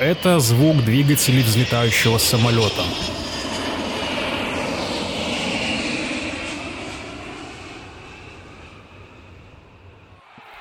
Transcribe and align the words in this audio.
Это 0.00 0.38
звук 0.38 0.84
двигателей 0.84 1.42
взлетающего 1.42 2.18
самолета. 2.18 2.82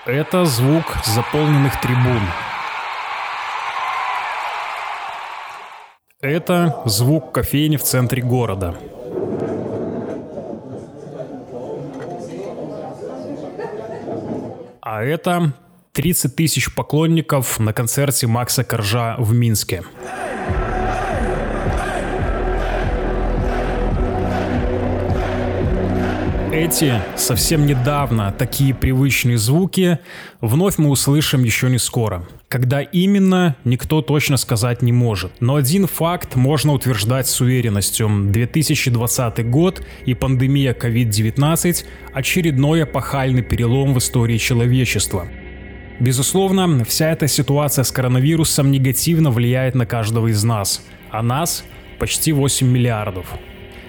Это 0.07 0.45
звук 0.45 0.85
заполненных 1.05 1.79
трибун. 1.79 2.21
Это 6.19 6.81
звук 6.85 7.31
кофейни 7.31 7.77
в 7.77 7.83
центре 7.83 8.23
города. 8.23 8.75
А 14.81 15.03
это 15.03 15.53
30 15.97 16.35
тысяч 16.35 16.71
поклонников 16.75 17.57
на 17.59 17.73
концерте 17.73 18.27
Макса 18.27 18.63
Коржа 18.63 19.15
в 19.17 19.33
Минске. 19.33 19.81
Эти 26.53 27.01
совсем 27.15 27.65
недавно 27.65 28.31
такие 28.31 28.75
привычные 28.75 29.39
звуки 29.39 29.97
вновь 30.39 30.77
мы 30.77 30.89
услышим 30.89 31.43
еще 31.43 31.67
не 31.67 31.79
скоро. 31.79 32.27
Когда 32.47 32.81
именно, 32.81 33.55
никто 33.63 34.03
точно 34.03 34.37
сказать 34.37 34.83
не 34.83 34.91
может. 34.91 35.31
Но 35.39 35.55
один 35.55 35.87
факт 35.87 36.35
можно 36.35 36.73
утверждать 36.73 37.25
с 37.25 37.41
уверенностью. 37.41 38.07
2020 38.31 39.49
год 39.49 39.81
и 40.05 40.13
пандемия 40.13 40.75
COVID-19– 40.75 41.85
очередной 42.13 42.83
эпохальный 42.83 43.41
перелом 43.41 43.95
в 43.95 43.97
истории 43.97 44.37
человечества. 44.37 45.27
Безусловно, 45.99 46.85
вся 46.85 47.11
эта 47.11 47.27
ситуация 47.27 47.83
с 47.83 47.91
коронавирусом 47.91 48.69
негативно 48.69 49.31
влияет 49.31 49.73
на 49.73 49.85
каждого 49.85 50.27
из 50.27 50.43
нас, 50.43 50.85
а 51.09 51.23
нас 51.23 51.63
почти 51.97 52.31
8 52.31 52.67
миллиардов. 52.67 53.25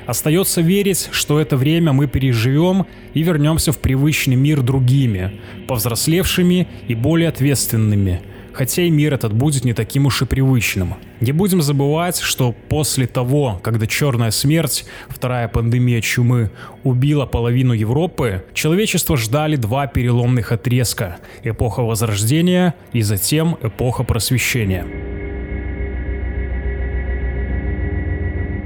Остается 0.06 0.62
верить, 0.62 1.10
что 1.12 1.38
это 1.38 1.58
время 1.58 1.92
мы 1.92 2.06
переживем 2.06 2.86
и 3.12 3.22
вернемся 3.22 3.72
в 3.72 3.78
привычный 3.78 4.36
мир 4.36 4.62
другими, 4.62 5.38
повзрослевшими 5.66 6.66
и 6.88 6.94
более 6.94 7.28
ответственными– 7.28 8.22
хотя 8.58 8.82
и 8.82 8.90
мир 8.90 9.14
этот 9.14 9.32
будет 9.32 9.64
не 9.64 9.72
таким 9.72 10.06
уж 10.06 10.22
и 10.22 10.24
привычным. 10.24 10.96
Не 11.20 11.30
будем 11.30 11.62
забывать, 11.62 12.18
что 12.18 12.52
после 12.68 13.06
того, 13.06 13.60
когда 13.62 13.86
черная 13.86 14.32
смерть, 14.32 14.84
вторая 15.08 15.46
пандемия 15.46 16.00
чумы, 16.00 16.50
убила 16.82 17.24
половину 17.24 17.72
Европы, 17.72 18.44
человечество 18.54 19.16
ждали 19.16 19.54
два 19.54 19.86
переломных 19.86 20.50
отрезка– 20.50 21.18
эпоха 21.44 21.82
Возрождения 21.82 22.74
и 22.92 23.02
затем 23.02 23.56
эпоха 23.62 24.02
Просвещения. 24.02 24.84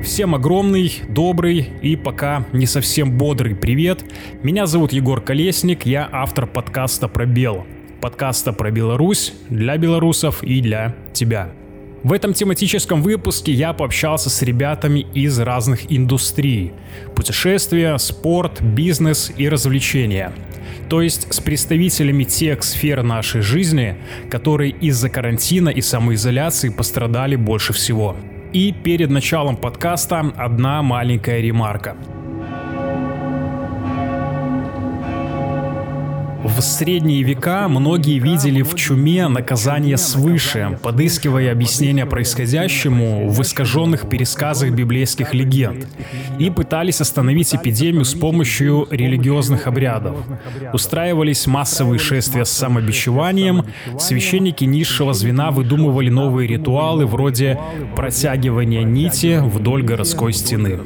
Всем 0.03 0.35
огромный, 0.35 1.03
добрый 1.11 1.69
и 1.83 1.97
пока 1.97 2.47
не 2.53 2.65
совсем 2.65 3.19
бодрый 3.19 3.55
привет. 3.55 4.03
Меня 4.43 4.65
зовут 4.65 4.95
Егор 4.95 5.21
Колесник, 5.21 5.85
я 5.85 6.09
автор 6.11 6.47
подкаста 6.47 7.09
«Пробел» 7.09 7.67
подкаста 8.03 8.53
про 8.53 8.71
Беларусь 8.71 9.33
для 9.49 9.79
белорусов 9.79 10.43
и 10.43 10.61
для 10.61 10.95
тебя. 11.15 11.53
В 12.03 12.13
этом 12.13 12.35
тематическом 12.35 13.01
выпуске 13.01 13.53
я 13.53 13.73
пообщался 13.73 14.29
с 14.29 14.43
ребятами 14.43 15.07
из 15.15 15.39
разных 15.39 15.91
индустрий. 15.91 16.73
Путешествия, 17.15 17.97
спорт, 17.99 18.61
бизнес 18.61 19.33
и 19.37 19.49
развлечения. 19.49 20.33
То 20.89 21.01
есть 21.01 21.33
с 21.33 21.39
представителями 21.39 22.25
тех 22.25 22.65
сфер 22.65 23.05
нашей 23.05 23.41
жизни, 23.41 23.97
которые 24.29 24.73
из-за 24.73 25.09
карантина 25.09 25.69
и 25.69 25.81
самоизоляции 25.81 26.71
пострадали 26.71 27.37
больше 27.37 27.73
всего. 27.73 28.17
И 28.53 28.73
перед 28.73 29.11
началом 29.11 29.57
подкаста 29.57 30.33
одна 30.37 30.83
маленькая 30.83 31.41
ремарка– 31.41 31.97
В 36.63 36.65
средние 36.65 37.25
века 37.25 37.67
многие 37.67 38.21
видели 38.21 38.63
в 38.63 38.77
чуме 38.77 39.27
наказание 39.27 39.97
свыше, 39.97 40.79
подыскивая 40.81 41.51
объяснение 41.51 42.07
происходящему 42.07 43.29
в 43.29 43.43
искаженных 43.43 44.09
пересказах 44.09 44.71
библейских 44.71 45.35
легенд, 45.35 45.89
и 46.39 46.51
пытались 46.51 47.01
остановить 47.01 47.53
эпидемию 47.53 48.05
с 48.05 48.15
помощью 48.15 48.87
религиозных 48.93 49.67
обрядов. 49.67 50.19
Устраивались 50.73 51.49
массовые 51.49 51.99
шествия 51.99 52.45
с 52.45 52.53
самобичеванием, 52.53 53.65
священники 53.99 54.63
низшего 54.63 55.15
звена 55.15 55.51
выдумывали 55.51 56.11
новые 56.11 56.47
ритуалы 56.47 57.07
вроде 57.07 57.59
протягивания 57.97 58.85
нити 58.85 59.41
вдоль 59.43 59.83
городской 59.83 60.33
стены. 60.33 60.79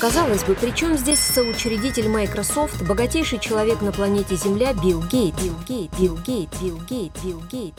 Казалось 0.00 0.44
бы, 0.44 0.54
при 0.54 0.72
чем 0.72 0.96
здесь 0.96 1.18
соучредитель 1.18 2.08
Microsoft, 2.08 2.86
богатейший 2.86 3.38
человек 3.38 3.80
на 3.80 3.92
планете 3.92 4.36
Земля 4.36 4.74
Билл 4.74 5.02
Гейт, 5.02 5.34
Билл 5.42 5.54
Гейт, 5.66 5.90
Билл 5.98 6.18
Гейт, 6.18 6.50
Билл 6.60 6.78
Гейт, 6.88 7.12
Билл 7.24 7.42
Гейт. 7.50 7.74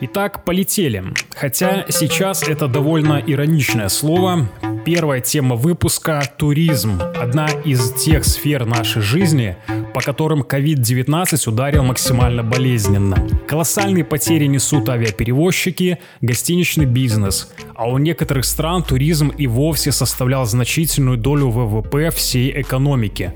Итак, 0.00 0.44
полетели. 0.44 1.02
Хотя 1.34 1.86
сейчас 1.88 2.46
это 2.46 2.68
довольно 2.68 3.20
ироничное 3.26 3.88
слово. 3.88 4.48
Первая 4.84 5.20
тема 5.20 5.56
выпуска– 5.56 6.22
туризм. 6.38 7.00
Одна 7.16 7.48
из 7.64 7.92
тех 7.92 8.24
сфер 8.24 8.66
нашей 8.66 9.02
жизни, 9.02 9.56
по 9.94 10.00
которым 10.00 10.42
COVID-19 10.42 11.48
ударил 11.48 11.84
максимально 11.84 12.42
болезненно. 12.42 13.16
Колоссальные 13.46 14.04
потери 14.04 14.46
несут 14.46 14.88
авиаперевозчики, 14.88 15.98
гостиничный 16.20 16.86
бизнес, 16.86 17.52
а 17.74 17.88
у 17.88 17.98
некоторых 17.98 18.44
стран 18.44 18.82
туризм 18.82 19.28
и 19.28 19.46
вовсе 19.46 19.92
составлял 19.92 20.44
значительную 20.46 21.18
долю 21.18 21.48
ВВП 21.48 22.10
всей 22.10 22.60
экономики. 22.60 23.32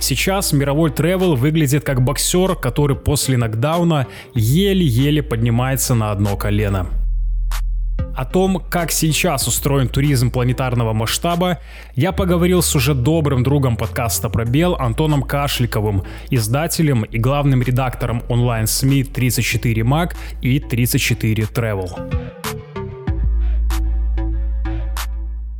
Сейчас 0.00 0.52
мировой 0.52 0.90
тревел 0.90 1.34
выглядит 1.34 1.84
как 1.84 2.02
боксер, 2.02 2.54
который 2.54 2.96
после 2.96 3.36
нокдауна 3.36 4.06
еле-еле 4.34 5.22
поднимается 5.22 5.94
на 5.94 6.12
одно 6.12 6.36
колено. 6.36 7.01
О 8.16 8.24
том, 8.24 8.62
как 8.68 8.92
сейчас 8.92 9.48
устроен 9.48 9.88
туризм 9.88 10.30
планетарного 10.30 10.92
масштаба, 10.92 11.58
я 11.94 12.12
поговорил 12.12 12.62
с 12.62 12.74
уже 12.76 12.94
добрым 12.94 13.42
другом 13.42 13.76
подкаста 13.76 14.28
«Пробел» 14.28 14.74
Антоном 14.76 15.22
Кашликовым, 15.22 16.04
издателем 16.30 17.04
и 17.04 17.18
главным 17.18 17.62
редактором 17.62 18.22
онлайн-СМИ 18.28 19.04
34 19.04 19.82
Mac 19.82 20.14
и 20.42 20.60
34 20.60 21.44
Travel. 21.44 22.61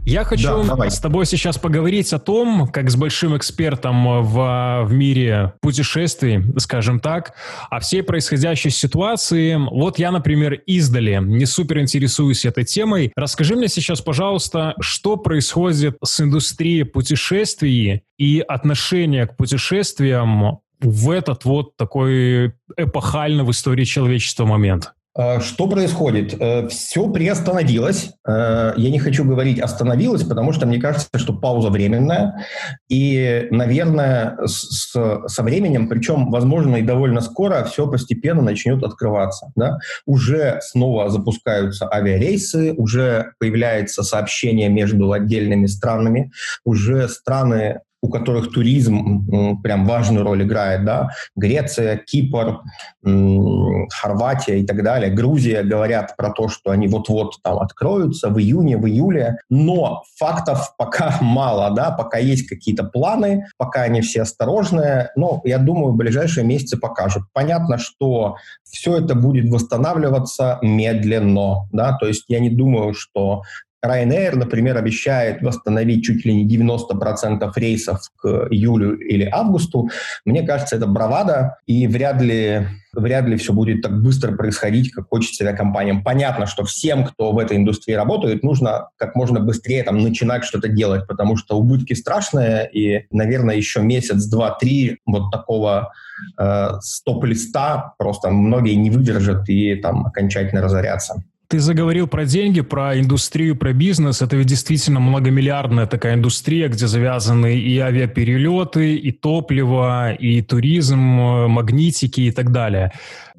Я 0.04 0.24
хочу 0.24 0.64
да, 0.64 0.90
с 0.90 0.98
тобой 0.98 1.26
сейчас 1.26 1.58
поговорить 1.58 2.12
о 2.12 2.18
том, 2.18 2.66
как 2.66 2.90
с 2.90 2.96
большим 2.96 3.36
экспертом 3.36 4.24
в, 4.24 4.84
в 4.84 4.92
мире 4.92 5.54
путешествий, 5.60 6.42
скажем 6.58 6.98
так, 6.98 7.34
о 7.70 7.78
всей 7.78 8.02
происходящей 8.02 8.70
ситуации. 8.70 9.54
Вот 9.54 10.00
я, 10.00 10.10
например, 10.10 10.54
издали, 10.66 11.20
не 11.22 11.46
супер 11.46 11.78
интересуюсь 11.78 12.44
этой 12.44 12.64
темой. 12.64 13.12
Расскажи 13.14 13.54
мне 13.54 13.68
сейчас, 13.68 14.00
пожалуйста, 14.00 14.74
что 14.80 15.16
происходит 15.16 15.98
с 16.02 16.20
индустрией 16.20 16.82
путешествий 16.82 18.02
и 18.18 18.40
отношение 18.40 19.28
к 19.28 19.36
путешествиям 19.36 20.58
в 20.80 21.10
этот 21.10 21.44
вот 21.44 21.76
такой 21.76 22.54
эпохальный 22.76 23.44
в 23.44 23.52
истории 23.52 23.84
человечества 23.84 24.46
момент. 24.46 24.94
Э, 25.16 25.40
что 25.40 25.68
происходит? 25.68 26.34
Э, 26.40 26.68
Все 26.68 27.08
приостановилось. 27.08 28.12
Э, 28.26 28.72
я 28.76 28.90
не 28.90 28.98
хочу 28.98 29.24
говорить 29.24 29.60
остановилось, 29.60 30.24
потому 30.24 30.52
что 30.52 30.66
мне 30.66 30.80
кажется, 30.80 31.08
что 31.16 31.34
пауза 31.34 31.70
временная. 31.70 32.46
И, 32.88 33.46
наверное, 33.50 34.38
с, 34.46 34.92
со 35.26 35.42
временем, 35.42 35.88
причем, 35.88 36.30
возможно, 36.30 36.76
и 36.76 36.82
довольно 36.82 37.20
скоро, 37.20 37.64
все 37.64 37.86
постепенно 37.86 38.42
начнет 38.42 38.82
открываться. 38.82 39.52
Да? 39.54 39.78
Уже 40.06 40.60
снова 40.62 41.10
запускаются 41.10 41.92
авиарейсы, 41.92 42.72
уже 42.72 43.32
появляется 43.38 44.02
сообщение 44.02 44.68
между 44.68 45.12
отдельными 45.12 45.66
странами, 45.66 46.32
уже 46.64 47.08
страны 47.08 47.80
у 48.02 48.08
которых 48.08 48.52
туризм 48.52 49.62
прям 49.62 49.86
важную 49.86 50.24
роль 50.24 50.42
играет, 50.42 50.84
да, 50.84 51.10
Греция, 51.36 51.96
Кипр, 51.96 52.60
Хорватия 53.02 54.58
и 54.58 54.66
так 54.66 54.82
далее, 54.82 55.12
Грузия 55.12 55.62
говорят 55.62 56.16
про 56.16 56.30
то, 56.30 56.48
что 56.48 56.72
они 56.72 56.88
вот-вот 56.88 57.36
там 57.42 57.60
откроются 57.60 58.28
в 58.28 58.38
июне, 58.40 58.76
в 58.76 58.86
июле, 58.86 59.38
но 59.48 60.02
фактов 60.18 60.74
пока 60.76 61.16
мало, 61.20 61.70
да, 61.74 61.92
пока 61.92 62.18
есть 62.18 62.48
какие-то 62.48 62.84
планы, 62.84 63.46
пока 63.56 63.82
они 63.82 64.00
все 64.00 64.22
осторожные, 64.22 65.10
но 65.14 65.40
я 65.44 65.58
думаю, 65.58 65.94
ближайшие 65.94 66.44
месяцы 66.44 66.76
покажут. 66.76 67.22
Понятно, 67.32 67.78
что 67.78 68.36
все 68.64 68.98
это 68.98 69.14
будет 69.14 69.48
восстанавливаться 69.48 70.58
медленно, 70.60 71.68
да, 71.70 71.96
то 71.96 72.06
есть 72.06 72.24
я 72.26 72.40
не 72.40 72.50
думаю, 72.50 72.94
что 72.94 73.42
Ryanair, 73.84 74.36
например, 74.36 74.76
обещает 74.76 75.42
восстановить 75.42 76.04
чуть 76.04 76.24
ли 76.24 76.34
не 76.34 76.48
90% 76.48 77.50
рейсов 77.56 78.00
к 78.16 78.48
июлю 78.50 78.96
или 78.98 79.24
августу. 79.24 79.90
Мне 80.24 80.42
кажется, 80.42 80.76
это 80.76 80.86
бравада, 80.86 81.58
и 81.66 81.86
вряд 81.86 82.20
ли 82.22 82.66
вряд 82.94 83.26
ли 83.26 83.36
все 83.36 83.52
будет 83.52 83.82
так 83.82 84.02
быстро 84.02 84.32
происходить, 84.32 84.92
как 84.92 85.08
хочется 85.08 85.44
авиакомпаниям. 85.44 86.04
Понятно, 86.04 86.46
что 86.46 86.64
всем, 86.64 87.04
кто 87.04 87.32
в 87.32 87.38
этой 87.38 87.56
индустрии 87.56 87.94
работает, 87.94 88.42
нужно 88.42 88.88
как 88.96 89.16
можно 89.16 89.40
быстрее 89.40 89.82
там 89.82 89.98
начинать 89.98 90.44
что-то 90.44 90.68
делать, 90.68 91.06
потому 91.06 91.36
что 91.36 91.58
убытки 91.58 91.94
страшные, 91.94 92.68
и, 92.70 93.06
наверное, 93.10 93.56
еще 93.56 93.80
месяц, 93.80 94.24
два, 94.26 94.50
три 94.50 94.98
вот 95.06 95.30
такого 95.30 95.92
э, 96.38 96.68
стоп-листа 96.80 97.94
просто 97.98 98.30
многие 98.30 98.74
не 98.74 98.90
выдержат 98.90 99.48
и 99.48 99.74
там 99.76 100.06
окончательно 100.06 100.60
разорятся. 100.60 101.22
Ты 101.52 101.60
заговорил 101.60 102.06
про 102.06 102.24
деньги, 102.24 102.62
про 102.62 102.98
индустрию, 102.98 103.56
про 103.56 103.74
бизнес. 103.74 104.22
Это 104.22 104.36
ведь 104.36 104.46
действительно 104.46 105.00
многомиллиардная 105.00 105.84
такая 105.84 106.14
индустрия, 106.14 106.68
где 106.68 106.86
завязаны 106.86 107.58
и 107.58 107.78
авиаперелеты, 107.78 108.96
и 108.96 109.12
топливо, 109.12 110.14
и 110.14 110.40
туризм, 110.40 110.98
магнитики 110.98 112.22
и 112.22 112.30
так 112.30 112.52
далее. 112.52 112.92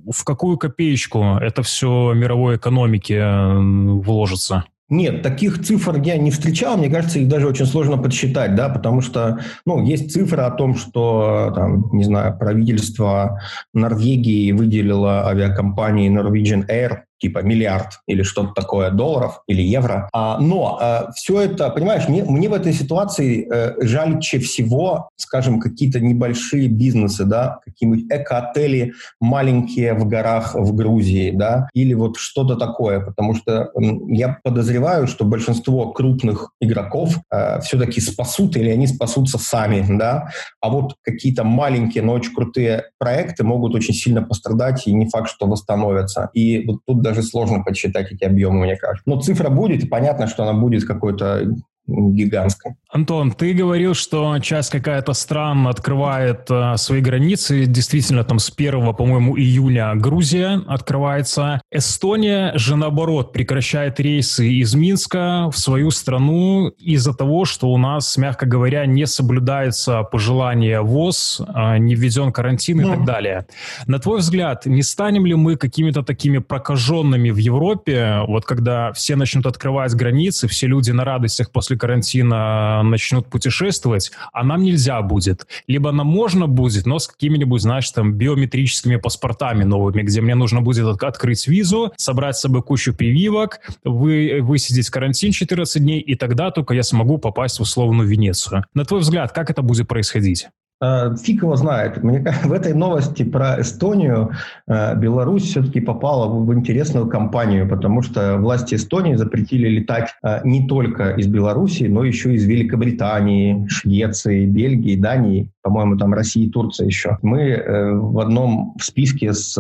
В 0.07 0.23
какую 0.25 0.59
копеечку 0.59 1.39
это 1.41 1.63
все 1.63 2.13
мировой 2.13 2.57
экономике 2.57 3.25
вложится? 3.25 4.65
Нет, 4.89 5.23
таких 5.23 5.63
цифр 5.65 5.99
я 6.03 6.15
не 6.17 6.29
встречал. 6.29 6.77
Мне 6.77 6.89
кажется, 6.91 7.17
их 7.17 7.27
даже 7.27 7.47
очень 7.47 7.65
сложно 7.65 7.97
подсчитать, 7.97 8.53
да, 8.53 8.69
потому 8.69 9.01
что, 9.01 9.39
ну, 9.65 9.83
есть 9.83 10.13
цифры 10.13 10.43
о 10.43 10.51
том, 10.51 10.75
что, 10.75 11.51
там, 11.55 11.89
не 11.93 12.03
знаю, 12.03 12.37
правительство 12.37 13.41
Норвегии 13.73 14.51
выделило 14.51 15.27
авиакомпании 15.27 16.15
Norwegian 16.15 16.69
Air 16.69 17.05
типа 17.23 17.39
миллиард 17.39 18.01
или 18.05 18.21
что-то 18.21 18.53
такое 18.53 18.91
долларов 18.91 19.43
или 19.47 19.61
евро. 19.61 20.09
А, 20.11 20.37
но 20.39 20.77
а, 20.81 21.09
все 21.15 21.39
это, 21.39 21.69
понимаешь, 21.69 22.09
мне, 22.09 22.25
мне 22.25 22.49
в 22.49 22.53
этой 22.53 22.73
ситуации 22.73 23.47
э, 23.49 23.75
жальче 23.81 24.39
всего, 24.39 25.09
скажем, 25.15 25.61
какие-то 25.61 26.01
небольшие 26.01 26.67
бизнесы, 26.67 27.23
да, 27.23 27.59
какие-нибудь 27.63 28.11
эко-отели 28.11 28.91
маленькие 29.21 29.93
в 29.93 30.05
горах 30.05 30.53
в 30.53 30.75
Грузии, 30.75 31.31
да, 31.31 31.69
или 31.73 31.93
вот 31.93 32.17
что-то 32.17 32.57
такое, 32.57 32.99
потому 32.99 33.35
что 33.35 33.71
э, 33.73 33.81
я 34.09 34.37
подозреваю, 34.43 35.07
что 35.07 35.23
большинство 35.23 35.93
крупных 35.93 36.51
игроков 36.59 37.19
э, 37.31 37.61
все-таки 37.61 38.01
спасут 38.01 38.57
или 38.57 38.69
они 38.69 38.85
спасутся 38.85 39.37
сами, 39.37 39.85
да, 39.97 40.27
а 40.59 40.69
вот 40.69 40.95
какие-то 41.01 41.45
маленькие, 41.45 42.03
но 42.03 42.11
очень 42.11 42.33
крутые 42.33 42.83
проекты 42.99 43.45
могут 43.45 43.75
очень 43.75 43.93
сильно 43.93 44.21
пострадать 44.21 44.87
и 44.87 44.93
не 44.93 45.07
факт, 45.07 45.29
что 45.29 45.47
восстановятся. 45.47 46.29
И 46.33 46.65
вот 46.67 46.81
тут 46.85 47.01
даже 47.01 47.12
даже 47.13 47.27
сложно 47.27 47.63
подсчитать 47.63 48.11
эти 48.11 48.23
объемы, 48.23 48.61
мне 48.61 48.75
кажется. 48.75 49.03
Но 49.05 49.21
цифра 49.21 49.49
будет, 49.49 49.83
и 49.83 49.87
понятно, 49.87 50.27
что 50.27 50.43
она 50.43 50.59
будет 50.59 50.85
какой-то 50.85 51.47
гигантской. 51.87 52.73
Антон, 52.89 53.31
ты 53.31 53.53
говорил, 53.53 53.93
что 53.95 54.37
часть 54.39 54.69
какая-то 54.69 55.13
стран 55.13 55.67
открывает 55.67 56.45
э, 56.49 56.77
свои 56.77 57.01
границы. 57.01 57.65
Действительно, 57.65 58.23
там 58.23 58.39
с 58.39 58.53
1, 58.55 58.93
по-моему, 58.93 59.37
июня 59.37 59.93
Грузия 59.95 60.61
открывается. 60.67 61.59
Эстония 61.71 62.55
же, 62.55 62.75
наоборот, 62.75 63.33
прекращает 63.33 63.99
рейсы 63.99 64.47
из 64.47 64.75
Минска 64.75 65.49
в 65.51 65.57
свою 65.57 65.89
страну 65.89 66.67
из-за 66.77 67.13
того, 67.13 67.45
что 67.45 67.69
у 67.69 67.77
нас, 67.77 68.15
мягко 68.15 68.45
говоря, 68.45 68.85
не 68.85 69.07
соблюдается 69.07 70.03
пожелание 70.03 70.81
ВОЗ, 70.81 71.41
э, 71.47 71.77
не 71.79 71.95
введен 71.95 72.31
карантин 72.31 72.81
и 72.81 72.83
mm. 72.83 72.91
так 72.91 73.05
далее. 73.05 73.45
На 73.87 73.97
твой 73.97 74.19
взгляд, 74.19 74.67
не 74.67 74.83
станем 74.83 75.25
ли 75.25 75.33
мы 75.33 75.57
какими-то 75.57 76.03
такими 76.03 76.37
прокаженными 76.37 77.31
в 77.31 77.37
Европе, 77.37 78.19
вот 78.27 78.45
когда 78.45 78.93
все 78.93 79.15
начнут 79.15 79.47
открывать 79.47 79.95
границы, 79.95 80.47
все 80.47 80.67
люди 80.67 80.91
на 80.91 81.03
радостях 81.03 81.51
после 81.51 81.72
после 81.73 81.77
карантина 81.77 82.83
начнут 82.83 83.27
путешествовать, 83.27 84.11
а 84.31 84.43
нам 84.43 84.63
нельзя 84.63 85.01
будет. 85.01 85.47
Либо 85.67 85.91
нам 85.91 86.07
можно 86.07 86.47
будет, 86.47 86.85
но 86.85 86.99
с 86.99 87.07
какими-нибудь, 87.07 87.61
знаешь, 87.61 87.89
там, 87.91 88.13
биометрическими 88.13 88.97
паспортами 88.97 89.63
новыми, 89.63 90.03
где 90.03 90.21
мне 90.21 90.35
нужно 90.35 90.61
будет 90.61 90.85
от- 90.85 91.03
открыть 91.03 91.47
визу, 91.47 91.91
собрать 91.97 92.35
с 92.35 92.41
собой 92.41 92.61
кучу 92.61 92.93
прививок, 92.93 93.59
вы, 93.83 94.39
высидеть 94.41 94.89
карантин 94.89 95.31
14 95.31 95.81
дней, 95.81 95.99
и 95.99 96.15
тогда 96.15 96.51
только 96.51 96.73
я 96.73 96.83
смогу 96.83 97.17
попасть 97.17 97.59
в 97.59 97.61
условную 97.61 98.07
Венецию. 98.07 98.63
На 98.73 98.85
твой 98.85 98.99
взгляд, 99.01 99.31
как 99.31 99.49
это 99.49 99.61
будет 99.61 99.87
происходить? 99.87 100.47
Э, 100.83 101.15
фиг 101.15 101.43
его 101.43 101.55
знает. 101.55 102.03
Мне 102.03 102.19
в 102.43 102.51
этой 102.51 102.73
новости 102.73 103.23
про 103.23 103.61
Эстонию 103.61 104.31
э, 104.67 104.95
Беларусь 104.97 105.43
все-таки 105.43 105.79
попала 105.79 106.27
в 106.27 106.53
интересную 106.53 107.07
компанию, 107.07 107.69
потому 107.69 108.01
что 108.01 108.37
власти 108.37 108.75
Эстонии 108.75 109.15
запретили 109.15 109.69
летать 109.69 110.09
э, 110.23 110.41
не 110.43 110.67
только 110.67 111.11
из 111.11 111.27
Беларуси, 111.27 111.83
но 111.83 112.03
еще 112.03 112.33
из 112.33 112.43
Великобритании, 112.45 113.65
Швеции, 113.69 114.45
Бельгии, 114.45 114.97
Дании, 114.97 115.49
по-моему, 115.61 115.97
там 115.97 116.13
России 116.13 116.47
и 116.47 116.49
Турция 116.49 116.87
еще. 116.87 117.17
Мы 117.21 117.63
в 117.65 118.19
одном 118.19 118.75
списке 118.81 119.31
с 119.33 119.55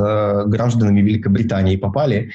гражданами 0.45 0.99
Великобритании 0.99 1.77
попали. 1.77 2.31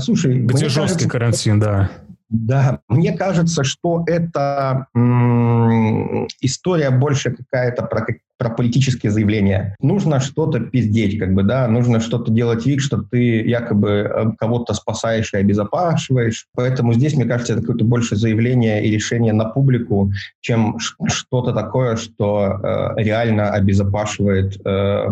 Слушай, 0.00 0.40
где 0.40 0.64
жесткий 0.64 0.80
кажется, 0.80 1.08
карантин, 1.08 1.60
да. 1.60 1.90
Да, 2.28 2.80
мне 2.88 3.12
кажется, 3.12 3.62
что 3.62 4.02
это 4.06 4.86
м- 4.94 6.26
история 6.40 6.90
больше 6.90 7.30
какая-то 7.30 7.84
про, 7.84 8.04
про 8.36 8.50
политические 8.50 9.12
заявления. 9.12 9.76
Нужно 9.80 10.18
что-то 10.18 10.58
пиздеть, 10.58 11.20
как 11.20 11.34
бы, 11.34 11.44
да, 11.44 11.68
нужно 11.68 12.00
что-то 12.00 12.32
делать 12.32 12.66
вид, 12.66 12.80
что 12.80 12.98
ты 13.00 13.42
якобы 13.42 13.90
э, 13.90 14.24
кого-то 14.38 14.74
спасаешь 14.74 15.32
и 15.34 15.36
обезопасиваешь. 15.36 16.46
Поэтому 16.56 16.94
здесь, 16.94 17.14
мне 17.14 17.26
кажется, 17.26 17.52
это 17.52 17.62
какое-то 17.62 17.84
больше 17.84 18.16
заявление 18.16 18.84
и 18.84 18.90
решение 18.90 19.32
на 19.32 19.44
публику, 19.44 20.10
чем 20.40 20.78
что-то 20.80 21.52
такое, 21.52 21.94
что 21.94 22.58
э, 22.60 23.02
реально 23.04 23.50
обезопасивает 23.50 24.60
э, 24.66 25.06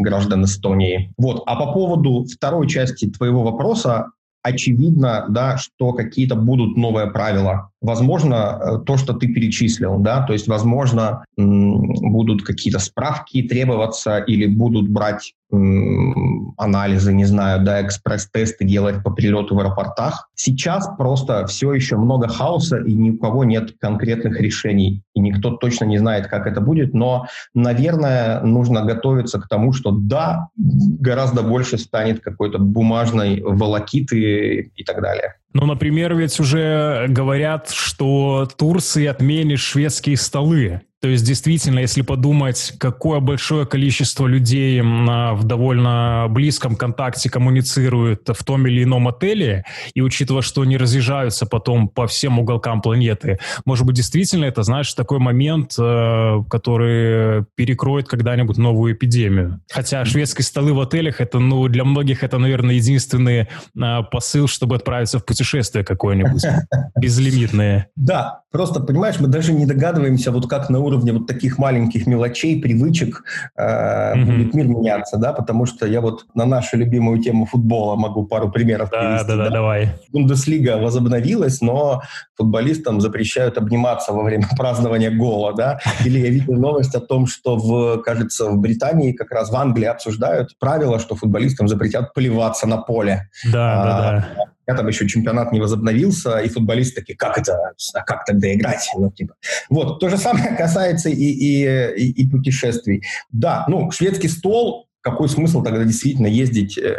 граждан 0.00 0.44
Эстонии. 0.44 1.10
Вот. 1.16 1.42
А 1.46 1.56
по 1.56 1.72
поводу 1.72 2.26
второй 2.26 2.68
части 2.68 3.08
твоего 3.08 3.42
вопроса, 3.42 4.10
очевидно, 4.44 5.24
да, 5.30 5.56
что 5.56 5.94
какие-то 5.94 6.36
будут 6.36 6.76
новые 6.76 7.10
правила. 7.10 7.70
Возможно, 7.80 8.60
э, 8.60 8.78
то, 8.84 8.98
что 8.98 9.14
ты 9.14 9.26
перечислил, 9.26 9.98
да, 9.98 10.22
то 10.22 10.34
есть, 10.34 10.46
возможно, 10.46 11.24
будут 11.36 12.42
какие-то 12.42 12.78
справки 12.78 13.42
требоваться 13.42 14.18
или 14.18 14.46
будут 14.46 14.88
брать 14.88 15.34
анализы, 16.56 17.12
не 17.12 17.24
знаю, 17.24 17.64
да, 17.64 17.82
экспресс-тесты 17.82 18.64
делать 18.64 19.02
по 19.02 19.10
прилету 19.10 19.54
в 19.54 19.60
аэропортах. 19.60 20.28
Сейчас 20.34 20.88
просто 20.96 21.46
все 21.46 21.72
еще 21.72 21.96
много 21.96 22.28
хаоса, 22.28 22.78
и 22.78 22.92
ни 22.92 23.10
у 23.10 23.18
кого 23.18 23.44
нет 23.44 23.74
конкретных 23.80 24.40
решений, 24.40 25.02
и 25.14 25.20
никто 25.20 25.50
точно 25.50 25.84
не 25.84 25.98
знает, 25.98 26.26
как 26.26 26.46
это 26.46 26.60
будет, 26.60 26.94
но, 26.94 27.26
наверное, 27.54 28.40
нужно 28.40 28.84
готовиться 28.84 29.40
к 29.40 29.48
тому, 29.48 29.72
что 29.72 29.90
да, 29.90 30.48
гораздо 30.56 31.42
больше 31.42 31.78
станет 31.78 32.20
какой-то 32.20 32.58
бумажной 32.58 33.40
волокиты 33.42 34.70
и 34.74 34.84
так 34.84 35.00
далее. 35.00 35.34
Ну, 35.54 35.66
например, 35.66 36.16
ведь 36.16 36.40
уже 36.40 37.06
говорят, 37.08 37.70
что 37.70 38.48
Турции 38.56 39.06
отменит 39.06 39.60
шведские 39.60 40.16
столы. 40.16 40.80
То 41.04 41.10
есть, 41.10 41.26
действительно, 41.26 41.80
если 41.80 42.00
подумать, 42.00 42.72
какое 42.78 43.20
большое 43.20 43.66
количество 43.66 44.26
людей 44.26 44.80
в 44.80 45.40
довольно 45.44 46.28
близком 46.30 46.76
контакте 46.76 47.28
коммуницирует 47.28 48.26
в 48.26 48.42
том 48.42 48.66
или 48.66 48.84
ином 48.84 49.06
отеле, 49.08 49.66
и 49.92 50.00
учитывая, 50.00 50.40
что 50.40 50.62
они 50.62 50.78
разъезжаются 50.78 51.44
потом 51.44 51.90
по 51.90 52.06
всем 52.06 52.38
уголкам 52.38 52.80
планеты, 52.80 53.38
может 53.66 53.84
быть, 53.84 53.96
действительно 53.96 54.46
это, 54.46 54.62
знаешь, 54.62 54.94
такой 54.94 55.18
момент, 55.18 55.74
э, 55.78 56.38
который 56.48 57.44
перекроет 57.54 58.08
когда-нибудь 58.08 58.56
новую 58.56 58.94
эпидемию. 58.94 59.60
Хотя 59.70 60.06
шведские 60.06 60.46
столы 60.46 60.72
в 60.72 60.80
отелях, 60.80 61.20
это, 61.20 61.38
ну, 61.38 61.68
для 61.68 61.84
многих 61.84 62.24
это, 62.24 62.38
наверное, 62.38 62.76
единственный 62.76 63.40
э, 63.42 64.02
посыл, 64.10 64.48
чтобы 64.48 64.76
отправиться 64.76 65.18
в 65.18 65.26
путешествие 65.26 65.84
какое-нибудь 65.84 66.46
безлимитное. 66.98 67.88
Да, 67.94 68.40
просто, 68.50 68.80
понимаешь, 68.80 69.16
мы 69.20 69.28
даже 69.28 69.52
не 69.52 69.66
догадываемся, 69.66 70.32
вот 70.32 70.48
как 70.48 70.70
на 70.70 70.78
уровне 70.78 70.93
уровне 70.94 71.12
вот 71.12 71.26
таких 71.26 71.58
маленьких 71.58 72.06
мелочей, 72.06 72.60
привычек 72.60 73.24
э, 73.56 74.14
mm-hmm. 74.14 74.24
будет 74.24 74.54
мир 74.54 74.68
меняться, 74.68 75.16
да, 75.16 75.32
потому 75.32 75.66
что 75.66 75.86
я 75.86 76.00
вот 76.00 76.26
на 76.34 76.44
нашу 76.44 76.76
любимую 76.76 77.20
тему 77.20 77.46
футбола 77.46 77.96
могу 77.96 78.26
пару 78.26 78.50
примеров 78.50 78.90
да, 78.90 79.00
привести. 79.00 79.28
Да, 79.28 79.36
да, 79.36 79.44
да, 79.44 79.50
давай. 79.50 79.88
Бундеслига 80.12 80.78
возобновилась, 80.78 81.60
но 81.60 82.02
футболистам 82.36 83.00
запрещают 83.00 83.58
обниматься 83.58 84.12
во 84.12 84.22
время 84.22 84.46
празднования 84.56 85.10
гола, 85.10 85.54
да, 85.54 85.80
или 86.04 86.18
я 86.18 86.30
видел 86.30 86.54
новость 86.54 86.94
о 86.94 87.00
том, 87.00 87.26
что 87.26 87.56
в, 87.56 88.02
кажется, 88.02 88.48
в 88.50 88.58
Британии, 88.58 89.12
как 89.12 89.30
раз 89.32 89.50
в 89.50 89.56
Англии 89.56 89.86
обсуждают 89.86 90.58
правила, 90.58 90.98
что 90.98 91.16
футболистам 91.16 91.68
запретят 91.68 92.14
плеваться 92.14 92.66
на 92.66 92.78
поле. 92.78 93.28
Да, 93.52 93.82
а, 93.82 93.84
да, 93.84 94.26
да 94.36 94.44
я 94.66 94.74
там 94.74 94.88
еще 94.88 95.06
чемпионат 95.06 95.52
не 95.52 95.60
возобновился, 95.60 96.38
и 96.38 96.48
футболисты 96.48 97.00
такие, 97.00 97.16
как 97.16 97.38
это, 97.38 97.72
а 97.94 98.00
как 98.02 98.24
тогда 98.24 98.52
играть? 98.52 98.90
Ну, 98.96 99.10
типа. 99.10 99.34
Вот, 99.68 100.00
то 100.00 100.08
же 100.08 100.16
самое 100.16 100.56
касается 100.58 101.08
и, 101.08 101.14
и, 101.14 101.64
и, 101.96 102.22
и 102.22 102.30
путешествий. 102.30 103.02
Да, 103.30 103.64
ну, 103.68 103.90
шведский 103.90 104.28
стол, 104.28 104.88
какой 105.04 105.28
смысл 105.28 105.62
тогда 105.62 105.84
действительно 105.84 106.26
ездить, 106.26 106.78
э, 106.78 106.96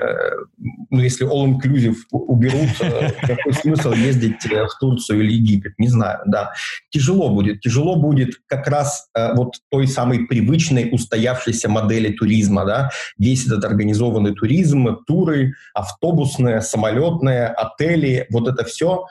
ну, 0.92 1.02
если 1.02 1.28
all-inclusive 1.28 1.96
уберут, 2.12 2.70
э, 2.80 3.10
какой 3.20 3.54
смысл 3.54 3.94
ездить 3.94 4.46
э, 4.46 4.68
в 4.68 4.80
Турцию 4.80 5.22
или 5.22 5.34
Египет? 5.34 5.74
Не 5.80 5.88
знаю, 5.88 6.20
да. 6.28 6.54
Тяжело 6.92 7.30
будет. 7.30 7.62
Тяжело 7.62 7.96
будет 7.96 8.36
как 8.46 8.68
раз 8.68 9.10
вот 9.34 9.56
той 9.72 9.88
самой 9.88 10.28
привычной, 10.28 10.90
устоявшейся 10.92 11.68
модели 11.68 12.14
туризма, 12.14 12.64
да, 12.64 12.92
весь 13.18 13.48
этот 13.48 13.66
организованный 13.66 14.36
туризм, 14.36 15.04
туры, 15.08 15.56
автобусные, 15.74 16.62
самолетные, 16.62 17.48
отели, 17.48 18.28
вот 18.30 18.48
это 18.48 18.66
все, 18.66 19.06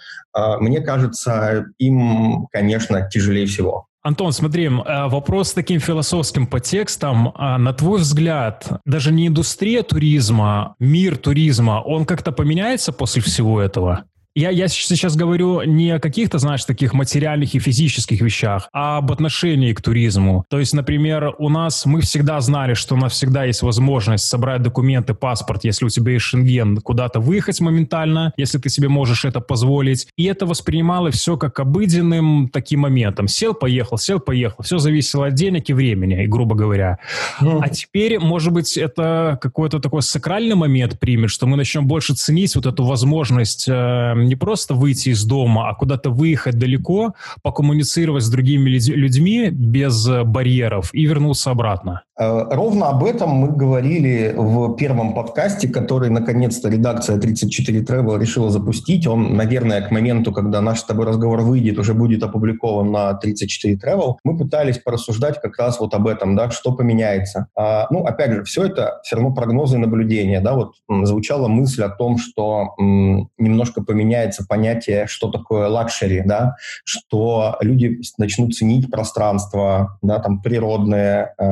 мне 0.61 0.81
кажется, 0.81 1.67
им, 1.79 2.47
конечно, 2.53 3.09
тяжелее 3.11 3.47
всего. 3.47 3.89
Антон, 4.04 4.32
смотри, 4.32 4.66
э, 4.66 4.70
вопрос 5.08 5.49
с 5.49 5.54
таким 5.54 5.80
философским 5.80 6.46
подтекстом. 6.46 7.32
А, 7.37 7.56
на 7.56 7.73
твой 7.73 8.00
взгляд, 8.00 8.82
даже 8.84 9.11
не 9.11 9.28
индустрия 9.28 9.82
туризма, 9.82 10.76
мир 10.78 11.16
туризма, 11.16 11.80
он 11.82 12.04
как-то 12.04 12.30
поменяется 12.30 12.92
после 12.92 13.23
всего 13.23 13.62
этого? 13.62 14.04
Я, 14.37 14.50
я 14.50 14.67
сейчас 14.67 15.14
говорю 15.14 15.62
не 15.62 15.93
о 15.93 16.00
каких-то, 16.00 16.38
знаешь, 16.38 16.64
таких 16.64 16.93
материальных 16.93 17.55
и 17.55 17.61
физических 17.61 18.21
вещах, 18.21 18.69
а 18.73 18.99
об 18.99 19.12
отношении 19.12 19.73
к 19.73 19.81
туризму. 19.81 20.45
То 20.49 20.59
есть, 20.59 20.75
например, 20.75 21.37
у 21.38 21.49
нас 21.49 21.87
мы 21.87 22.00
всегда 22.00 22.41
знали, 22.41 22.75
что 22.75 22.97
у 22.97 22.99
нас 22.99 23.12
всегда 23.12 23.45
есть 23.45 23.62
возможность 23.62 24.25
собрать 24.26 24.61
документы, 24.61 25.14
паспорт, 25.14 25.62
если 25.62 25.85
у 25.85 25.88
тебя 25.88 26.14
есть 26.14 26.25
шенген, 26.25 26.79
куда-то 26.79 27.21
выехать 27.21 27.61
моментально, 27.61 28.33
если 28.37 28.59
ты 28.59 28.71
себе 28.71 28.88
можешь 28.88 29.25
это 29.25 29.38
позволить. 29.38 30.09
И 30.17 30.25
это 30.25 30.47
воспринимало 30.47 31.12
все 31.12 31.37
как 31.37 31.61
обыденным 31.61 32.49
таким 32.53 32.81
моментом. 32.81 33.29
Сел, 33.29 33.55
поехал, 33.55 33.99
сел, 33.99 34.19
поехал. 34.19 34.64
Все 34.64 34.79
зависело 34.79 35.29
от 35.29 35.35
денег 35.35 35.71
и 35.71 35.75
времени, 35.75 36.26
грубо 36.26 36.57
говоря. 36.57 36.99
Mm. 37.41 37.61
А 37.62 37.69
теперь, 37.69 38.19
может 38.19 38.53
быть, 38.53 38.76
это 38.76 39.38
какой-то 39.41 39.79
такой 39.79 40.03
сакральный 40.03 40.57
момент 40.57 40.99
примет, 40.99 41.31
что 41.31 41.47
мы 41.47 41.57
начнем 41.57 41.87
больше 41.87 42.14
ценить 42.14 42.57
вот 42.57 42.67
эту 42.67 42.85
возможность 42.85 43.69
э, 43.69 44.24
не 44.25 44.37
просто 44.37 44.75
выйти 44.75 45.11
из 45.11 45.25
дома, 45.25 45.69
а 45.69 45.75
куда-то 45.75 46.11
выехать 46.11 46.59
далеко, 46.59 47.14
покоммуницировать 47.43 48.25
с 48.25 48.28
другими 48.28 48.71
людьми 48.71 49.50
без 49.50 50.09
барьеров 50.25 50.90
и 50.93 51.07
вернуться 51.07 51.50
обратно. 51.50 52.02
Э, 52.19 52.45
ровно 52.50 52.88
об 52.90 53.04
этом 53.04 53.31
мы 53.31 53.49
говорили 53.49 54.35
в 54.37 54.75
первом 54.76 55.14
подкасте, 55.14 55.69
который, 55.69 56.11
наконец-то, 56.11 56.69
редакция 56.69 57.19
34 57.19 57.83
Travel 57.83 58.21
решила 58.21 58.50
запустить. 58.50 59.07
Он, 59.07 59.37
наверное, 59.37 59.81
к 59.83 59.90
моменту, 59.90 60.33
когда 60.33 60.61
наш 60.61 60.81
с 60.81 60.85
тобой 60.85 61.07
разговор 61.07 61.40
выйдет, 61.40 61.78
уже 61.78 61.95
будет 61.95 62.23
опубликован 62.23 62.93
на 62.93 63.14
34 63.14 63.75
Travel. 63.75 64.14
Мы 64.23 64.38
пытались 64.38 64.78
порассуждать 64.78 65.40
как 65.40 65.59
раз 65.59 65.81
вот 65.81 65.95
об 65.95 66.07
этом, 66.07 66.37
да, 66.37 66.50
что 66.50 66.73
поменяется. 66.73 67.49
А, 67.57 67.88
ну, 67.90 68.04
опять 68.04 68.33
же, 68.33 68.45
все 68.45 68.64
это 68.64 69.00
все 69.02 69.16
равно 69.16 69.35
прогнозы 69.35 69.76
и 69.76 69.81
наблюдения. 69.81 70.40
Да, 70.40 70.54
вот 70.54 70.75
звучала 70.88 71.49
мысль 71.49 71.83
о 71.83 71.88
том, 71.88 72.19
что 72.19 72.75
м, 72.78 73.28
немножко 73.38 73.83
поменяется 73.83 74.13
понятие, 74.49 75.06
что 75.06 75.30
такое 75.30 75.68
luxury, 75.69 76.23
да, 76.25 76.56
что 76.85 77.56
люди 77.61 78.00
начнут 78.18 78.54
ценить 78.54 78.90
пространство, 78.90 79.99
да, 80.02 80.18
там, 80.18 80.40
природные, 80.42 81.35
э, 81.38 81.44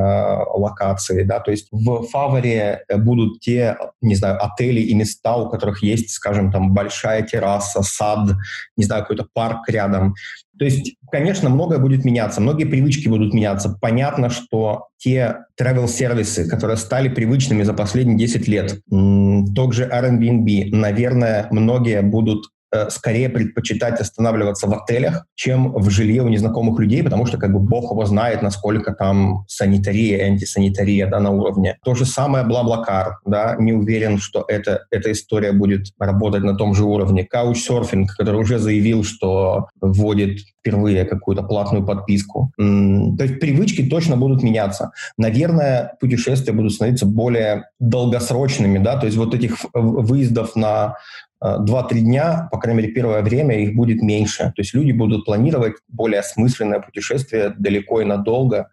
локации, 0.55 1.23
да, 1.23 1.39
то 1.39 1.51
есть 1.51 1.67
в 1.71 2.03
фаворе 2.07 2.85
будут 2.97 3.39
те, 3.39 3.77
не 4.01 4.15
знаю, 4.15 4.43
отели 4.43 4.81
и 4.81 4.93
места, 4.93 5.35
у 5.35 5.49
которых 5.49 5.83
есть, 5.83 6.11
скажем, 6.11 6.51
там 6.51 6.73
большая 6.73 7.23
терраса, 7.23 7.81
сад, 7.81 8.29
не 8.77 8.83
знаю, 8.83 9.03
какой-то 9.03 9.27
парк 9.33 9.69
рядом. 9.69 10.15
То 10.59 10.65
есть, 10.65 10.95
конечно, 11.11 11.49
многое 11.49 11.79
будет 11.79 12.05
меняться, 12.05 12.39
многие 12.39 12.65
привычки 12.65 13.07
будут 13.07 13.33
меняться. 13.33 13.75
Понятно, 13.81 14.29
что 14.29 14.89
те 14.97 15.37
travel-сервисы, 15.59 16.47
которые 16.47 16.77
стали 16.77 17.09
привычными 17.09 17.63
за 17.63 17.73
последние 17.73 18.17
10 18.17 18.47
лет, 18.47 18.79
тот 18.89 19.73
же 19.73 19.89
Airbnb, 19.91 20.69
наверное, 20.75 21.47
многие 21.49 22.01
будут 22.01 22.45
скорее 22.89 23.29
предпочитать 23.29 23.99
останавливаться 23.99 24.67
в 24.67 24.73
отелях, 24.73 25.25
чем 25.35 25.73
в 25.73 25.89
жилье 25.89 26.23
у 26.23 26.29
незнакомых 26.29 26.79
людей, 26.79 27.03
потому 27.03 27.25
что 27.25 27.37
как 27.37 27.53
бы 27.53 27.59
бог 27.59 27.91
его 27.91 28.05
знает, 28.05 28.41
насколько 28.41 28.93
там 28.93 29.45
санитария, 29.47 30.25
антисанитария 30.25 31.07
да, 31.07 31.19
на 31.19 31.31
уровне. 31.31 31.77
То 31.83 31.95
же 31.95 32.05
самое 32.05 32.45
Блаблакар, 32.45 33.19
да, 33.25 33.55
не 33.59 33.73
уверен, 33.73 34.17
что 34.17 34.45
это, 34.47 34.85
эта 34.91 35.11
история 35.11 35.51
будет 35.51 35.87
работать 35.99 36.43
на 36.43 36.55
том 36.55 36.73
же 36.73 36.83
уровне. 36.83 37.27
Couchsurfing, 37.31 38.05
который 38.17 38.39
уже 38.39 38.59
заявил, 38.59 39.03
что 39.03 39.67
вводит 39.81 40.39
впервые 40.59 41.05
какую-то 41.05 41.43
платную 41.43 41.85
подписку. 41.85 42.51
То 42.57 43.23
есть 43.23 43.39
привычки 43.39 43.83
точно 43.83 44.15
будут 44.15 44.43
меняться. 44.43 44.91
Наверное, 45.17 45.95
путешествия 45.99 46.53
будут 46.53 46.73
становиться 46.73 47.05
более 47.05 47.65
долгосрочными, 47.79 48.77
да, 48.77 48.97
то 48.97 49.05
есть 49.05 49.17
вот 49.17 49.35
этих 49.35 49.57
выездов 49.73 50.55
на 50.55 50.95
2-3 51.43 51.99
дня, 51.99 52.47
по 52.51 52.59
крайней 52.59 52.81
мере, 52.81 52.93
первое 52.93 53.21
время 53.21 53.59
их 53.59 53.75
будет 53.75 54.01
меньше. 54.01 54.53
То 54.55 54.61
есть 54.61 54.73
люди 54.73 54.91
будут 54.91 55.25
планировать 55.25 55.73
более 55.89 56.21
осмысленное 56.21 56.79
путешествие 56.79 57.53
далеко 57.57 58.01
и 58.01 58.05
надолго, 58.05 58.69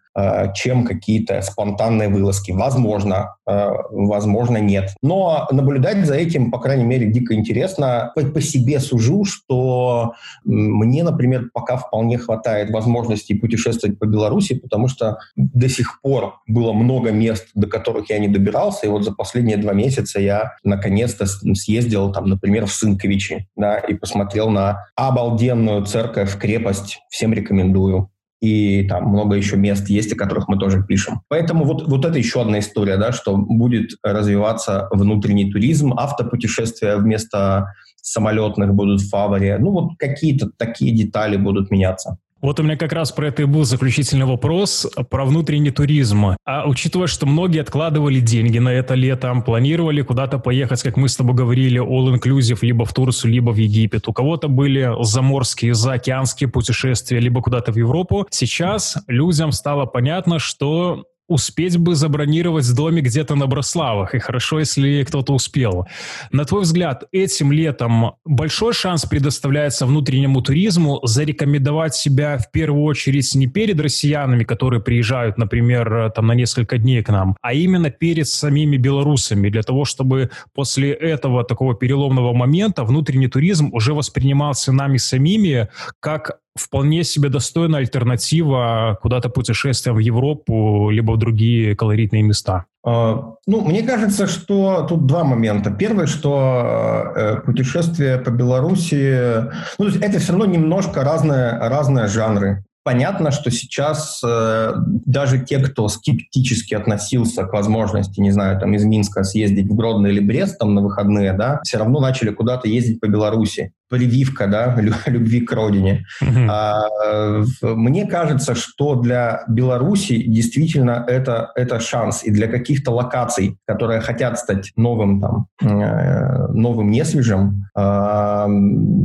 чем 0.53 0.85
какие-то 0.85 1.41
спонтанные 1.41 2.09
вылазки. 2.09 2.51
Возможно, 2.51 3.35
э, 3.47 3.69
возможно, 3.91 4.57
нет. 4.57 4.93
Но 5.01 5.47
наблюдать 5.51 6.05
за 6.05 6.15
этим, 6.15 6.51
по 6.51 6.59
крайней 6.59 6.83
мере, 6.83 7.07
дико 7.07 7.33
интересно. 7.33 8.11
По, 8.15 8.41
себе 8.41 8.79
сужу, 8.79 9.23
что 9.23 10.13
мне, 10.43 11.03
например, 11.03 11.49
пока 11.53 11.77
вполне 11.77 12.17
хватает 12.17 12.71
возможности 12.71 13.33
путешествовать 13.33 13.99
по 13.99 14.05
Беларуси, 14.05 14.55
потому 14.55 14.87
что 14.87 15.19
до 15.35 15.69
сих 15.69 16.01
пор 16.01 16.35
было 16.47 16.73
много 16.73 17.11
мест, 17.11 17.47
до 17.55 17.67
которых 17.67 18.09
я 18.09 18.19
не 18.19 18.27
добирался, 18.27 18.87
и 18.87 18.89
вот 18.89 19.03
за 19.03 19.13
последние 19.13 19.57
два 19.57 19.73
месяца 19.73 20.19
я 20.19 20.53
наконец-то 20.63 21.25
съездил, 21.25 22.11
там, 22.11 22.27
например, 22.27 22.65
в 22.65 22.73
Сынковичи, 22.73 23.47
да, 23.55 23.77
и 23.77 23.93
посмотрел 23.93 24.49
на 24.49 24.87
обалденную 24.95 25.85
церковь, 25.85 26.37
крепость. 26.37 26.99
Всем 27.09 27.33
рекомендую 27.33 28.09
и 28.41 28.87
там 28.87 29.05
много 29.05 29.35
еще 29.35 29.55
мест 29.55 29.87
есть, 29.87 30.11
о 30.13 30.17
которых 30.17 30.47
мы 30.47 30.57
тоже 30.57 30.83
пишем. 30.83 31.21
Поэтому 31.29 31.63
вот, 31.63 31.87
вот 31.87 32.05
это 32.05 32.17
еще 32.17 32.41
одна 32.41 32.59
история, 32.59 32.97
да, 32.97 33.11
что 33.11 33.37
будет 33.37 33.91
развиваться 34.03 34.87
внутренний 34.91 35.51
туризм, 35.51 35.93
автопутешествия 35.93 36.97
вместо 36.97 37.73
самолетных 38.01 38.73
будут 38.73 39.01
в 39.01 39.09
фаворе. 39.09 39.57
Ну 39.59 39.71
вот 39.71 39.91
какие-то 39.99 40.49
такие 40.57 40.91
детали 40.91 41.37
будут 41.37 41.69
меняться. 41.69 42.17
Вот 42.41 42.59
у 42.59 42.63
меня 42.63 42.75
как 42.75 42.91
раз 42.91 43.11
про 43.11 43.27
это 43.27 43.43
и 43.43 43.45
был 43.45 43.65
заключительный 43.65 44.25
вопрос 44.25 44.87
про 45.11 45.25
внутренний 45.25 45.69
туризм. 45.69 46.35
А 46.43 46.67
учитывая, 46.67 47.05
что 47.05 47.27
многие 47.27 47.61
откладывали 47.61 48.19
деньги 48.19 48.57
на 48.57 48.69
это 48.69 48.95
лето, 48.95 49.31
планировали 49.45 50.01
куда-то 50.01 50.39
поехать, 50.39 50.81
как 50.81 50.97
мы 50.97 51.07
с 51.07 51.15
тобой 51.15 51.35
говорили, 51.35 51.79
all-inclusive, 51.79 52.57
либо 52.63 52.85
в 52.85 52.93
Турцию, 52.93 53.31
либо 53.31 53.51
в 53.51 53.57
Египет. 53.57 54.07
У 54.07 54.13
кого-то 54.13 54.47
были 54.47 54.91
заморские, 55.01 55.75
заокеанские 55.75 56.49
путешествия, 56.49 57.19
либо 57.19 57.43
куда-то 57.43 57.71
в 57.71 57.75
Европу. 57.75 58.25
Сейчас 58.31 58.97
людям 59.07 59.51
стало 59.51 59.85
понятно, 59.85 60.39
что 60.39 61.05
успеть 61.31 61.77
бы 61.77 61.95
забронировать 61.95 62.75
домик 62.75 63.05
где-то 63.05 63.35
на 63.35 63.47
Брославах, 63.47 64.13
и 64.13 64.19
хорошо, 64.19 64.59
если 64.59 65.03
кто-то 65.03 65.33
успел. 65.33 65.87
На 66.31 66.45
твой 66.45 66.63
взгляд, 66.63 67.05
этим 67.11 67.51
летом 67.51 68.13
большой 68.25 68.73
шанс 68.73 69.05
предоставляется 69.05 69.85
внутреннему 69.85 70.41
туризму 70.41 70.99
зарекомендовать 71.03 71.95
себя 71.95 72.37
в 72.37 72.51
первую 72.51 72.83
очередь 72.83 73.33
не 73.35 73.47
перед 73.47 73.79
россиянами, 73.79 74.43
которые 74.43 74.81
приезжают, 74.81 75.37
например, 75.37 76.11
там 76.13 76.27
на 76.27 76.33
несколько 76.33 76.77
дней 76.77 77.01
к 77.01 77.09
нам, 77.09 77.37
а 77.41 77.53
именно 77.53 77.89
перед 77.89 78.27
самими 78.27 78.77
белорусами, 78.77 79.49
для 79.49 79.63
того, 79.63 79.85
чтобы 79.85 80.31
после 80.53 80.91
этого 80.91 81.43
такого 81.43 81.75
переломного 81.75 82.33
момента 82.33 82.83
внутренний 82.83 83.27
туризм 83.27 83.69
уже 83.71 83.93
воспринимался 83.93 84.73
нами 84.73 84.97
самими 84.97 85.69
как 85.99 86.41
вполне 86.55 87.03
себе 87.03 87.29
достойная 87.29 87.79
альтернатива 87.79 88.97
куда-то 89.01 89.29
путешествиям 89.29 89.95
в 89.95 89.99
Европу, 89.99 90.89
либо 90.89 91.13
в 91.13 91.17
другие 91.17 91.75
колоритные 91.75 92.23
места. 92.23 92.65
А, 92.83 93.35
ну, 93.45 93.61
мне 93.61 93.83
кажется, 93.83 94.27
что 94.27 94.85
тут 94.87 95.05
два 95.05 95.23
момента. 95.23 95.71
Первое, 95.71 96.07
что 96.07 97.13
э, 97.15 97.35
путешествие 97.45 98.17
по 98.17 98.31
Беларуси, 98.31 99.45
ну, 99.77 99.85
то 99.85 99.87
есть 99.87 99.97
это 99.97 100.19
все 100.19 100.31
равно 100.31 100.45
немножко 100.45 101.03
разные, 101.03 101.57
разные 101.57 102.07
жанры. 102.07 102.63
Понятно, 102.83 103.29
что 103.29 103.51
сейчас 103.51 104.21
э, 104.25 104.73
даже 105.05 105.39
те, 105.39 105.59
кто 105.59 105.87
скептически 105.87 106.73
относился 106.73 107.43
к 107.45 107.53
возможности, 107.53 108.19
не 108.19 108.31
знаю, 108.31 108.59
там 108.59 108.73
из 108.73 108.83
Минска 108.83 109.23
съездить 109.23 109.67
в 109.67 109.75
Гродно 109.75 110.07
или 110.07 110.19
Брест 110.19 110.57
там 110.57 110.73
на 110.73 110.81
выходные, 110.81 111.33
да, 111.33 111.59
все 111.63 111.77
равно 111.77 111.99
начали 111.99 112.31
куда-то 112.31 112.67
ездить 112.67 112.99
по 112.99 113.05
Беларуси 113.05 113.73
прививка 113.91 114.47
да, 114.47 114.75
любви 115.05 115.41
к 115.41 115.51
родине. 115.51 116.05
Mm-hmm. 116.23 116.47
А, 116.49 117.43
мне 117.75 118.07
кажется, 118.07 118.55
что 118.55 118.95
для 118.95 119.43
Беларуси 119.47 120.23
действительно 120.23 121.05
это, 121.07 121.51
это 121.55 121.79
шанс. 121.79 122.23
И 122.23 122.31
для 122.31 122.47
каких-то 122.47 122.91
локаций, 122.91 123.57
которые 123.67 123.99
хотят 123.99 124.39
стать 124.39 124.71
новым, 124.75 125.21
там, 125.21 125.45
э, 125.61 126.47
новым 126.53 126.89
несвежим, 126.89 127.65
э, 127.77 128.47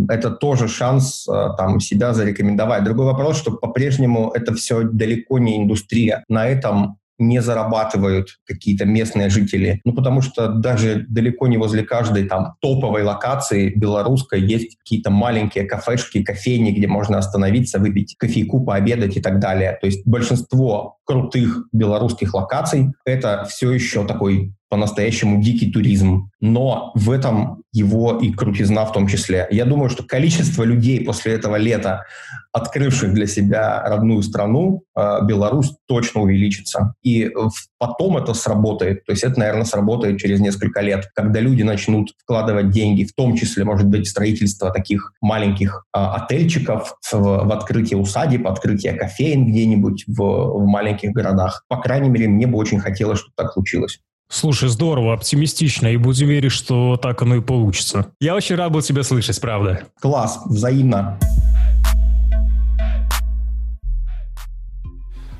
это 0.09 0.31
тоже 0.31 0.69
шанс 0.69 1.27
э, 1.29 1.49
там, 1.59 1.81
себя 1.81 2.15
зарекомендовать. 2.15 2.85
Другой 2.85 3.07
вопрос, 3.07 3.39
что 3.39 3.51
по-прежнему 3.51 4.31
это 4.35 4.55
все 4.55 4.85
далеко 4.85 5.39
не 5.39 5.63
индустрия. 5.63 6.25
На 6.29 6.47
этом 6.47 6.99
не 7.19 7.41
зарабатывают 7.41 8.39
какие-то 8.47 8.85
местные 8.85 9.31
жители. 9.31 9.81
Ну, 9.85 9.95
потому 9.95 10.23
что 10.23 10.49
даже 10.49 11.07
далеко 11.09 11.47
не 11.47 11.57
возле 11.57 11.83
каждой 11.83 12.25
там 12.25 12.55
топовой 12.61 13.03
локации 13.03 13.73
белорусской 13.75 14.41
есть 14.41 14.77
какие-то 14.79 15.11
маленькие 15.11 15.65
кафешки, 15.65 16.23
кофейни, 16.23 16.73
где 16.73 16.87
можно 16.87 17.19
остановиться, 17.19 17.79
выпить 17.79 18.17
кофейку, 18.19 18.65
пообедать 18.65 19.17
и 19.17 19.21
так 19.21 19.39
далее. 19.39 19.79
То 19.81 19.87
есть 19.87 20.07
большинство 20.07 20.99
крутых 21.05 21.67
белорусских 21.73 22.35
локаций— 22.35 22.93
это 23.05 23.47
все 23.49 23.71
еще 23.71 24.07
такой 24.07 24.53
по-настоящему 24.69 25.43
дикий 25.43 25.71
туризм. 25.71 26.31
Но 26.41 26.93
в 26.95 27.11
этом 27.11 27.63
его 27.73 28.19
и 28.19 28.33
крутизна 28.33 28.87
в 28.87 28.93
том 28.93 29.07
числе. 29.07 29.47
Я 29.51 29.67
думаю, 29.67 29.91
что 29.91 30.03
количество 30.03 30.65
людей 30.65 31.05
после 31.05 31.35
этого 31.35 31.57
лета, 31.57 32.05
открывших 32.53 33.13
для 33.13 33.27
себя 33.27 33.83
родную 33.83 34.23
страну, 34.23 34.83
э, 34.97 35.19
Беларусь, 35.25 35.75
точно 35.87 36.23
увеличится. 36.23 36.95
И 37.03 37.31
потом 37.79 38.17
это 38.17 38.33
сработает. 38.33 39.05
То 39.05 39.13
есть 39.13 39.25
это, 39.25 39.39
наверное, 39.39 39.65
сработает 39.65 40.19
через 40.19 40.41
несколько 40.41 40.81
лет, 40.81 41.11
когда 41.15 41.41
люди 41.41 41.63
начнут 41.63 42.13
вкладывать 42.23 42.71
деньги, 42.71 43.05
в 43.05 43.13
том 43.15 43.37
числе, 43.37 43.65
может 43.65 43.87
быть, 43.87 44.09
строительство 44.09 44.71
таких 44.71 45.13
маленьких 45.21 45.85
э, 45.95 45.99
отельчиков, 45.99 46.97
в, 47.13 47.19
в 47.19 47.53
открытие 47.53 47.99
усадеб, 47.99 48.47
открытие 48.47 48.95
кофеин 48.95 49.47
где-нибудь 49.47 50.05
в, 50.07 50.15
в 50.15 50.67
маленьких 50.67 51.11
городах. 51.13 51.65
По 51.69 51.77
крайней 51.77 52.09
мере, 52.09 52.27
мне 52.29 52.47
бы 52.47 52.57
очень 52.57 52.79
хотелось, 52.79 53.19
чтобы 53.19 53.35
так 53.37 53.53
случилось. 53.53 54.01
Слушай, 54.29 54.69
здорово, 54.69 55.15
оптимистично, 55.15 55.87
и 55.87 55.97
будем 55.97 56.29
верить, 56.29 56.53
что 56.53 56.97
так 56.97 57.23
оно 57.23 57.37
и 57.37 57.41
получится. 57.41 58.13
Я 58.21 58.35
очень 58.35 58.57
рад 58.57 58.73
был 58.73 58.83
тебя 58.83 59.03
слышать, 59.03 59.41
правда. 59.41 59.85
Класс, 60.01 60.41
взаимно. 60.47 61.19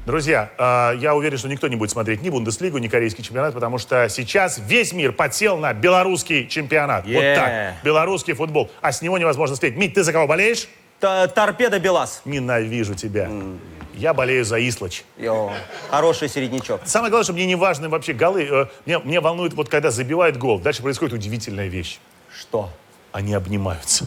Друзья, 0.07 0.51
а, 0.57 0.93
я 0.93 1.17
уверен, 1.17 1.37
что 1.37 1.49
никто 1.49 1.67
не 1.67 1.75
будет 1.75 1.91
смотреть 1.91 2.23
ни 2.23 2.31
Бундеслигу, 2.31 2.79
ни 2.79 2.87
корейский 2.87 3.25
чемпионат, 3.25 3.55
потому 3.55 3.79
что 3.79 4.09
сейчас 4.09 4.61
весь 4.65 4.93
мир 4.93 5.11
подсел 5.11 5.59
на 5.59 5.75
белорусский 5.75 6.47
чемпионат. 6.47 7.07
Yeah. 7.07 7.15
Вот 7.15 7.35
так. 7.35 7.75
Белорусский 7.85 8.35
футбол. 8.35 8.71
А 8.81 8.93
с 8.93 9.03
него 9.03 9.19
невозможно 9.19 9.55
встретить. 9.55 9.77
Мить, 9.77 9.95
ты 9.95 10.05
за 10.05 10.13
кого 10.13 10.29
болеешь? 10.29 10.69
Т 11.01 11.27
Торпеда 11.35 11.81
Белас. 11.81 12.23
Ненавижу 12.25 12.95
тебя. 12.95 13.25
Mm. 13.25 13.59
Я 13.97 14.13
болею 14.13 14.45
за 14.45 14.59
Ислач. 14.59 15.05
Йо, 15.17 15.51
хороший 15.89 16.29
середнячок. 16.29 16.83
Самое 16.85 17.11
главное, 17.11 17.25
что 17.25 17.33
мне 17.33 17.47
не 17.47 17.55
важны 17.55 17.89
вообще 17.89 18.13
голы. 18.13 18.43
Э, 18.43 18.67
мне, 18.85 18.99
мне 18.99 19.21
волнует, 19.21 19.55
вот 19.55 19.71
когда 19.71 19.91
забивает 19.91 20.37
гол, 20.37 20.59
дальше 20.59 20.83
происходит 20.83 21.15
удивительная 21.15 21.69
вещь. 21.69 21.99
Что? 22.39 22.69
Они 23.13 23.33
обнимаются. 23.33 24.07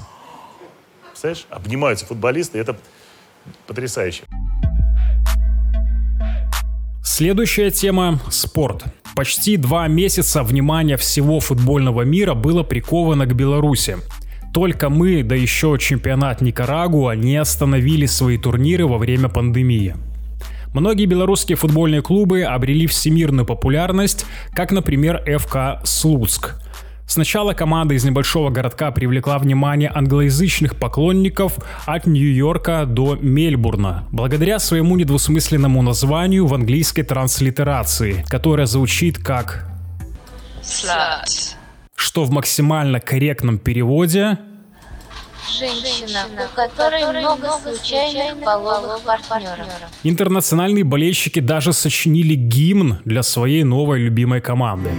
Представляешь? 1.08 1.48
Обнимаются 1.50 2.05
футболисты, 2.05 2.60
это 2.60 2.77
потрясающе. 3.65 4.24
Следующая 7.03 7.72
тема– 7.72 8.19
спорт. 8.29 8.84
Почти 9.15 9.58
два 9.58 9.88
месяца 9.88 10.43
внимания 10.43 10.98
всего 10.98 11.39
футбольного 11.39 12.03
мира 12.03 12.36
было 12.36 12.62
приковано 12.62 13.25
к 13.25 13.34
Беларуси. 13.34 13.98
Только 14.53 14.89
мы, 14.89 15.24
да 15.24 15.36
еще 15.36 15.77
чемпионат 15.79 16.41
Никарагуа, 16.41 17.12
не 17.15 17.38
остановили 17.38 18.06
свои 18.06 18.38
турниры 18.38 18.88
во 18.88 18.98
время 18.98 19.29
пандемии. 19.29 19.96
Многие 20.74 21.06
белорусские 21.06 21.56
футбольные 21.56 22.01
клубы 22.01 22.44
обрели 22.44 22.86
всемирную 22.88 23.46
популярность, 23.46 24.25
как, 24.53 24.72
например, 24.72 25.24
ФК 25.39 25.84
«Слуцк». 25.84 26.62
Сначала 27.08 27.53
команда 27.53 27.96
из 27.96 28.03
небольшого 28.03 28.51
городка 28.51 28.91
привлекла 28.91 29.39
внимание 29.39 29.91
англоязычных 29.91 30.75
поклонников 30.75 31.58
от 31.88 32.06
Нью-Йорка 32.06 32.86
до 32.86 33.15
Мельбурна, 33.15 34.08
благодаря 34.12 34.60
своему 34.60 34.96
недвусмысленному 34.96 35.82
названию 35.82 36.46
в 36.46 36.53
английской 36.53 37.01
транслитерации, 37.01 38.24
которая 38.29 38.68
звучит 38.68 39.18
как 39.18 39.68
Slut 40.62 41.59
что 42.00 42.24
в 42.24 42.32
максимально 42.32 43.01
корректном 43.01 43.60
переводе 43.60 44.38
Женщина, 45.60 46.27
у 46.46 46.56
которой 46.56 47.03
много 47.12 47.50
случайных 47.62 48.39
половых 48.41 49.01
партнеров. 49.01 49.68
Интернациональные 50.03 50.86
болельщики 50.86 51.41
даже 51.41 51.74
сочинили 51.74 52.36
гимн 52.36 53.00
для 53.03 53.22
своей 53.22 53.63
новой 53.63 54.00
любимой 54.00 54.39
команды. 54.39 54.89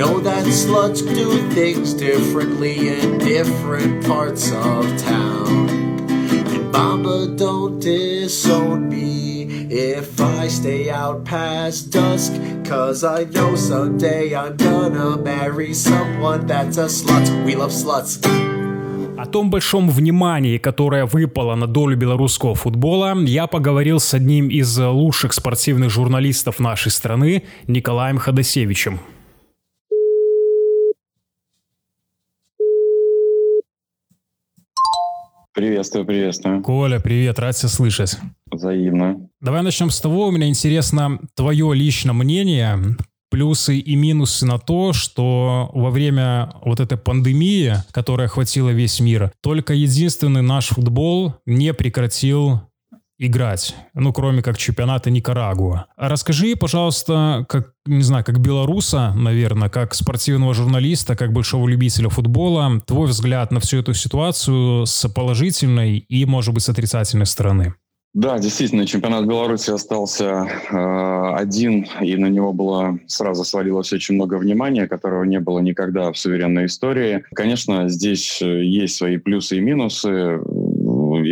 know 0.00 0.18
that 0.18 0.46
sluts 0.46 1.02
do 1.02 1.28
things 1.50 1.92
differently 1.92 2.88
in 2.88 3.18
different 3.18 4.02
parts 4.06 4.50
of 4.50 4.86
town. 4.96 5.68
And 6.54 6.72
Mama, 6.72 7.36
don't 7.36 7.78
disown 7.78 8.88
me 8.88 9.09
if 9.70 10.20
I 10.20 10.48
stay 10.48 10.90
out 10.90 11.24
past 11.24 11.92
dusk. 11.92 12.32
Cause 12.64 13.04
I 13.04 13.24
know 13.24 13.54
someday 13.54 14.34
I'm 14.34 14.56
gonna 14.56 15.16
marry 15.16 15.72
someone 15.72 16.46
that's 16.46 16.78
a 16.78 16.88
slut. 16.88 17.28
We 17.44 17.54
love 17.54 17.70
sluts. 17.70 18.20
О 19.16 19.26
том 19.26 19.50
большом 19.50 19.90
внимании, 19.90 20.56
которое 20.56 21.04
выпало 21.04 21.54
на 21.54 21.66
долю 21.66 21.96
белорусского 21.96 22.54
футбола, 22.54 23.14
я 23.26 23.46
поговорил 23.46 24.00
с 24.00 24.14
одним 24.14 24.48
из 24.48 24.78
лучших 24.78 25.34
спортивных 25.34 25.90
журналистов 25.90 26.58
нашей 26.58 26.90
страны, 26.90 27.42
Николаем 27.66 28.16
Ходосевичем. 28.16 28.98
Приветствую, 35.60 36.06
приветствую. 36.06 36.62
Коля, 36.62 37.00
привет, 37.00 37.38
рад 37.38 37.54
тебя 37.54 37.68
слышать. 37.68 38.16
Взаимно. 38.50 39.28
Давай 39.42 39.62
начнем 39.62 39.90
с 39.90 40.00
того, 40.00 40.28
у 40.28 40.30
меня 40.30 40.48
интересно 40.48 41.20
твое 41.34 41.74
личное 41.74 42.14
мнение, 42.14 42.96
плюсы 43.30 43.76
и 43.76 43.94
минусы 43.94 44.46
на 44.46 44.58
то, 44.58 44.94
что 44.94 45.70
во 45.74 45.90
время 45.90 46.50
вот 46.64 46.80
этой 46.80 46.96
пандемии, 46.96 47.74
которая 47.92 48.28
охватила 48.28 48.70
весь 48.70 49.00
мир, 49.00 49.32
только 49.42 49.74
единственный 49.74 50.40
наш 50.40 50.68
футбол 50.68 51.34
не 51.44 51.74
прекратил 51.74 52.62
играть, 53.20 53.76
ну, 53.92 54.12
кроме 54.12 54.42
как 54.42 54.56
чемпионата 54.56 55.10
Никарагуа. 55.10 55.86
А 55.96 56.08
расскажи, 56.08 56.56
пожалуйста, 56.56 57.44
как, 57.48 57.74
не 57.84 58.02
знаю, 58.02 58.24
как 58.24 58.40
белоруса, 58.40 59.12
наверное, 59.14 59.68
как 59.68 59.94
спортивного 59.94 60.54
журналиста, 60.54 61.14
как 61.14 61.32
большого 61.32 61.68
любителя 61.68 62.08
футбола, 62.08 62.80
твой 62.86 63.08
взгляд 63.08 63.52
на 63.52 63.60
всю 63.60 63.78
эту 63.78 63.92
ситуацию 63.92 64.86
с 64.86 65.06
положительной 65.08 65.98
и, 65.98 66.24
может 66.24 66.54
быть, 66.54 66.62
с 66.62 66.70
отрицательной 66.70 67.26
стороны. 67.26 67.74
Да, 68.12 68.40
действительно, 68.40 68.86
чемпионат 68.86 69.26
Беларуси 69.26 69.70
остался 69.70 70.24
э, 70.68 71.34
один, 71.36 71.86
и 72.00 72.16
на 72.16 72.26
него 72.26 72.52
было 72.52 72.98
сразу 73.06 73.44
свалилось 73.44 73.92
очень 73.92 74.16
много 74.16 74.34
внимания, 74.34 74.88
которого 74.88 75.22
не 75.22 75.38
было 75.38 75.60
никогда 75.60 76.10
в 76.10 76.18
суверенной 76.18 76.66
истории. 76.66 77.22
Конечно, 77.36 77.88
здесь 77.88 78.42
э, 78.42 78.64
есть 78.64 78.96
свои 78.96 79.16
плюсы 79.18 79.58
и 79.58 79.60
минусы 79.60 80.40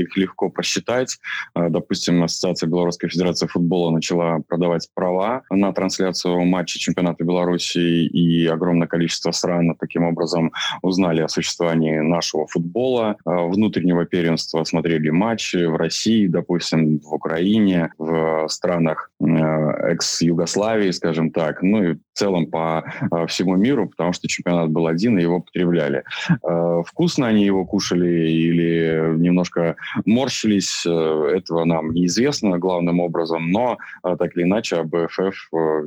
их 0.03 0.17
легко 0.17 0.51
посчитать. 0.51 1.19
Э, 1.55 1.69
допустим, 1.71 2.23
Ассоциация 2.23 2.69
Белорусской 2.69 3.09
Федерации 3.09 3.47
футбола 3.47 3.91
начала 3.91 4.41
продавать 4.47 4.89
права 4.95 5.43
на 5.51 5.73
трансляцию 5.73 6.45
матча 6.45 6.79
чемпионата 6.79 7.25
Беларуси, 7.25 7.79
и 7.79 8.47
огромное 8.47 8.87
количество 8.87 9.33
стран 9.33 9.75
таким 9.79 10.05
образом 10.05 10.53
узнали 10.83 11.23
о 11.23 11.29
существовании 11.29 11.99
нашего 11.99 12.47
футбола, 12.47 13.17
э, 13.25 13.49
внутреннего 13.49 14.05
первенства, 14.05 14.65
смотрели 14.65 15.11
матчи 15.11 15.65
в 15.65 15.77
России, 15.77 16.27
допустим, 16.27 16.99
в 17.01 17.13
Украине, 17.13 17.93
в 17.99 18.49
странах 18.49 19.11
э, 19.21 19.25
экс-Югославии, 19.93 20.91
скажем 20.91 21.31
так, 21.31 21.63
ну 21.63 21.83
и 21.83 21.95
в 21.95 21.99
целом 22.15 22.47
по 22.47 22.85
всему 23.29 23.57
миру, 23.57 23.89
потому 23.89 24.13
что 24.13 24.29
чемпионат 24.29 24.71
был 24.71 24.87
один, 24.87 25.19
и 25.19 25.23
его 25.23 25.41
потребляли. 25.41 26.03
Вкусно 26.85 27.29
они 27.29 27.45
его 27.45 27.65
кушали 27.65 28.29
или 28.29 29.17
немножко 29.19 29.77
морщились, 30.05 30.85
э, 30.87 30.90
этого 31.37 31.64
нам 31.64 31.92
неизвестно 31.92 32.59
главным 32.59 33.01
образом, 33.01 33.51
но 33.51 33.79
э, 34.05 34.16
так 34.18 34.37
или 34.37 34.44
иначе 34.44 34.77
АБФФ 34.77 35.18
э, 35.18 35.83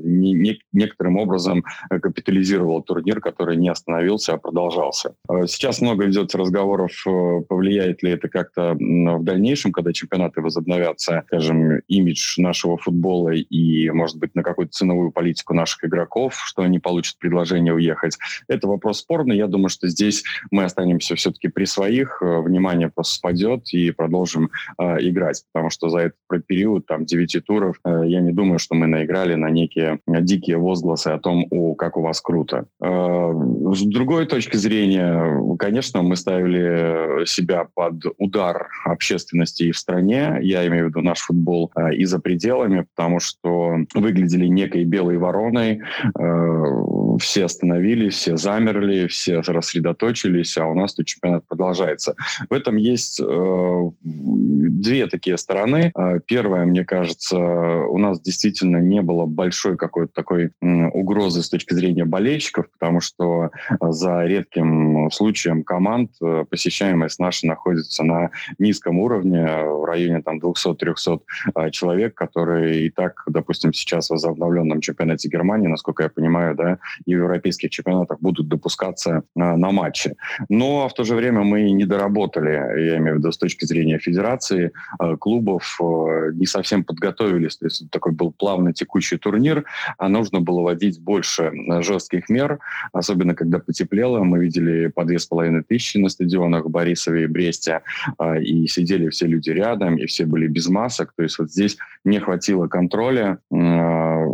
некоторым 0.73 1.17
образом 1.17 1.63
капитализировал 1.89 2.81
турнир, 2.81 3.19
который 3.19 3.57
не 3.57 3.69
остановился, 3.69 4.33
а 4.33 4.37
продолжался. 4.37 5.15
Сейчас 5.45 5.81
много 5.81 6.09
идет 6.09 6.33
разговоров, 6.35 6.91
повлияет 7.47 8.03
ли 8.03 8.11
это 8.11 8.29
как-то 8.29 8.73
в 8.73 9.23
дальнейшем, 9.23 9.71
когда 9.71 9.93
чемпионаты 9.93 10.41
возобновятся, 10.41 11.23
скажем, 11.27 11.79
имидж 11.87 12.39
нашего 12.39 12.77
футбола 12.77 13.29
и, 13.29 13.89
может 13.89 14.17
быть, 14.17 14.35
на 14.35 14.43
какую-то 14.43 14.71
ценовую 14.71 15.11
политику 15.11 15.53
наших 15.53 15.85
игроков, 15.85 16.35
что 16.35 16.61
они 16.63 16.79
получат 16.79 17.17
предложение 17.19 17.73
уехать. 17.73 18.17
Это 18.47 18.67
вопрос 18.67 18.99
спорный. 18.99 19.37
Я 19.37 19.47
думаю, 19.47 19.69
что 19.69 19.87
здесь 19.87 20.23
мы 20.49 20.63
останемся 20.63 21.15
все-таки 21.15 21.47
при 21.47 21.65
своих, 21.65 22.21
внимание 22.21 22.89
просто 22.89 23.15
спадет, 23.15 23.73
и 23.73 23.80
и 23.87 23.91
продолжим 23.91 24.49
э, 24.79 24.97
играть, 25.01 25.43
потому 25.51 25.69
что 25.69 25.89
за 25.89 25.99
этот 25.99 26.45
период, 26.47 26.85
там, 26.85 27.05
9 27.05 27.45
туров, 27.45 27.79
э, 27.85 28.03
я 28.05 28.21
не 28.21 28.31
думаю, 28.31 28.59
что 28.59 28.75
мы 28.75 28.87
наиграли 28.87 29.35
на 29.35 29.49
некие 29.49 29.99
дикие 30.07 30.57
возгласы 30.57 31.07
о 31.07 31.19
том, 31.19 31.45
о, 31.51 31.75
как 31.75 31.97
у 31.97 32.01
вас 32.01 32.21
круто. 32.21 32.65
Э, 32.81 33.31
с 33.73 33.81
другой 33.83 34.25
точки 34.25 34.57
зрения, 34.57 35.57
конечно, 35.57 36.01
мы 36.01 36.15
ставили 36.15 37.25
себя 37.25 37.67
под 37.73 38.03
удар 38.17 38.69
общественности 38.85 39.63
и 39.63 39.71
в 39.71 39.77
стране, 39.77 40.39
я 40.41 40.65
имею 40.67 40.85
в 40.85 40.89
виду 40.89 41.01
наш 41.01 41.19
футбол, 41.19 41.71
э, 41.75 41.95
и 41.95 42.05
за 42.05 42.19
пределами, 42.19 42.85
потому 42.95 43.19
что 43.19 43.75
выглядели 43.93 44.47
некой 44.47 44.85
белой 44.85 45.17
вороной, 45.17 45.81
э, 46.19 47.17
все 47.19 47.45
остановились, 47.45 48.15
все 48.15 48.37
замерли, 48.37 49.07
все 49.07 49.41
рассредоточились, 49.41 50.57
а 50.57 50.65
у 50.65 50.75
нас 50.75 50.93
тут 50.93 51.07
чемпионат 51.07 51.47
продолжается. 51.47 52.15
В 52.49 52.53
этом 52.53 52.77
есть 52.77 53.19
э, 53.19 53.23
две 54.01 55.07
такие 55.07 55.37
стороны. 55.37 55.91
Э, 55.95 56.19
первая, 56.25 56.65
мне 56.65 56.85
кажется, 56.85 57.37
у 57.37 57.97
нас 57.97 58.21
действительно 58.21 58.77
не 58.77 59.01
было 59.01 59.25
большой 59.25 59.77
какой-то 59.77 60.13
такой 60.13 60.51
э, 60.61 60.87
угрозы 60.89 61.43
с 61.43 61.49
точки 61.49 61.73
зрения 61.73 62.05
болельщиков, 62.05 62.69
потому 62.71 63.01
что 63.01 63.51
за 63.79 64.25
редким 64.25 65.09
случаем 65.11 65.63
команд 65.63 66.11
э, 66.21 66.45
посещаемость 66.49 67.19
наша 67.19 67.47
находится 67.47 68.03
на 68.03 68.31
низком 68.59 68.99
уровне, 68.99 69.45
в 69.63 69.85
районе 69.85 70.21
там 70.21 70.39
200-300 70.39 71.21
э, 71.55 71.71
человек, 71.71 72.15
которые 72.15 72.85
и 72.85 72.89
так, 72.89 73.23
допустим, 73.27 73.73
сейчас 73.73 74.07
в 74.07 74.11
возобновленном 74.11 74.81
чемпионате 74.81 75.29
Германии, 75.29 75.67
насколько 75.67 76.03
я 76.03 76.09
понимаю, 76.09 76.55
да, 76.55 76.77
и 77.05 77.15
в 77.15 77.19
европейских 77.19 77.69
чемпионатах 77.69 78.19
будут 78.19 78.47
допускаться 78.47 79.23
э, 79.35 79.39
на 79.55 79.71
матчи. 79.71 80.15
Но 80.49 80.87
в 80.87 80.93
то 80.93 81.03
же 81.03 81.15
время 81.15 81.41
мы 81.41 81.71
не 81.71 81.85
доработали, 81.85 82.51
я 82.89 82.97
имею 82.97 83.15
в 83.15 83.19
виду 83.19 83.31
с 83.31 83.37
точки 83.37 83.60
зрения 83.65 83.99
федерации, 83.99 84.71
э, 84.99 85.15
клубов 85.17 85.77
э, 85.81 86.31
не 86.33 86.45
совсем 86.45 86.83
подготовились. 86.83 87.57
То 87.57 87.65
есть 87.65 87.89
такой 87.89 88.11
был 88.11 88.31
плавно 88.31 88.73
текущий 88.73 89.17
турнир, 89.17 89.65
а 89.97 90.09
нужно 90.09 90.39
было 90.39 90.61
вводить 90.61 91.01
больше 91.01 91.51
жестких 91.81 92.29
мер, 92.29 92.59
особенно 92.93 93.35
когда 93.35 93.59
потеплело. 93.59 94.23
Мы 94.23 94.39
видели 94.39 94.87
по 94.87 95.05
две 95.05 95.19
с 95.19 95.25
половиной 95.25 95.63
тысячи 95.63 95.97
на 95.97 96.09
стадионах 96.09 96.69
Борисове 96.69 97.23
и 97.23 97.27
Бресте, 97.27 97.81
и 98.41 98.67
сидели 98.67 99.09
все 99.09 99.27
люди 99.27 99.49
рядом, 99.49 99.97
и 99.97 100.05
все 100.05 100.25
были 100.25 100.47
без 100.47 100.67
масок. 100.67 101.13
То 101.15 101.23
есть 101.23 101.39
вот 101.39 101.51
здесь 101.51 101.77
не 102.03 102.19
хватило 102.19 102.67
контроля 102.67 103.39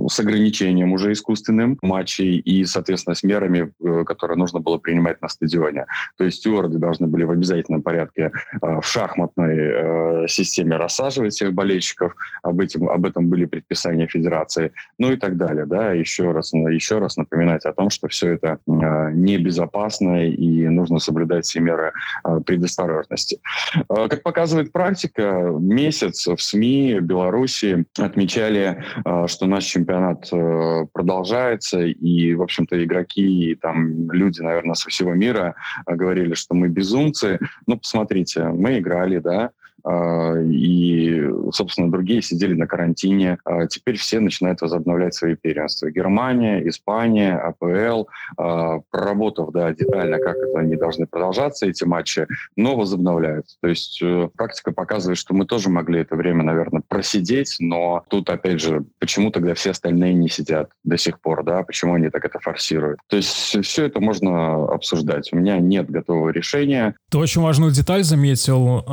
с 0.07 0.19
ограничением 0.19 0.93
уже 0.93 1.11
искусственным 1.11 1.77
матчей 1.81 2.37
и, 2.37 2.65
соответственно, 2.65 3.15
с 3.15 3.23
мерами, 3.23 3.71
которые 4.05 4.37
нужно 4.37 4.59
было 4.59 4.77
принимать 4.77 5.21
на 5.21 5.27
стадионе. 5.27 5.85
То 6.17 6.23
есть 6.23 6.37
стюарды 6.37 6.77
должны 6.77 7.07
были 7.07 7.23
в 7.23 7.31
обязательном 7.31 7.81
порядке 7.81 8.31
э, 8.61 8.79
в 8.81 8.83
шахматной 8.83 9.57
э, 9.57 10.27
системе 10.27 10.77
рассаживать 10.77 11.33
всех 11.33 11.53
болельщиков. 11.53 12.15
Об, 12.43 12.59
этом, 12.59 12.89
об 12.89 13.05
этом 13.05 13.27
были 13.29 13.45
предписания 13.45 14.07
Федерации. 14.07 14.71
Ну 14.97 15.11
и 15.11 15.17
так 15.17 15.37
далее. 15.37 15.65
Да? 15.65 15.91
Еще, 15.93 16.31
раз, 16.31 16.53
еще 16.53 16.99
раз 16.99 17.17
напоминать 17.17 17.65
о 17.65 17.73
том, 17.73 17.89
что 17.89 18.07
все 18.07 18.33
это 18.33 18.59
э, 18.67 19.11
небезопасно 19.13 20.27
и 20.27 20.67
нужно 20.67 20.99
соблюдать 20.99 21.45
все 21.45 21.59
меры 21.59 21.93
предосторожности. 22.45 23.39
Как 23.87 24.23
показывает 24.23 24.71
практика, 24.71 25.51
месяц 25.59 26.27
в 26.27 26.37
СМИ 26.37 26.99
Беларуси 27.01 27.85
отмечали, 27.97 28.83
что 29.27 29.45
наш 29.45 29.65
чемпионат 29.87 30.29
продолжается, 30.91 31.79
и, 31.81 32.33
в 32.33 32.41
общем-то, 32.41 32.83
игроки 32.83 33.51
и 33.51 33.55
там 33.55 34.11
люди, 34.11 34.41
наверное, 34.41 34.75
со 34.75 34.89
всего 34.89 35.13
мира 35.13 35.55
а, 35.85 35.95
говорили, 35.95 36.33
что 36.33 36.53
мы 36.55 36.67
безумцы. 36.67 37.39
Ну, 37.65 37.77
посмотрите, 37.77 38.43
мы 38.43 38.79
играли, 38.79 39.19
да, 39.19 39.51
и, 39.85 41.29
собственно, 41.53 41.91
другие 41.91 42.21
сидели 42.21 42.53
на 42.53 42.67
карантине. 42.67 43.37
А, 43.45 43.67
теперь 43.67 43.97
все 43.97 44.19
начинают 44.19 44.61
возобновлять 44.61 45.15
свои 45.15 45.35
первенства. 45.35 45.89
Германия, 45.89 46.67
Испания, 46.67 47.37
АПЛ, 47.37 48.07
а, 48.37 48.79
проработав 48.91 49.51
да, 49.51 49.73
детально, 49.73 50.19
как 50.19 50.35
это 50.35 50.59
они 50.59 50.75
должны 50.75 51.07
продолжаться, 51.07 51.65
эти 51.65 51.83
матчи, 51.83 52.27
но 52.55 52.75
возобновляют. 52.75 53.45
То 53.61 53.69
есть 53.69 54.01
э, 54.01 54.29
практика 54.35 54.71
показывает, 54.71 55.17
что 55.17 55.33
мы 55.33 55.45
тоже 55.45 55.69
могли 55.69 56.01
это 56.01 56.15
время, 56.15 56.43
наверное, 56.43 56.81
просидеть, 56.87 57.55
но 57.59 58.03
тут, 58.09 58.29
опять 58.29 58.61
же, 58.61 58.85
почему 58.99 59.31
тогда 59.31 59.53
все 59.53 59.71
остальные 59.71 60.13
не 60.13 60.29
сидят 60.29 60.69
до 60.83 60.97
сих 60.97 61.19
пор, 61.19 61.43
да, 61.43 61.63
почему 61.63 61.93
они 61.93 62.09
так 62.09 62.25
это 62.25 62.39
форсируют. 62.39 62.99
То 63.07 63.17
есть 63.17 63.29
все 63.65 63.85
это 63.85 63.99
можно 63.99 64.65
обсуждать. 64.65 65.31
У 65.31 65.37
меня 65.37 65.59
нет 65.59 65.89
готового 65.89 66.29
решения. 66.29 66.95
Ты 67.09 67.17
очень 67.17 67.41
важную 67.41 67.71
деталь 67.71 68.03
заметил. 68.03 68.83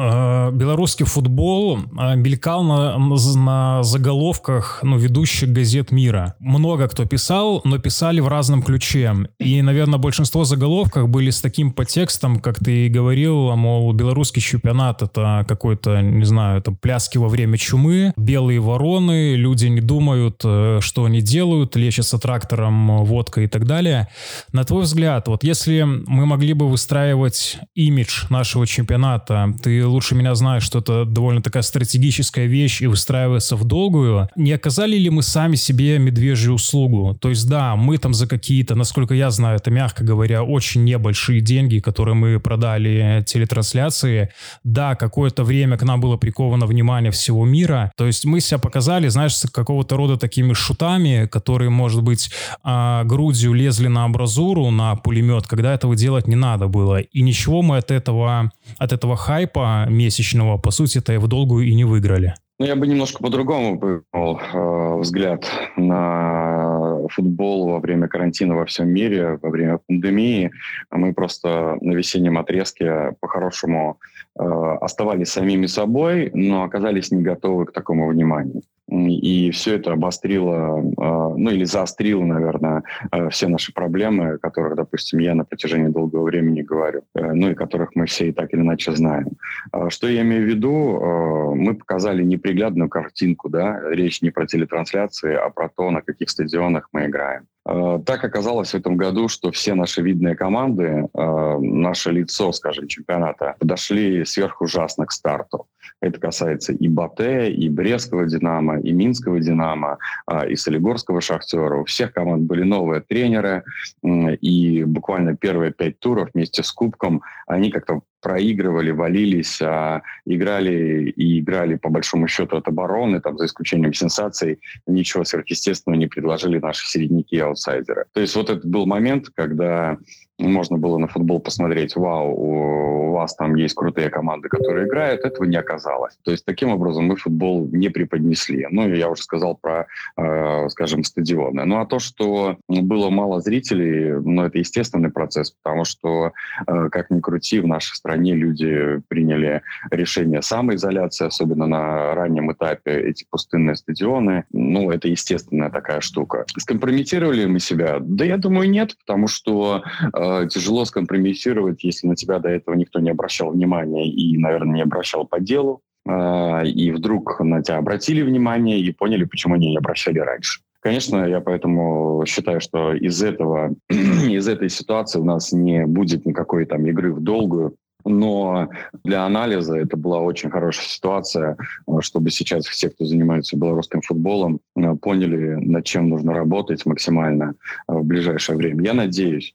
Беларусь 0.53 0.84
белорусский 0.85 1.07
футбол 1.07 1.79
а, 1.97 2.15
мелькал 2.15 2.63
на, 2.63 2.99
на 2.99 3.83
заголовках 3.83 4.81
ну, 4.83 4.99
ведущих 4.99 5.49
газет 5.49 5.93
мира. 5.93 6.35
Много 6.41 6.89
кто 6.89 7.07
писал, 7.07 7.63
но 7.65 7.79
писали 7.79 8.21
в 8.21 8.29
разном 8.29 8.63
ключе. 8.63 9.15
И, 9.39 9.63
наверное, 9.63 9.99
большинство 9.99 10.45
заголовков 10.45 11.09
были 11.09 11.31
с 11.31 11.41
таким 11.41 11.73
подтекстом, 11.73 12.39
как 12.39 12.59
ты 12.59 12.91
говорил, 12.91 13.57
мол, 13.57 13.95
белорусский 13.95 14.43
чемпионат 14.43 15.01
это 15.01 15.47
какой-то, 15.49 16.03
не 16.03 16.27
знаю, 16.27 16.59
это 16.59 16.71
пляски 16.73 17.17
во 17.17 17.29
время 17.29 17.57
чумы, 17.57 18.13
белые 18.19 18.61
вороны, 18.61 19.37
люди 19.37 19.69
не 19.69 19.81
думают, 19.81 20.43
э, 20.45 20.81
что 20.83 21.05
они 21.07 21.23
делают, 21.23 21.77
лечатся 21.77 22.19
трактором, 22.19 23.05
водкой 23.05 23.45
и 23.45 23.49
так 23.49 23.65
далее. 23.65 24.09
На 24.53 24.65
твой 24.65 24.83
взгляд, 24.83 25.29
вот 25.29 25.45
если 25.45 25.83
мы 25.83 26.27
могли 26.27 26.53
бы 26.53 26.69
выстраивать 26.69 27.57
имидж 27.75 28.27
нашего 28.29 28.67
чемпионата, 28.67 29.55
ты 29.63 29.87
лучше 29.87 30.15
меня 30.15 30.35
знаешь, 30.35 30.64
что 30.65 30.81
это 30.81 31.05
довольно 31.05 31.43
такая 31.43 31.63
стратегическая 31.63 32.47
вещь 32.47 32.83
и 32.83 32.87
выстраивается 32.87 33.57
в 33.57 33.65
долгую, 33.65 34.29
не 34.35 34.53
оказали 34.53 34.97
ли 34.97 35.11
мы 35.11 35.23
сами 35.23 35.55
себе 35.55 35.99
медвежью 35.99 36.55
услугу? 36.55 37.17
То 37.21 37.29
есть 37.29 37.49
да, 37.49 37.77
мы 37.77 37.99
там 37.99 38.15
за 38.15 38.27
какие-то, 38.27 38.75
насколько 38.75 39.15
я 39.15 39.31
знаю, 39.31 39.57
это 39.57 39.71
мягко 39.71 40.03
говоря, 40.05 40.43
очень 40.43 40.85
небольшие 40.85 41.41
деньги, 41.41 41.79
которые 41.79 42.15
мы 42.15 42.41
продали 42.41 43.23
телетрансляции, 43.27 44.31
да, 44.65 44.95
какое-то 44.95 45.45
время 45.45 45.77
к 45.77 45.83
нам 45.85 46.01
было 46.01 46.17
приковано 46.17 46.67
внимание 46.67 47.13
всего 47.13 47.45
мира, 47.45 47.93
то 47.97 48.07
есть 48.07 48.25
мы 48.25 48.41
себя 48.41 48.59
показали, 48.59 49.09
знаешь, 49.09 49.35
какого-то 49.53 49.97
рода 49.97 50.17
такими 50.17 50.53
шутами, 50.53 51.29
которые, 51.31 51.71
может 51.71 52.03
быть, 52.03 52.31
а, 52.63 53.05
грудью 53.05 53.53
лезли 53.53 53.89
на 53.89 54.05
абразуру, 54.05 54.71
на 54.71 54.97
пулемет, 54.97 55.47
когда 55.47 55.75
этого 55.75 55.95
делать 55.97 56.27
не 56.27 56.37
надо 56.37 56.69
было. 56.69 57.01
И 57.01 57.23
ничего 57.23 57.63
мы 57.63 57.79
от 57.79 57.91
этого, 57.91 58.53
от 58.79 58.93
этого 58.93 59.17
хайпа 59.17 59.87
месячного 59.89 60.59
по 60.59 60.71
сути-то 60.71 61.19
в 61.21 61.29
долгую 61.29 61.67
и 61.67 61.75
не 61.75 61.85
выиграли. 61.85 62.35
Ну, 62.61 62.67
я 62.67 62.77
бы 62.77 62.87
немножко 62.87 63.21
по-другому 63.21 63.81
повернул 63.81 64.39
э, 64.39 65.01
взгляд 65.01 65.45
на 65.77 67.09
футбол 67.09 67.71
во 67.71 67.81
время 67.81 68.07
карантина 68.07 68.55
во 68.55 68.65
всем 68.65 68.91
мире, 68.91 69.41
во 69.43 69.51
время 69.51 69.81
пандемии. 69.87 70.53
Мы 70.91 71.13
просто 71.13 71.77
на 71.81 71.93
весеннем 71.95 72.39
отрезке 72.39 73.17
по-хорошему 73.19 73.99
э, 74.39 74.43
оставались 74.81 75.31
самими 75.31 75.67
собой, 75.67 76.31
но 76.33 76.63
оказались 76.63 77.11
не 77.11 77.23
готовы 77.23 77.67
к 77.67 77.73
такому 77.73 78.09
вниманию. 78.09 78.63
И 78.91 79.51
все 79.51 79.77
это 79.77 79.93
обострило, 79.93 80.85
а, 80.99 81.35
ну 81.37 81.51
или 81.51 81.65
заострило, 81.65 82.23
наверное, 82.23 82.83
а, 83.11 83.31
все 83.31 83.49
наши 83.49 83.73
проблемы, 83.73 84.35
о 84.35 84.39
которых, 84.39 84.77
допустим, 84.77 85.21
я 85.21 85.35
на 85.35 85.45
протяжении 85.45 85.89
долгого 85.89 86.25
времени 86.25 86.61
говорю, 86.61 87.03
э, 87.15 87.33
ну 87.33 87.51
и 87.51 87.55
которых 87.55 87.95
мы 87.95 88.05
все 88.05 88.29
и 88.29 88.33
так 88.33 88.53
или 88.53 88.61
иначе 88.61 88.95
знаем. 88.95 89.29
А, 89.73 89.89
что 89.89 90.07
я 90.07 90.21
имею 90.21 90.45
в 90.45 90.49
виду? 90.49 91.55
Мы 91.55 91.75
показали 91.75 92.23
неприглядную 92.23 92.91
картинку, 92.91 93.49
да, 93.49 93.81
речь 93.91 94.21
не 94.21 94.31
про 94.31 94.47
телетрансляции, 94.47 95.35
а 95.35 95.49
про 95.49 95.69
то, 95.69 95.91
на 95.91 96.03
каких 96.03 96.29
стадионах 96.29 96.89
мы 96.93 97.07
играем. 97.07 97.47
Так 97.65 98.23
оказалось 98.25 98.73
в 98.73 98.75
этом 98.75 98.97
году, 98.97 99.29
что 99.29 99.51
все 99.51 99.75
наши 99.75 100.03
видные 100.03 100.37
команды, 100.37 101.09
наше 101.15 102.11
лицо, 102.11 102.53
скажем, 102.53 102.89
чемпионата, 102.89 103.55
подошли 103.59 104.25
сверхужасно 104.27 105.07
к 105.07 105.13
старту. 105.13 105.67
Это 106.01 106.21
касается 106.21 106.73
и 106.73 106.89
Батэ, 106.89 107.51
и 107.51 107.69
Брестского 107.69 108.27
«Динамо», 108.27 108.81
и 108.81 108.93
Минского 108.93 109.41
«Динамо», 109.41 109.99
а, 110.27 110.47
и 110.47 110.57
Солигорского 110.57 111.21
«Шахтера». 111.21 111.77
У 111.77 111.85
всех 111.85 112.13
команд 112.13 112.43
были 112.43 112.63
новые 112.63 113.01
тренеры, 113.01 113.65
и 114.03 114.85
буквально 114.85 115.37
первые 115.37 115.73
пять 115.73 115.99
туров 115.99 116.31
вместе 116.35 116.63
с 116.63 116.71
Кубком 116.73 117.23
они 117.47 117.71
как-то 117.71 118.03
проигрывали, 118.25 118.91
валились, 118.91 119.61
а 119.61 120.01
играли 120.25 121.11
и 121.11 121.41
играли 121.41 121.77
по 121.77 121.91
большому 121.91 122.27
счету 122.27 122.57
от 122.57 122.67
обороны, 122.67 123.21
там, 123.21 123.37
за 123.37 123.45
исключением 123.45 123.93
сенсаций, 123.93 124.61
ничего 124.87 125.25
сверхъестественного 125.25 126.01
не 126.01 126.07
предложили 126.07 126.59
наши 126.59 126.89
середняки 126.89 127.37
и 127.37 127.41
аутсайдеры. 127.41 128.07
То 128.15 128.21
есть 128.21 128.35
вот 128.35 128.49
это 128.49 128.67
был 128.67 128.87
момент, 128.87 129.29
когда 129.35 129.99
можно 130.39 130.79
было 130.79 130.99
на 130.99 131.07
футбол 131.07 131.41
посмотреть, 131.41 131.97
вау, 131.97 132.33
у 132.35 133.13
вас 133.13 133.35
там 133.37 133.55
есть 133.55 133.75
крутые 133.75 134.11
команды, 134.11 134.49
которые 134.49 134.87
играют, 134.87 135.25
этого 135.25 135.45
не 135.45 135.57
оказалось. 135.57 136.15
То 136.25 136.33
есть 136.33 136.45
таким 136.45 136.71
образом 136.71 137.07
мы 137.07 137.17
футбол 137.17 137.69
не 137.73 137.89
преподнесли. 137.89 138.67
Ну, 138.71 138.89
я 138.89 139.09
уже 139.09 139.23
сказал 139.23 139.57
про, 139.57 139.87
э, 140.17 140.69
скажем, 140.71 141.05
стадионы. 141.05 141.65
Ну, 141.65 141.81
а 141.81 141.87
то, 141.87 141.99
что 141.99 142.57
было 142.69 143.11
мало 143.11 143.41
зрителей, 143.41 144.21
ну, 144.21 144.43
это 144.43 144.59
естественный 144.59 145.11
процесс, 145.11 145.53
потому 145.63 145.85
что, 145.85 146.33
э, 146.67 146.89
как 146.91 147.11
ни 147.11 147.21
крути, 147.21 147.61
в 147.61 147.67
нашей 147.67 147.95
стране 147.95 148.35
люди 148.35 149.01
приняли 149.09 149.63
решение 149.91 150.43
самоизоляции, 150.43 151.27
особенно 151.27 151.67
на 151.67 152.15
раннем 152.15 152.53
этапе 152.53 153.01
эти 153.01 153.25
пустынные 153.31 153.77
стадионы. 153.77 154.45
Ну, 154.53 154.91
это 154.91 155.09
естественная 155.09 155.71
такая 155.71 156.01
штука. 156.01 156.45
Скомпрометировали 156.59 157.47
мы 157.47 157.61
себя? 157.61 157.99
Да, 158.01 158.25
я 158.25 158.39
думаю, 158.39 158.69
нет, 158.69 158.97
потому 158.99 159.29
что 159.29 159.85
э, 160.03 160.24
тяжело 160.51 160.85
скомпрометировать, 160.85 161.85
если 161.85 162.07
на 162.07 162.17
тебя 162.17 162.39
до 162.39 162.49
этого 162.49 162.75
никто 162.75 163.01
не 163.01 163.11
обращал 163.11 163.51
внимания 163.51 164.09
и, 164.09 164.37
наверное, 164.39 164.77
не 164.77 164.83
обращал 164.83 165.27
по 165.27 165.41
делу. 165.41 165.83
Э, 166.07 166.67
и 166.67 166.91
вдруг 166.91 167.41
на 167.41 167.63
тебя 167.63 167.79
обратили 167.79 168.23
внимание 168.23 168.81
и 168.81 168.93
поняли, 168.93 169.25
почему 169.25 169.55
они 169.55 169.71
не 169.71 169.77
обращали 169.77 170.19
раньше. 170.19 170.61
Конечно, 170.81 171.27
я 171.27 171.41
поэтому 171.41 172.25
считаю, 172.27 172.61
что 172.61 172.93
из 172.93 173.23
этого, 173.23 173.75
из 173.89 174.47
этой 174.47 174.69
ситуации 174.69 175.19
у 175.19 175.25
нас 175.25 175.53
не 175.53 175.87
будет 175.87 176.27
никакой 176.27 176.67
там 176.67 176.87
игры 176.87 177.13
в 177.13 177.21
долгую, 177.21 177.75
но 178.05 178.69
для 179.03 179.25
анализа 179.25 179.77
это 179.77 179.97
была 179.97 180.21
очень 180.21 180.51
хорошая 180.51 180.87
ситуация, 180.87 181.57
э, 181.87 181.93
чтобы 182.01 182.31
сейчас 182.31 182.67
все, 182.67 182.91
кто 182.91 183.05
занимается 183.05 183.57
белорусским 183.57 184.03
футболом, 184.03 184.61
э, 184.77 184.95
поняли, 184.95 185.55
над 185.55 185.85
чем 185.85 186.11
нужно 186.11 186.35
работать 186.35 186.85
максимально 186.87 187.55
э, 187.89 187.93
в 187.93 188.05
ближайшее 188.05 188.57
время. 188.57 188.85
Я 188.85 188.95
надеюсь, 188.95 189.55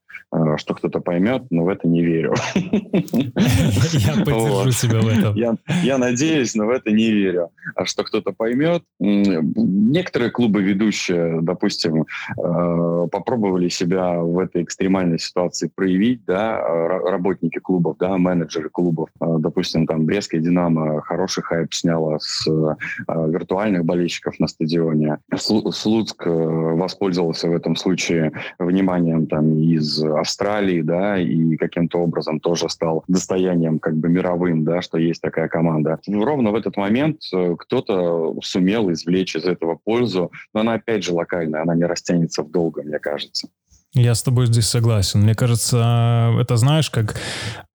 что 0.57 0.75
кто-то 0.75 0.99
поймет, 0.99 1.43
но 1.49 1.63
в 1.63 1.69
это 1.69 1.87
не 1.87 2.03
верю. 2.03 2.35
Я 2.55 4.23
поддержу 4.23 4.71
себя 4.71 5.01
в 5.01 5.07
этом. 5.07 5.35
Я, 5.35 5.55
я 5.83 5.97
надеюсь, 5.97 6.53
но 6.53 6.67
в 6.67 6.69
это 6.69 6.91
не 6.91 7.09
верю. 7.09 7.49
А 7.75 7.85
что 7.85 8.03
кто-то 8.03 8.31
поймет. 8.31 8.83
Некоторые 8.99 10.29
клубы 10.29 10.61
ведущие, 10.61 11.41
допустим, 11.41 12.05
попробовали 12.35 13.69
себя 13.69 14.19
в 14.19 14.37
этой 14.37 14.61
экстремальной 14.61 15.17
ситуации 15.17 15.71
проявить, 15.73 16.23
да, 16.25 16.59
работники 16.59 17.57
клубов, 17.57 17.97
да, 17.97 18.15
менеджеры 18.19 18.38
менеджеры 18.39 18.69
клубов. 18.69 19.09
А, 19.19 19.37
допустим, 19.37 19.85
там 19.85 20.05
Брестская 20.05 20.41
«Динамо» 20.41 21.01
хороший 21.01 21.43
хайп 21.43 21.73
сняла 21.73 22.19
с 22.19 22.47
а, 22.47 23.27
виртуальных 23.27 23.83
болельщиков 23.85 24.39
на 24.39 24.47
стадионе. 24.47 25.17
Слуцк 25.35 26.25
э, 26.25 26.29
воспользовался 26.29 27.49
в 27.49 27.55
этом 27.55 27.75
случае 27.75 28.31
вниманием 28.57 29.27
там 29.27 29.57
из 29.59 30.03
Австралии, 30.03 30.81
да, 30.81 31.19
и 31.19 31.57
каким-то 31.57 31.99
образом 31.99 32.39
тоже 32.39 32.69
стал 32.69 33.03
достоянием 33.07 33.79
как 33.79 33.95
бы 33.95 34.09
мировым, 34.09 34.63
да, 34.63 34.81
что 34.81 34.97
есть 34.97 35.21
такая 35.21 35.47
команда. 35.47 35.99
Ровно 36.07 36.51
в 36.51 36.55
этот 36.55 36.77
момент 36.77 37.21
э, 37.33 37.55
кто-то 37.57 38.35
сумел 38.41 38.91
извлечь 38.91 39.35
из 39.35 39.45
этого 39.45 39.75
пользу, 39.75 40.31
но 40.53 40.61
она 40.61 40.73
опять 40.73 41.03
же 41.03 41.13
локальная, 41.13 41.61
она 41.61 41.75
не 41.75 41.83
растянется 41.83 42.43
в 42.43 42.51
долго, 42.51 42.83
мне 42.83 42.99
кажется. 42.99 43.49
Я 43.93 44.13
с 44.13 44.21
тобой 44.21 44.45
здесь 44.45 44.67
согласен. 44.67 45.21
Мне 45.21 45.33
кажется, 45.33 46.35
это 46.39 46.57
знаешь, 46.57 46.91
как 46.91 47.19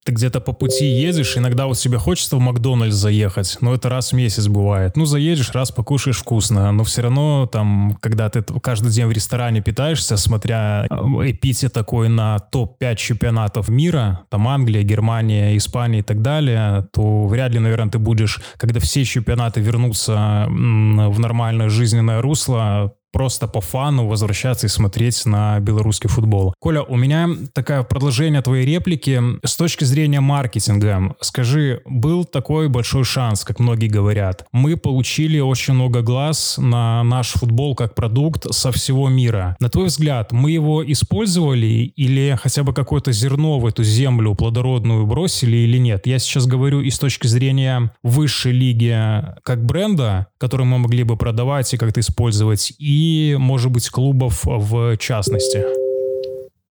ты 0.05 0.13
где-то 0.13 0.41
по 0.41 0.53
пути 0.53 0.85
едешь, 0.85 1.37
иногда 1.37 1.67
вот 1.67 1.79
себе 1.79 1.99
хочется 1.99 2.37
в 2.37 2.41
Макдональдс 2.41 2.95
заехать, 2.95 3.57
но 3.63 3.75
это 3.75 3.89
раз 3.89 4.13
в 4.13 4.15
месяц 4.15 4.47
бывает. 4.47 4.97
Ну, 4.97 5.07
заедешь, 5.07 5.51
раз 5.53 5.73
покушаешь 5.73 6.19
вкусно, 6.19 6.71
но 6.73 6.85
все 6.85 7.03
равно 7.03 7.47
там, 7.47 7.97
когда 8.01 8.29
ты 8.29 8.43
каждый 8.43 8.93
день 8.93 9.07
в 9.07 9.13
ресторане 9.13 9.63
питаешься, 9.63 10.19
смотря 10.19 10.87
э, 10.91 10.95
эпите 11.31 11.71
такой 11.71 12.11
на 12.11 12.39
топ-5 12.39 12.97
чемпионатов 12.97 13.69
мира, 13.69 14.21
там 14.29 14.47
Англия, 14.47 14.83
Германия, 14.83 15.57
Испания 15.57 16.01
и 16.01 16.03
так 16.03 16.21
далее, 16.21 16.87
то 16.93 17.27
вряд 17.27 17.53
ли, 17.53 17.59
наверное, 17.59 17.91
ты 17.91 17.99
будешь, 17.99 18.41
когда 18.59 18.81
все 18.81 19.05
чемпионаты 19.05 19.61
вернутся 19.61 20.47
в 20.49 21.19
нормальное 21.19 21.71
жизненное 21.71 22.21
русло, 22.21 22.95
просто 23.15 23.47
по 23.47 23.61
фану 23.61 24.09
возвращаться 24.09 24.67
и 24.67 24.69
смотреть 24.69 25.25
на 25.25 25.61
белорусский 25.61 26.11
футбол. 26.11 26.53
Коля, 26.59 26.83
у 26.83 26.97
меня 26.97 27.29
такое 27.53 27.85
продолжение 27.85 28.43
твоей 28.43 28.67
реплики. 28.67 29.23
С 29.45 29.55
точки 29.57 29.85
зрения 29.85 30.19
маркетинга, 30.19 31.15
скажи, 31.21 31.81
был 31.85 32.25
такой 32.25 32.69
большой 32.69 33.05
шанс, 33.05 33.45
как 33.45 33.61
многие 33.61 33.87
говорят. 33.87 34.47
Мы 34.51 34.77
получили 34.77 35.39
очень 35.39 35.75
много 35.75 36.03
глаз 36.03 36.57
на 36.59 37.05
наш 37.05 37.35
футбол 37.35 37.77
как 37.77 37.95
продукт 37.95 38.53
со 38.53 38.73
всего 38.73 39.09
мира. 39.09 39.57
На 39.61 39.69
твой 39.69 39.87
взгляд, 39.87 40.33
мы 40.33 40.51
его 40.51 40.85
использовали 40.85 41.93
или 41.95 42.37
хотя 42.43 42.65
бы 42.65 42.75
какое-то 42.75 43.13
зерно 43.13 43.61
в 43.61 43.67
эту 43.67 43.85
землю 43.85 44.35
плодородную 44.35 45.07
бросили 45.07 45.59
или 45.59 45.79
нет? 45.79 46.09
Я 46.09 46.19
сейчас 46.19 46.47
говорю 46.47 46.81
и 46.81 46.91
с 46.91 46.99
точки 46.99 47.29
зрения 47.29 47.93
высшей 48.03 48.51
лиги 48.51 48.99
как 49.45 49.65
бренда, 49.65 50.27
который 50.39 50.67
мы 50.67 50.79
могли 50.79 51.05
бы 51.05 51.17
продавать 51.17 51.73
и 51.73 51.77
как-то 51.77 52.01
использовать, 52.01 52.73
и 52.79 53.04
и, 53.05 53.37
может 53.37 53.71
быть, 53.71 53.89
клубов 53.91 54.41
в 54.45 54.97
частности? 54.97 55.84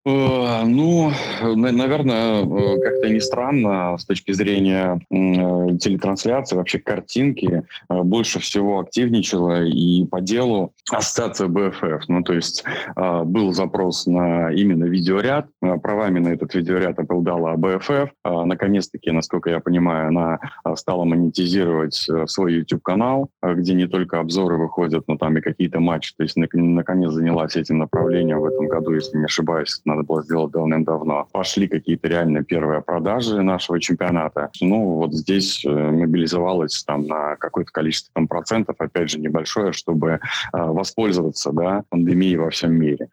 Э, 0.09 0.65
ну, 0.65 1.13
наверное, 1.43 2.43
э, 2.43 2.81
как-то 2.81 3.09
не 3.11 3.21
странно 3.21 3.97
с 3.99 4.07
точки 4.07 4.33
зрения 4.33 5.01
э, 5.11 5.77
телетрансляции, 5.77 6.57
вообще 6.57 6.79
картинки, 6.79 7.65
больше 7.89 8.39
всего 8.39 8.81
активничала 8.81 9.65
и 9.65 10.07
по 10.07 10.21
делу 10.21 10.73
ассоциация 10.91 11.49
БФФ. 11.49 12.09
Ну, 12.09 12.23
то 12.23 12.33
есть 12.33 12.65
был 12.97 13.53
запрос 13.53 14.07
на 14.07 14.51
именно 14.53 14.85
видеоряд, 14.85 15.47
правами 15.83 16.21
на 16.21 16.29
этот 16.29 16.55
видеоряд 16.55 16.99
обладала 16.99 17.57
БФФ. 17.57 18.11
Наконец-таки, 18.25 19.11
насколько 19.11 19.51
я 19.51 19.61
понимаю, 19.61 20.09
она 20.09 20.39
стала 20.77 21.05
монетизировать 21.05 22.09
свой 22.27 22.55
YouTube-канал, 22.55 23.29
где 23.43 23.75
не 23.75 23.87
только 23.87 24.21
обзоры 24.21 24.57
выходят, 24.57 25.05
но 25.09 25.17
там 25.17 25.37
и 25.37 25.41
какие-то 25.41 25.81
матчи. 25.81 26.15
То 26.17 26.23
есть, 26.23 26.37
наконец, 26.37 27.13
занялась 27.13 27.57
этим 27.57 27.79
направлением 27.79 28.41
в 28.41 28.47
этом 28.47 28.69
году, 28.69 28.93
если 28.93 29.19
не 29.19 29.25
ошибаюсь, 29.25 29.81
надо 29.99 30.07
было 30.07 30.23
сделать 30.23 30.53
давным-давно. 30.53 31.29
Пошли 31.33 31.69
какие-то 31.69 32.09
реально 32.09 32.45
первые 32.45 32.83
продажи 32.83 33.43
нашего 33.43 33.81
чемпионата. 33.81 34.51
Ну, 34.61 34.95
вот 34.95 35.13
здесь 35.13 35.65
э, 35.65 35.69
мобилизовалось 35.71 36.83
там 36.85 37.07
на 37.07 37.37
какое-то 37.37 37.73
количество 37.73 38.13
там, 38.15 38.29
процентов, 38.29 38.77
опять 38.79 39.11
же, 39.11 39.19
небольшое, 39.19 39.73
чтобы 39.73 40.09
э, 40.11 40.19
воспользоваться 40.53 41.51
да, 41.53 41.85
пандемией 41.89 42.37
во 42.37 42.51
всем 42.51 42.75
мире. 42.75 43.09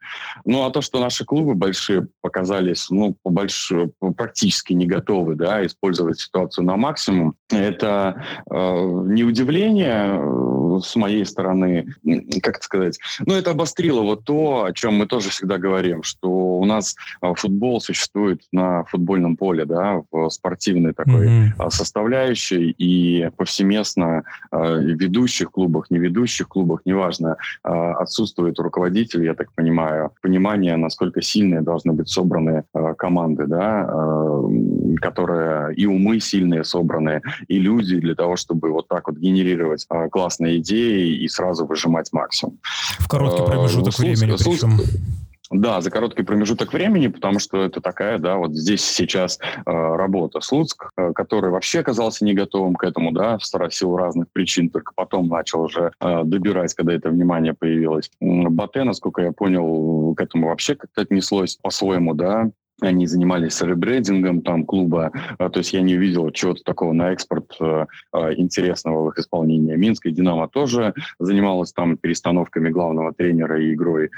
Ну, 0.45 0.65
а 0.65 0.71
то, 0.71 0.81
что 0.81 0.99
наши 0.99 1.25
клубы 1.25 1.55
большие 1.55 2.07
показались, 2.21 2.89
ну, 2.89 3.15
по 3.23 3.29
больш... 3.29 3.71
практически 4.15 4.73
не 4.73 4.85
готовы, 4.85 5.35
да, 5.35 5.65
использовать 5.65 6.19
ситуацию 6.19 6.65
на 6.65 6.77
максимум, 6.77 7.35
это 7.51 8.23
э, 8.49 8.55
не 8.55 9.23
удивление 9.23 10.19
э, 10.19 10.64
с 10.81 10.95
моей 10.95 11.25
стороны, 11.25 11.87
как 12.41 12.57
это 12.57 12.65
сказать, 12.65 12.99
ну, 13.25 13.33
это 13.33 13.51
обострило 13.51 14.01
вот 14.01 14.23
то, 14.23 14.65
о 14.65 14.73
чем 14.73 14.95
мы 14.95 15.05
тоже 15.05 15.29
всегда 15.29 15.57
говорим, 15.57 16.03
что 16.03 16.29
у 16.29 16.65
нас 16.65 16.95
а, 17.21 17.33
футбол 17.33 17.81
существует 17.81 18.41
на 18.51 18.83
футбольном 18.85 19.37
поле, 19.37 19.65
да, 19.65 20.01
в 20.11 20.29
спортивной 20.29 20.93
такой 20.93 21.27
mm-hmm. 21.27 21.69
составляющей, 21.69 22.71
и 22.71 23.29
повсеместно 23.37 24.23
в 24.51 24.79
ведущих 24.79 25.51
клубах, 25.51 25.89
не 25.89 25.97
ведущих 25.97 26.47
клубах, 26.47 26.81
неважно, 26.85 27.37
отсутствует 27.63 28.59
руководитель, 28.59 29.23
я 29.23 29.33
так 29.33 29.51
понимаю, 29.53 30.11
понимание, 30.21 30.75
насколько 30.77 31.21
сильные 31.21 31.61
должны 31.61 31.93
быть 31.93 32.09
собраны 32.09 32.63
команды, 32.97 33.45
да, 33.47 33.89
которые 35.01 35.73
и 35.75 35.85
умы 35.85 36.19
сильные 36.19 36.63
собраны, 36.63 37.21
и 37.47 37.59
люди 37.59 37.99
для 37.99 38.15
того, 38.15 38.35
чтобы 38.35 38.71
вот 38.71 38.87
так 38.87 39.07
вот 39.07 39.17
генерировать 39.17 39.87
классные 40.11 40.59
идеи 40.65 41.23
и 41.23 41.27
сразу 41.27 41.65
выжимать 41.65 42.11
максимум. 42.11 42.59
В 42.99 43.07
короткий 43.07 43.43
промежуток 43.43 43.97
времени 43.99 44.35
причем. 44.37 44.79
Да, 45.51 45.79
за 45.79 45.91
короткий 45.91 46.23
промежуток 46.23 46.73
времени, 46.73 47.07
потому 47.07 47.39
что 47.39 47.63
это 47.63 47.79
такая, 47.79 48.17
да, 48.17 48.37
вот 48.37 48.55
здесь 48.55 48.83
сейчас 48.83 49.39
э, 49.39 49.61
работа. 49.65 50.41
Слуцк, 50.41 50.89
э, 50.97 51.13
который 51.13 51.51
вообще 51.51 51.81
оказался 51.81 52.25
не 52.25 52.33
готовым 52.33 52.73
к 52.75 52.83
этому, 52.83 53.11
да, 53.11 53.37
в 53.37 53.71
силу 53.71 53.95
разных 53.95 54.25
причин, 54.33 54.69
только 54.69 54.91
потом 54.95 55.27
начал 55.27 55.61
уже 55.61 55.91
э, 55.99 56.23
добирать, 56.23 56.73
когда 56.73 56.93
это 56.93 57.09
внимание 57.09 57.53
появилось. 57.53 58.09
Батэ, 58.19 58.83
насколько 58.85 59.21
я 59.21 59.31
понял, 59.33 60.15
к 60.15 60.21
этому 60.21 60.47
вообще 60.47 60.75
как-то 60.75 61.01
отнеслось 61.01 61.57
по-своему, 61.61 62.15
да, 62.15 62.49
они 62.81 63.07
занимались 63.07 63.61
ребрендингом 63.61 64.41
там 64.41 64.65
клуба, 64.65 65.11
а, 65.37 65.49
то 65.49 65.59
есть 65.59 65.73
я 65.73 65.81
не 65.81 65.95
увидел 65.95 66.29
чего-то 66.31 66.63
такого 66.63 66.91
на 66.91 67.11
экспорт 67.11 67.55
а, 67.59 67.87
а, 68.11 68.33
интересного 68.33 69.05
в 69.05 69.09
их 69.09 69.19
исполнении. 69.19 69.75
Минская 69.75 70.11
«Динамо» 70.11 70.49
тоже 70.49 70.93
занималась 71.19 71.71
там 71.71 71.97
перестановками 71.97 72.69
главного 72.69 73.13
тренера 73.13 73.61
и 73.61 73.73
игрой. 73.73 74.09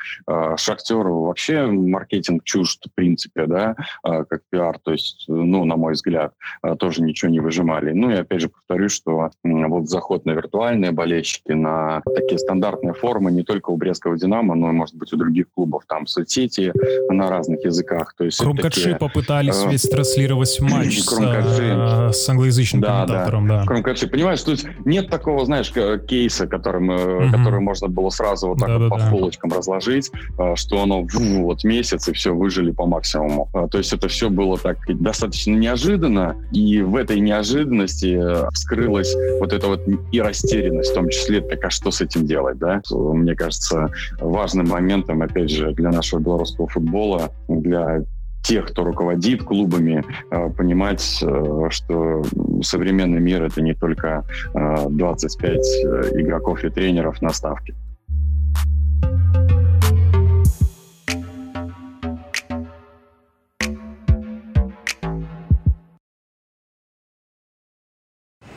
Шахтер 0.57 1.07
вообще 1.07 1.67
маркетинг 1.67 2.43
чужд 2.43 2.85
в 2.87 2.95
принципе, 2.95 3.45
да, 3.45 3.75
как 4.03 4.41
пиар, 4.49 4.79
то 4.79 4.91
есть, 4.91 5.25
ну, 5.27 5.65
на 5.65 5.75
мой 5.75 5.93
взгляд, 5.93 6.33
тоже 6.79 7.01
ничего 7.03 7.29
не 7.29 7.39
выжимали. 7.39 7.91
Ну 7.91 8.09
и 8.09 8.15
опять 8.15 8.41
же 8.41 8.49
повторюсь, 8.49 8.91
что 8.91 9.29
вот 9.43 9.89
заход 9.89 10.25
на 10.25 10.31
виртуальные 10.31 10.91
болельщики, 10.91 11.51
на 11.51 12.01
такие 12.15 12.39
стандартные 12.39 12.93
формы 12.93 13.31
не 13.31 13.43
только 13.43 13.69
у 13.69 13.77
Брестского 13.77 14.17
«Динамо», 14.17 14.55
но, 14.55 14.71
может 14.71 14.95
быть, 14.95 15.13
у 15.13 15.17
других 15.17 15.47
клубов, 15.53 15.83
там, 15.87 16.07
соцсети 16.07 16.71
на 17.09 17.29
разных 17.29 17.63
языках, 17.63 18.13
то 18.17 18.25
есть 18.25 18.37
Крумкачи 18.47 18.95
попытались 18.95 19.63
э, 19.63 19.69
ведь 19.69 19.89
транслировать 19.89 20.57
матч 20.61 20.99
с, 20.99 21.19
э, 21.19 22.11
с 22.13 22.29
англоязычным 22.29 22.81
да, 22.81 23.05
комментатором. 23.05 23.47
Да. 23.47 23.59
Да. 23.59 23.65
Крумкачи, 23.65 24.07
понимаешь, 24.07 24.41
то 24.41 24.51
есть 24.51 24.65
нет 24.85 25.09
такого, 25.09 25.45
знаешь, 25.45 25.71
кейса, 26.07 26.47
которым, 26.47 26.89
угу. 26.89 27.31
который 27.31 27.59
можно 27.59 27.87
было 27.87 28.09
сразу 28.09 28.49
вот 28.49 28.59
так 28.59 28.67
да, 28.69 28.77
вот 28.77 28.89
да, 28.89 28.95
по 28.95 28.99
да. 28.99 29.09
полочкам 29.09 29.51
разложить, 29.51 30.11
э, 30.37 30.55
что 30.55 30.81
оно 30.81 31.05
вот 31.13 31.63
месяц 31.63 32.07
и 32.07 32.13
все 32.13 32.33
выжили 32.33 32.71
по 32.71 32.85
максимуму. 32.85 33.49
То 33.71 33.77
есть 33.77 33.93
это 33.93 34.07
все 34.07 34.29
было 34.29 34.57
так 34.57 34.77
достаточно 34.87 35.51
неожиданно, 35.51 36.35
и 36.51 36.81
в 36.81 36.95
этой 36.95 37.19
неожиданности 37.19 38.19
вскрылась 38.53 39.13
вот 39.39 39.53
эта 39.53 39.67
вот 39.67 39.81
и 40.11 40.21
растерянность 40.21 40.91
в 40.91 40.93
том 40.93 41.09
числе, 41.09 41.41
так 41.41 41.63
а 41.63 41.69
что 41.69 41.91
с 41.91 42.01
этим 42.01 42.25
делать, 42.25 42.57
да? 42.57 42.81
Мне 42.91 43.35
кажется, 43.35 43.89
важным 44.19 44.67
моментом, 44.67 45.21
опять 45.21 45.49
же, 45.49 45.71
для 45.71 45.91
нашего 45.91 46.19
белорусского 46.19 46.67
футбола, 46.67 47.31
для 47.47 48.03
тех, 48.43 48.67
кто 48.67 48.83
руководит 48.83 49.43
клубами, 49.43 50.03
э, 50.31 50.49
понимать, 50.49 51.19
э, 51.21 51.69
что 51.69 52.23
современный 52.61 53.19
мир 53.19 53.43
это 53.43 53.61
не 53.61 53.73
только 53.73 54.23
25 54.53 55.57
э, 55.57 56.21
игроков 56.21 56.63
и 56.63 56.69
тренеров 56.69 57.21
на 57.21 57.29
ставке. 57.33 57.75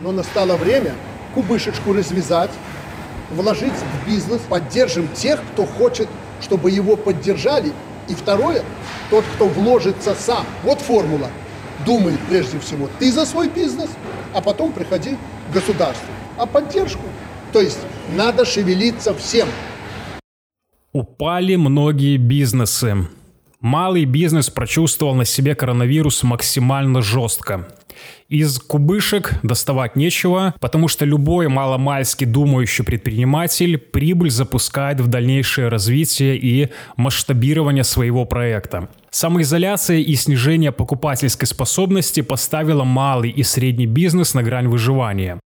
Но 0.00 0.12
настало 0.12 0.56
время 0.56 0.92
кубышечку 1.34 1.92
развязать, 1.92 2.50
вложить 3.30 3.72
в 3.72 4.08
бизнес, 4.08 4.40
поддержим 4.48 5.08
тех, 5.14 5.40
кто 5.52 5.66
хочет, 5.66 6.08
чтобы 6.40 6.70
его 6.70 6.96
поддержали. 6.96 7.72
И 8.11 8.14
второе, 8.14 8.64
тот, 9.09 9.25
кто 9.37 9.46
вложится 9.46 10.16
сам. 10.16 10.44
Вот 10.64 10.81
формула. 10.81 11.29
Думай 11.87 12.18
прежде 12.29 12.59
всего 12.59 12.90
ты 12.99 13.12
за 13.12 13.25
свой 13.25 13.49
бизнес, 13.49 13.88
а 14.35 14.40
потом 14.40 14.73
приходи 14.73 15.16
к 15.49 15.55
государству. 15.55 16.09
А 16.37 16.44
поддержку, 16.44 17.05
то 17.53 17.61
есть 17.61 17.79
надо 18.16 18.44
шевелиться 18.44 19.14
всем. 19.14 19.49
Упали 20.92 21.55
многие 21.55 22.16
бизнесы. 22.16 22.96
Малый 23.61 24.07
бизнес 24.07 24.49
прочувствовал 24.49 25.14
на 25.14 25.27
себе 25.27 25.55
коронавирус 25.55 26.23
максимально 26.23 27.03
жестко. 27.03 27.68
Из 28.31 28.59
кубышек 28.59 29.35
доставать 29.42 29.96
нечего, 29.96 30.55
потому 30.61 30.88
что 30.88 31.05
любой 31.05 31.49
маломальски 31.49 32.25
думающий 32.25 32.85
предприниматель 32.85 33.77
прибыль 33.77 34.31
запускает 34.31 35.01
в 35.01 35.09
дальнейшее 35.09 35.68
развитие 35.68 36.38
и 36.38 36.70
масштабирование 36.96 37.85
своего 37.85 38.25
проекта. 38.25 38.88
Самоизоляция 39.11 39.99
и 39.99 40.14
снижение 40.14 40.73
покупательской 40.73 41.46
способности 41.46 42.23
поставила 42.23 42.85
малый 42.85 43.31
и 43.31 43.42
средний 43.42 43.87
бизнес 43.87 44.33
на 44.33 44.42
грань 44.42 44.68
выживания. 44.68 45.38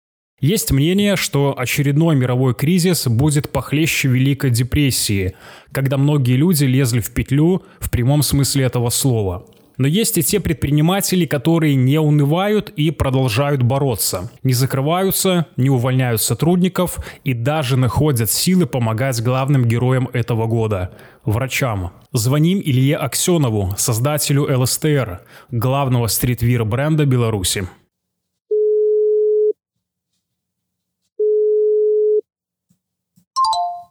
Есть 0.45 0.73
мнение, 0.73 1.17
что 1.17 1.55
очередной 1.57 2.17
мировой 2.17 2.53
кризис 2.53 3.07
будет 3.07 3.49
похлеще 3.49 4.09
Великой 4.09 4.51
депрессии, 4.51 5.37
когда 5.73 5.97
многие 5.97 6.37
люди 6.37 6.67
лезли 6.67 7.01
в 7.01 7.15
петлю 7.15 7.63
в 7.81 7.91
прямом 7.91 8.23
смысле 8.23 8.65
этого 8.65 8.91
слова. 8.91 9.47
Но 9.79 9.87
есть 9.87 10.19
и 10.19 10.23
те 10.23 10.41
предприниматели, 10.41 11.25
которые 11.25 11.77
не 11.77 11.99
унывают 11.99 12.69
и 12.69 12.91
продолжают 12.91 13.63
бороться. 13.63 14.31
Не 14.43 14.53
закрываются, 14.53 15.47
не 15.57 15.71
увольняют 15.71 16.21
сотрудников 16.21 16.99
и 17.25 17.33
даже 17.33 17.79
находят 17.79 18.31
силы 18.31 18.67
помогать 18.67 19.23
главным 19.23 19.65
героям 19.65 20.11
этого 20.13 20.47
года– 20.47 20.91
врачам. 21.25 21.95
Звоним 22.13 22.61
Илье 22.63 22.99
Аксенову, 22.99 23.73
создателю 23.79 24.47
ЛСТР, 24.61 25.23
главного 25.51 26.07
стритвир 26.09 26.67
бренда 26.67 27.07
Беларуси. 27.07 27.67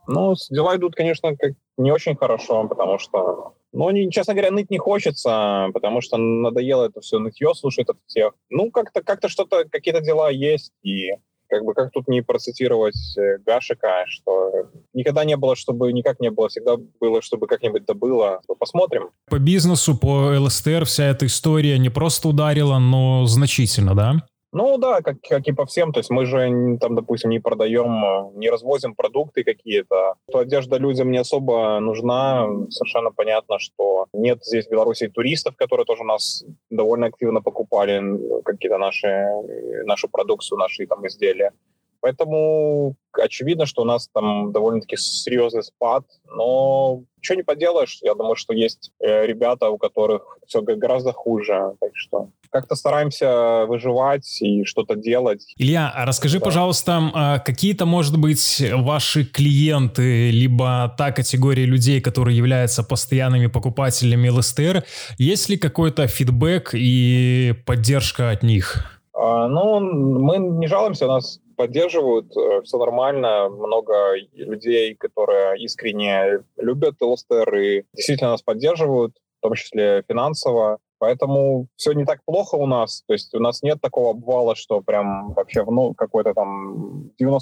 Ну, 0.07 0.35
дела 0.49 0.75
идут, 0.75 0.95
конечно, 0.95 1.35
как 1.35 1.53
не 1.77 1.91
очень 1.91 2.15
хорошо, 2.15 2.67
потому 2.67 2.99
что, 2.99 3.53
ну, 3.71 3.89
не, 3.89 4.11
честно 4.11 4.33
говоря, 4.33 4.51
ныть 4.51 4.69
не 4.69 4.77
хочется, 4.77 5.69
потому 5.73 6.01
что 6.01 6.17
надоело 6.17 6.85
это 6.85 7.01
все 7.01 7.19
нытье 7.19 7.53
слушать 7.55 7.89
от 7.89 7.97
всех. 8.07 8.33
Ну, 8.49 8.71
как-то 8.71 9.01
как 9.01 9.19
что-то, 9.27 9.65
какие-то 9.69 10.01
дела 10.01 10.29
есть, 10.29 10.71
и 10.83 11.11
как 11.53 11.65
бы 11.65 11.73
как 11.73 11.91
тут 11.91 12.07
не 12.07 12.21
процитировать 12.21 13.17
э, 13.17 13.37
Гашика, 13.45 14.05
что 14.07 14.69
никогда 14.93 15.23
не 15.23 15.37
было, 15.37 15.55
чтобы 15.55 15.93
никак 15.93 16.19
не 16.19 16.31
было, 16.31 16.49
всегда 16.49 16.77
было, 16.99 17.21
чтобы 17.21 17.45
как-нибудь 17.47 17.85
да 17.85 17.93
было. 17.93 18.41
Посмотрим. 18.59 19.09
По 19.29 19.37
бизнесу, 19.37 19.95
по 19.95 20.35
ЛСТР 20.39 20.85
вся 20.85 21.05
эта 21.05 21.27
история 21.27 21.77
не 21.77 21.89
просто 21.89 22.27
ударила, 22.27 22.79
но 22.79 23.25
значительно, 23.25 23.93
да? 23.95 24.15
Ну 24.53 24.77
да, 24.77 25.01
как, 25.01 25.17
как 25.27 25.47
и 25.47 25.51
по 25.51 25.65
всем. 25.65 25.91
То 25.91 25.99
есть 25.99 26.11
мы 26.11 26.25
же 26.25 26.77
там, 26.79 26.93
допустим, 26.95 27.31
не 27.31 27.39
продаем, 27.39 28.05
э, 28.05 28.31
не 28.35 28.51
развозим 28.51 28.93
продукты 28.93 29.43
какие-то. 29.43 30.13
То 30.31 30.39
одежда 30.39 30.77
людям 30.77 31.09
не 31.09 31.17
особо 31.17 31.79
нужна. 31.79 32.47
Совершенно 32.69 33.11
понятно, 33.11 33.57
что 33.57 34.05
нет 34.13 34.45
здесь 34.45 34.67
в 34.67 34.71
Беларуси 34.71 35.07
туристов, 35.07 35.55
которые 35.55 35.85
тоже 35.85 36.03
нас 36.03 36.45
довольно 36.69 37.07
активно 37.07 37.41
покупали 37.41 38.01
какие-то 38.43 38.77
наши, 38.77 39.27
нашу 39.85 40.07
продукцию, 40.07 40.59
наши 40.59 40.85
там 40.85 41.05
изделия. 41.07 41.51
Поэтому 41.99 42.95
очевидно, 43.13 43.65
что 43.65 43.81
у 43.81 43.85
нас 43.85 44.07
там 44.13 44.51
довольно-таки 44.51 44.97
серьезный 44.97 45.63
спад, 45.63 46.03
но 46.25 47.01
ничего 47.23 47.37
не 47.37 47.43
поделаешь. 47.43 47.99
Я 48.01 48.15
думаю, 48.15 48.35
что 48.35 48.53
есть 48.53 48.91
э, 48.99 49.25
ребята, 49.25 49.69
у 49.69 49.77
которых 49.77 50.37
все 50.45 50.61
гораздо 50.61 51.13
хуже. 51.13 51.73
Так 51.79 51.91
что 51.93 52.29
как-то 52.49 52.75
стараемся 52.75 53.65
выживать 53.65 54.41
и 54.41 54.65
что-то 54.65 54.95
делать. 54.95 55.53
Илья, 55.57 55.91
а 55.95 56.05
расскажи, 56.05 56.39
да. 56.39 56.45
пожалуйста, 56.45 57.11
а 57.13 57.39
какие-то, 57.39 57.85
может 57.85 58.19
быть, 58.19 58.61
ваши 58.73 59.25
клиенты, 59.25 60.29
либо 60.29 60.93
та 60.97 61.11
категория 61.11 61.65
людей, 61.65 62.01
которые 62.01 62.37
являются 62.37 62.83
постоянными 62.83 63.47
покупателями 63.47 64.29
ЛСТР, 64.29 64.83
есть 65.17 65.49
ли 65.49 65.57
какой-то 65.57 66.05
фидбэк 66.07 66.71
и 66.73 67.53
поддержка 67.65 68.29
от 68.29 68.43
них? 68.43 68.99
А, 69.13 69.47
ну, 69.47 69.79
мы 69.79 70.37
не 70.37 70.67
жалуемся, 70.67 71.05
у 71.05 71.09
нас 71.09 71.39
поддерживают, 71.55 72.35
э, 72.35 72.61
все 72.63 72.77
нормально, 72.77 73.49
много 73.49 74.15
людей, 74.33 74.95
которые 74.95 75.61
искренне 75.63 76.43
любят 76.57 77.01
ЛСТР 77.01 77.55
и 77.55 77.83
действительно 77.93 78.31
нас 78.31 78.41
поддерживают, 78.41 79.15
в 79.39 79.41
том 79.43 79.55
числе 79.55 80.03
финансово. 80.07 80.79
Поэтому 80.99 81.67
все 81.75 81.91
не 81.91 82.05
так 82.05 82.21
плохо 82.25 82.55
у 82.55 82.65
нас. 82.65 83.03
То 83.07 83.13
есть 83.13 83.33
у 83.35 83.39
нас 83.39 83.61
нет 83.61 83.81
такого 83.81 84.11
обвала, 84.11 84.55
что 84.55 84.79
прям 84.79 85.33
вообще 85.33 85.65
ну, 85.65 85.93
какой-то 85.93 86.33
там 86.33 87.11
90%. 87.21 87.39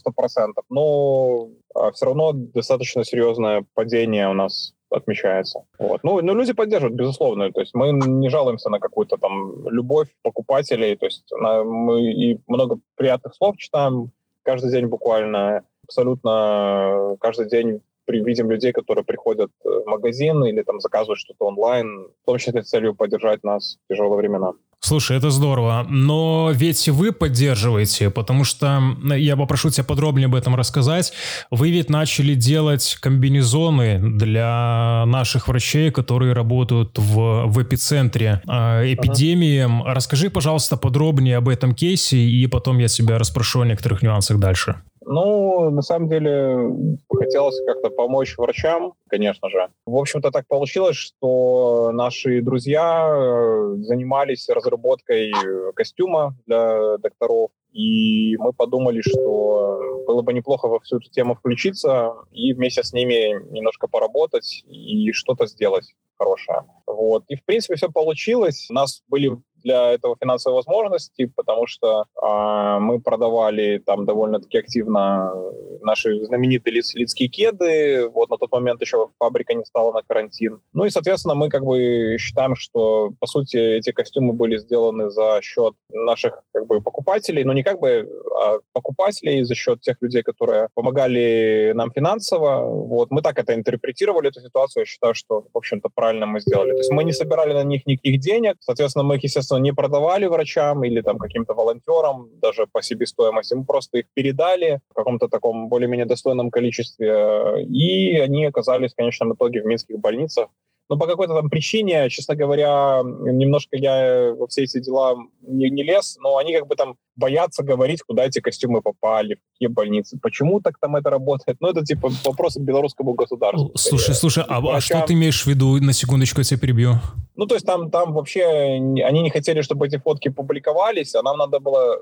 Но 0.69 1.49
а 1.75 1.91
все 1.91 2.05
равно 2.05 2.31
достаточно 2.33 3.03
серьезное 3.03 3.63
падение 3.75 4.27
у 4.29 4.33
нас 4.33 4.73
отмечается. 4.91 5.63
Вот. 5.79 6.03
Ну, 6.03 6.21
ну, 6.21 6.35
люди 6.35 6.53
поддерживают, 6.53 6.95
безусловно. 6.95 7.51
То 7.51 7.61
есть 7.61 7.73
мы 7.73 7.91
не 7.91 8.29
жалуемся 8.29 8.69
на 8.69 8.79
какую-то 8.79 9.17
там 9.17 9.67
любовь 9.69 10.09
покупателей. 10.21 10.95
То 10.95 11.05
есть 11.05 11.25
на, 11.31 11.63
мы 11.63 12.01
и 12.11 12.39
много 12.47 12.79
приятных 12.95 13.35
слов 13.35 13.57
читаем 13.57 14.11
каждый 14.43 14.71
день 14.71 14.87
буквально. 14.87 15.63
Абсолютно 15.83 17.17
каждый 17.19 17.49
день 17.49 17.81
видим 18.07 18.51
людей, 18.51 18.71
которые 18.71 19.05
приходят 19.05 19.51
в 19.63 19.85
магазин 19.85 20.43
или 20.43 20.61
там 20.63 20.79
заказывают 20.79 21.19
что-то 21.19 21.45
онлайн, 21.45 22.07
в 22.23 22.25
том 22.25 22.37
числе 22.37 22.63
с 22.63 22.69
целью 22.69 22.95
поддержать 22.95 23.43
нас 23.43 23.77
в 23.85 23.93
тяжелые 23.93 24.17
времена. 24.17 24.53
Слушай, 24.83 25.17
это 25.17 25.29
здорово, 25.29 25.85
но 25.87 26.49
ведь 26.51 26.89
вы 26.89 27.11
поддерживаете, 27.11 28.09
потому 28.09 28.43
что 28.43 28.81
я 29.15 29.37
попрошу 29.37 29.69
тебя 29.69 29.83
подробнее 29.83 30.25
об 30.25 30.33
этом 30.33 30.55
рассказать. 30.55 31.13
Вы 31.51 31.69
ведь 31.69 31.91
начали 31.91 32.33
делать 32.33 32.97
комбинезоны 32.99 33.99
для 33.99 35.03
наших 35.05 35.47
врачей, 35.47 35.91
которые 35.91 36.33
работают 36.33 36.97
в, 36.97 37.45
в 37.45 37.61
эпицентре 37.61 38.41
э, 38.47 38.93
эпидемии. 38.93 39.59
Ага. 39.59 39.93
Расскажи, 39.93 40.31
пожалуйста, 40.31 40.77
подробнее 40.77 41.37
об 41.37 41.47
этом 41.47 41.75
кейсе, 41.75 42.17
и 42.17 42.47
потом 42.47 42.79
я 42.79 42.87
тебя 42.87 43.19
расспрошу 43.19 43.61
о 43.61 43.65
некоторых 43.67 44.01
нюансах 44.01 44.39
дальше. 44.39 44.81
Ну, 45.03 45.71
на 45.71 45.81
самом 45.81 46.09
деле, 46.09 46.97
хотелось 47.09 47.59
как-то 47.65 47.89
помочь 47.89 48.37
врачам, 48.37 48.93
конечно 49.07 49.49
же. 49.49 49.69
В 49.85 49.97
общем-то, 49.97 50.31
так 50.31 50.47
получилось, 50.47 50.95
что 50.95 51.91
наши 51.91 52.41
друзья 52.41 53.09
э, 53.09 53.75
занимались 53.79 54.47
разработкой 54.47 55.31
костюма 55.75 56.35
для 56.45 56.97
докторов, 56.99 57.49
и 57.71 58.35
мы 58.37 58.53
подумали, 58.53 59.01
что 59.01 59.79
было 60.05 60.21
бы 60.21 60.33
неплохо 60.33 60.67
во 60.67 60.79
всю 60.79 60.97
эту 60.97 61.09
тему 61.09 61.35
включиться 61.35 62.13
и 62.31 62.53
вместе 62.53 62.83
с 62.83 62.93
ними 62.93 63.41
немножко 63.51 63.87
поработать 63.87 64.63
и 64.67 65.11
что-то 65.13 65.47
сделать 65.47 65.95
хорошее. 66.17 66.63
Вот. 66.85 67.23
И, 67.29 67.35
в 67.35 67.43
принципе, 67.43 67.75
все 67.75 67.89
получилось. 67.89 68.67
У 68.69 68.73
нас 68.73 69.01
были 69.07 69.37
для 69.63 69.91
этого 69.93 70.15
финансовой 70.19 70.57
возможности, 70.57 71.25
потому 71.25 71.67
что 71.67 72.05
э, 72.21 72.79
мы 72.79 72.99
продавали 72.99 73.77
там 73.85 74.05
довольно-таки 74.05 74.57
активно 74.57 75.33
наши 75.81 76.23
знаменитые 76.25 76.75
лиц, 76.75 76.93
лицкие 76.93 77.29
кеды. 77.29 78.09
Вот 78.09 78.29
на 78.29 78.37
тот 78.37 78.51
момент 78.51 78.81
еще 78.81 79.09
фабрика 79.19 79.53
не 79.53 79.65
стала 79.65 79.91
на 79.93 80.01
карантин. 80.03 80.61
Ну 80.73 80.85
и, 80.85 80.89
соответственно, 80.89 81.35
мы 81.35 81.49
как 81.49 81.65
бы 81.65 82.17
считаем, 82.19 82.55
что, 82.55 83.11
по 83.19 83.27
сути, 83.27 83.57
эти 83.57 83.91
костюмы 83.91 84.33
были 84.33 84.57
сделаны 84.57 85.09
за 85.09 85.39
счет 85.41 85.73
наших 85.89 86.43
как 86.53 86.67
бы 86.67 86.81
покупателей, 86.81 87.43
но 87.43 87.53
не 87.53 87.63
как 87.63 87.79
бы 87.79 88.07
а 88.41 88.59
покупателей, 88.73 89.43
за 89.43 89.55
счет 89.55 89.81
тех 89.81 89.97
людей, 90.01 90.23
которые 90.23 90.69
помогали 90.73 91.71
нам 91.75 91.91
финансово. 91.91 92.65
Вот 92.65 93.11
мы 93.11 93.21
так 93.21 93.37
это 93.37 93.53
интерпретировали, 93.53 94.29
эту 94.29 94.41
ситуацию. 94.41 94.81
Я 94.81 94.85
считаю, 94.85 95.13
что, 95.13 95.45
в 95.53 95.57
общем-то, 95.57 95.89
правильно 95.93 96.25
мы 96.25 96.39
сделали. 96.39 96.71
То 96.71 96.77
есть 96.77 96.91
мы 96.91 97.03
не 97.03 97.13
собирали 97.13 97.53
на 97.53 97.63
них 97.63 97.85
никаких 97.85 98.19
денег, 98.19 98.57
соответственно, 98.59 99.03
мы 99.03 99.17
их, 99.17 99.23
естественно, 99.23 99.50
не 99.59 99.73
продавали 99.73 100.25
врачам 100.25 100.83
или 100.83 101.01
там 101.01 101.17
каким-то 101.17 101.53
волонтерам, 101.53 102.29
даже 102.41 102.67
по 102.71 102.81
себестоимости. 102.81 103.53
Мы 103.53 103.65
просто 103.65 103.99
их 103.99 104.05
передали 104.13 104.79
в 104.89 104.93
каком-то 104.93 105.27
таком 105.27 105.69
более-менее 105.69 106.05
достойном 106.05 106.51
количестве, 106.51 107.65
и 107.67 108.17
они 108.17 108.45
оказались 108.45 108.93
в 108.93 108.95
конечном 108.95 109.33
итоге 109.33 109.61
в 109.61 109.65
минских 109.65 109.99
больницах 109.99 110.47
но 110.91 110.97
по 110.97 111.07
какой-то 111.07 111.33
там 111.33 111.49
причине, 111.49 112.09
честно 112.09 112.35
говоря, 112.35 113.01
немножко 113.01 113.77
я 113.77 114.33
во 114.37 114.47
все 114.47 114.63
эти 114.63 114.81
дела 114.81 115.15
не, 115.41 115.69
не 115.69 115.83
лез, 115.83 116.17
но 116.19 116.37
они 116.37 116.53
как 116.53 116.67
бы 116.67 116.75
там 116.75 116.97
боятся 117.15 117.63
говорить, 117.63 118.01
куда 118.01 118.25
эти 118.25 118.41
костюмы 118.41 118.81
попали, 118.81 119.35
в 119.35 119.53
какие 119.53 119.69
больницы, 119.69 120.19
почему 120.21 120.59
так 120.59 120.77
там 120.81 120.97
это 120.97 121.09
работает. 121.09 121.57
Ну, 121.61 121.69
это 121.69 121.85
типа 121.85 122.11
вопрос 122.25 122.55
к 122.55 122.59
белорусскому 122.59 123.13
государству. 123.13 123.71
Слушай, 123.75 124.15
слушай, 124.15 124.43
а, 124.45 124.59
а 124.59 124.81
что 124.81 125.01
ты 125.07 125.13
имеешь 125.13 125.43
в 125.43 125.47
виду, 125.47 125.81
на 125.81 125.93
секундочку 125.93 126.41
я 126.41 126.43
тебя 126.43 126.59
перебью? 126.59 126.95
Ну, 127.37 127.45
то 127.45 127.55
есть 127.55 127.65
там, 127.65 127.89
там 127.89 128.11
вообще 128.11 128.43
они 128.43 129.21
не 129.21 129.29
хотели, 129.29 129.61
чтобы 129.61 129.87
эти 129.87 129.97
фотки 129.97 130.27
публиковались, 130.27 131.15
а 131.15 131.21
нам 131.21 131.37
надо 131.37 131.61
было 131.61 132.01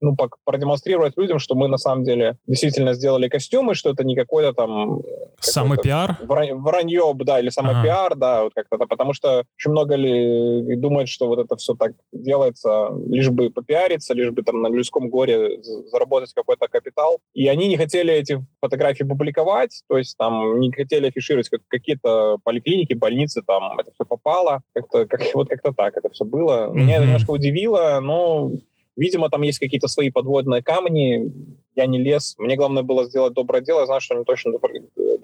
ну, 0.00 0.16
продемонстрировать 0.44 1.16
людям, 1.16 1.38
что 1.38 1.54
мы 1.54 1.68
на 1.68 1.78
самом 1.78 2.04
деле 2.04 2.36
действительно 2.46 2.94
сделали 2.94 3.28
костюмы, 3.28 3.74
что 3.74 3.90
это 3.90 4.04
не 4.04 4.14
какой-то 4.14 4.52
там... 4.52 5.02
Самый 5.40 5.78
пиар? 5.78 6.18
Вранье, 6.22 7.12
да, 7.14 7.40
или 7.40 7.48
самый 7.48 7.72
ага. 7.72 7.82
пиар, 7.82 8.14
да, 8.16 8.44
вот 8.44 8.52
как-то, 8.54 8.78
потому 8.78 9.12
что 9.12 9.44
очень 9.58 9.70
много 9.70 9.94
ли 9.94 10.76
думает, 10.76 11.08
что 11.08 11.28
вот 11.28 11.38
это 11.38 11.56
все 11.56 11.74
так 11.74 11.92
делается, 12.12 12.90
лишь 13.06 13.30
бы 13.30 13.50
попиариться, 13.50 14.14
лишь 14.14 14.30
бы 14.30 14.42
там 14.42 14.62
на 14.62 14.68
людском 14.68 15.08
горе 15.08 15.62
заработать 15.62 16.32
какой-то 16.34 16.68
капитал. 16.68 17.18
И 17.34 17.48
они 17.48 17.68
не 17.68 17.76
хотели 17.76 18.12
эти 18.12 18.44
фотографии 18.60 19.04
публиковать, 19.04 19.82
то 19.88 19.98
есть 19.98 20.16
там 20.16 20.60
не 20.60 20.72
хотели 20.72 21.08
афишировать 21.08 21.48
как 21.48 21.60
какие-то 21.68 22.38
поликлиники, 22.44 22.94
больницы, 22.94 23.42
там 23.46 23.78
это 23.78 23.92
все 23.92 24.04
попало, 24.04 24.62
как-то 24.74 25.06
как, 25.06 25.20
вот 25.34 25.48
как-то 25.48 25.72
так 25.72 25.96
это 25.96 26.10
все 26.10 26.24
было. 26.24 26.70
Меня 26.70 26.94
mm-hmm. 26.94 26.96
это 26.96 27.04
немножко 27.06 27.30
удивило, 27.30 27.98
но 28.00 28.50
Видимо, 28.96 29.28
там 29.28 29.42
есть 29.42 29.58
какие-то 29.58 29.88
свои 29.88 30.10
подводные 30.10 30.62
камни. 30.62 31.32
Я 31.74 31.86
не 31.86 31.98
лез. 31.98 32.34
Мне 32.38 32.56
главное 32.56 32.82
было 32.82 33.04
сделать 33.04 33.34
доброе 33.34 33.62
дело. 33.62 33.80
Я 33.80 33.86
знаю, 33.86 34.00
что 34.00 34.14
они 34.14 34.24
точно 34.24 34.52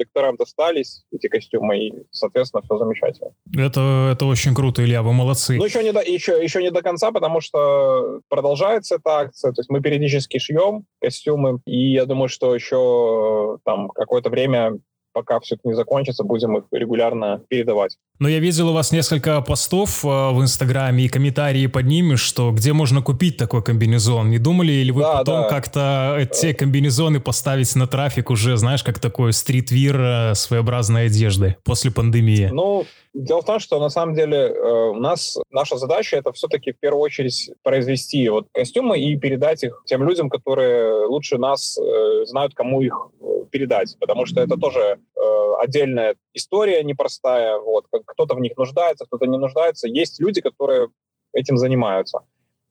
докторам 0.02 0.36
достались, 0.36 1.04
эти 1.12 1.28
костюмы, 1.28 1.78
и, 1.78 1.92
соответственно, 2.10 2.62
все 2.62 2.78
замечательно. 2.78 3.30
Это, 3.56 4.10
это 4.12 4.26
очень 4.26 4.54
круто, 4.54 4.84
Илья, 4.84 5.02
вы 5.02 5.12
молодцы. 5.12 5.56
Ну, 5.56 5.64
еще 5.64 5.82
не, 5.82 5.92
до, 5.92 6.00
еще, 6.00 6.42
еще 6.42 6.62
не 6.62 6.70
до 6.70 6.82
конца, 6.82 7.12
потому 7.12 7.40
что 7.40 8.20
продолжается 8.28 8.96
эта 8.96 9.10
акция. 9.20 9.52
То 9.52 9.60
есть 9.60 9.70
мы 9.70 9.80
периодически 9.80 10.38
шьем 10.38 10.84
костюмы, 11.00 11.60
и 11.66 11.92
я 11.92 12.06
думаю, 12.06 12.28
что 12.28 12.54
еще 12.54 13.58
там 13.64 13.88
какое-то 13.88 14.30
время 14.30 14.78
пока 15.12 15.40
все 15.40 15.54
это 15.56 15.68
не 15.68 15.74
закончится, 15.74 16.24
будем 16.24 16.56
их 16.56 16.64
регулярно 16.72 17.42
передавать. 17.48 17.96
Но 18.18 18.28
я 18.28 18.38
видел 18.38 18.70
у 18.70 18.72
вас 18.72 18.92
несколько 18.92 19.40
постов 19.40 20.04
э, 20.04 20.08
в 20.08 20.40
Инстаграме 20.40 21.04
и 21.04 21.08
комментарии 21.08 21.66
под 21.66 21.86
ними, 21.86 22.14
что 22.14 22.50
где 22.52 22.72
можно 22.72 23.02
купить 23.02 23.36
такой 23.36 23.62
комбинезон. 23.62 24.30
Не 24.30 24.38
думали 24.38 24.72
ли 24.72 24.92
вы 24.92 25.02
да, 25.02 25.18
потом 25.18 25.42
да. 25.42 25.48
как-то 25.48 26.16
эти 26.18 26.52
комбинезоны 26.52 27.20
поставить 27.20 27.74
на 27.74 27.86
трафик 27.86 28.30
уже, 28.30 28.56
знаешь, 28.56 28.82
как 28.82 28.98
такой 28.98 29.32
стритвир 29.32 30.00
э, 30.00 30.34
своеобразной 30.34 31.06
одежды 31.06 31.56
после 31.64 31.90
пандемии? 31.90 32.50
Ну, 32.52 32.86
Дело 33.14 33.42
в 33.42 33.44
том, 33.44 33.58
что 33.58 33.78
на 33.78 33.90
самом 33.90 34.14
деле 34.14 34.38
э, 34.38 34.90
у 34.90 34.94
нас 34.94 35.38
наша 35.50 35.76
задача 35.76 36.16
это 36.16 36.32
все-таки 36.32 36.72
в 36.72 36.78
первую 36.78 37.02
очередь 37.02 37.50
произвести 37.62 38.28
вот 38.28 38.48
костюмы 38.52 38.98
и 38.98 39.16
передать 39.16 39.62
их 39.64 39.82
тем 39.86 40.02
людям, 40.02 40.30
которые 40.30 41.06
лучше 41.06 41.36
нас 41.36 41.78
знают, 42.24 42.54
кому 42.54 42.80
их 42.80 43.10
передать, 43.52 43.96
потому 44.00 44.26
что 44.26 44.40
это 44.40 44.56
тоже 44.56 44.80
э, 44.80 45.54
отдельная 45.60 46.16
история 46.32 46.82
непростая. 46.82 47.58
Вот, 47.58 47.86
кто-то 48.06 48.34
в 48.34 48.40
них 48.40 48.56
нуждается, 48.56 49.04
кто-то 49.04 49.26
не 49.26 49.38
нуждается. 49.38 49.86
Есть 49.86 50.20
люди, 50.20 50.40
которые 50.40 50.88
этим 51.32 51.58
занимаются. 51.58 52.20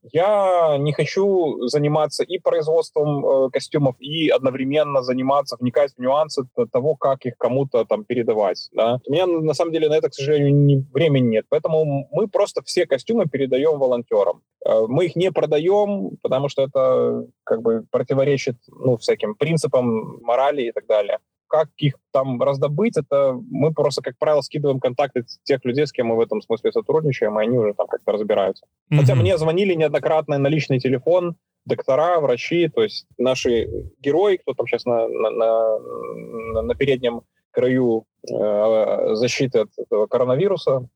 Я 0.03 0.77
не 0.79 0.93
хочу 0.93 1.67
заниматься 1.67 2.23
и 2.23 2.39
производством 2.39 3.25
э, 3.25 3.49
костюмов, 3.51 3.95
и 3.99 4.29
одновременно 4.29 5.03
заниматься, 5.03 5.57
вникать 5.59 5.93
в 5.95 5.99
нюансы 5.99 6.43
того, 6.71 6.95
как 6.95 7.25
их 7.25 7.37
кому-то 7.37 7.85
там 7.85 8.03
передавать. 8.03 8.69
Да? 8.73 8.99
У 9.05 9.11
меня 9.11 9.27
на 9.27 9.53
самом 9.53 9.71
деле 9.71 9.89
на 9.89 9.95
это, 9.95 10.09
к 10.09 10.13
сожалению, 10.13 10.55
не, 10.55 10.85
времени 10.93 11.27
нет. 11.27 11.45
Поэтому 11.49 12.07
мы 12.11 12.27
просто 12.27 12.61
все 12.63 12.85
костюмы 12.85 13.27
передаем 13.27 13.77
волонтерам. 13.77 14.41
Э, 14.65 14.85
мы 14.87 15.05
их 15.05 15.15
не 15.15 15.31
продаем, 15.31 16.17
потому 16.21 16.49
что 16.49 16.63
это 16.63 17.27
как 17.43 17.61
бы 17.61 17.85
противоречит 17.91 18.57
ну, 18.67 18.97
всяким 18.97 19.35
принципам 19.35 20.19
морали 20.21 20.63
и 20.63 20.71
так 20.71 20.87
далее 20.87 21.19
как 21.51 21.67
их 21.75 21.95
там 22.13 22.41
раздобыть, 22.41 22.97
это 22.97 23.37
мы 23.51 23.73
просто, 23.73 24.01
как 24.01 24.17
правило, 24.17 24.41
скидываем 24.41 24.79
контакты 24.79 25.25
тех 25.43 25.65
людей, 25.65 25.85
с 25.85 25.91
кем 25.91 26.07
мы 26.07 26.15
в 26.15 26.21
этом 26.21 26.41
смысле 26.41 26.71
сотрудничаем, 26.71 27.37
и 27.37 27.43
они 27.43 27.57
уже 27.57 27.73
там 27.73 27.87
как-то 27.87 28.13
разбираются. 28.13 28.65
Mm-hmm. 28.65 28.97
Хотя 28.97 29.15
мне 29.15 29.37
звонили 29.37 29.73
неоднократно 29.73 30.37
на 30.37 30.47
личный 30.47 30.79
телефон 30.79 31.35
доктора, 31.65 32.21
врачи, 32.21 32.69
то 32.69 32.83
есть 32.83 33.05
наши 33.17 33.67
герои, 33.99 34.37
кто 34.37 34.53
там 34.53 34.65
сейчас 34.65 34.85
на, 34.85 35.09
на, 35.09 35.29
на, 35.29 36.61
на 36.61 36.75
переднем 36.75 37.23
краю 37.51 38.05
э, 38.29 39.15
защиты 39.15 39.59
от 39.59 39.69
этого 39.77 40.07
коронавируса, 40.07 40.87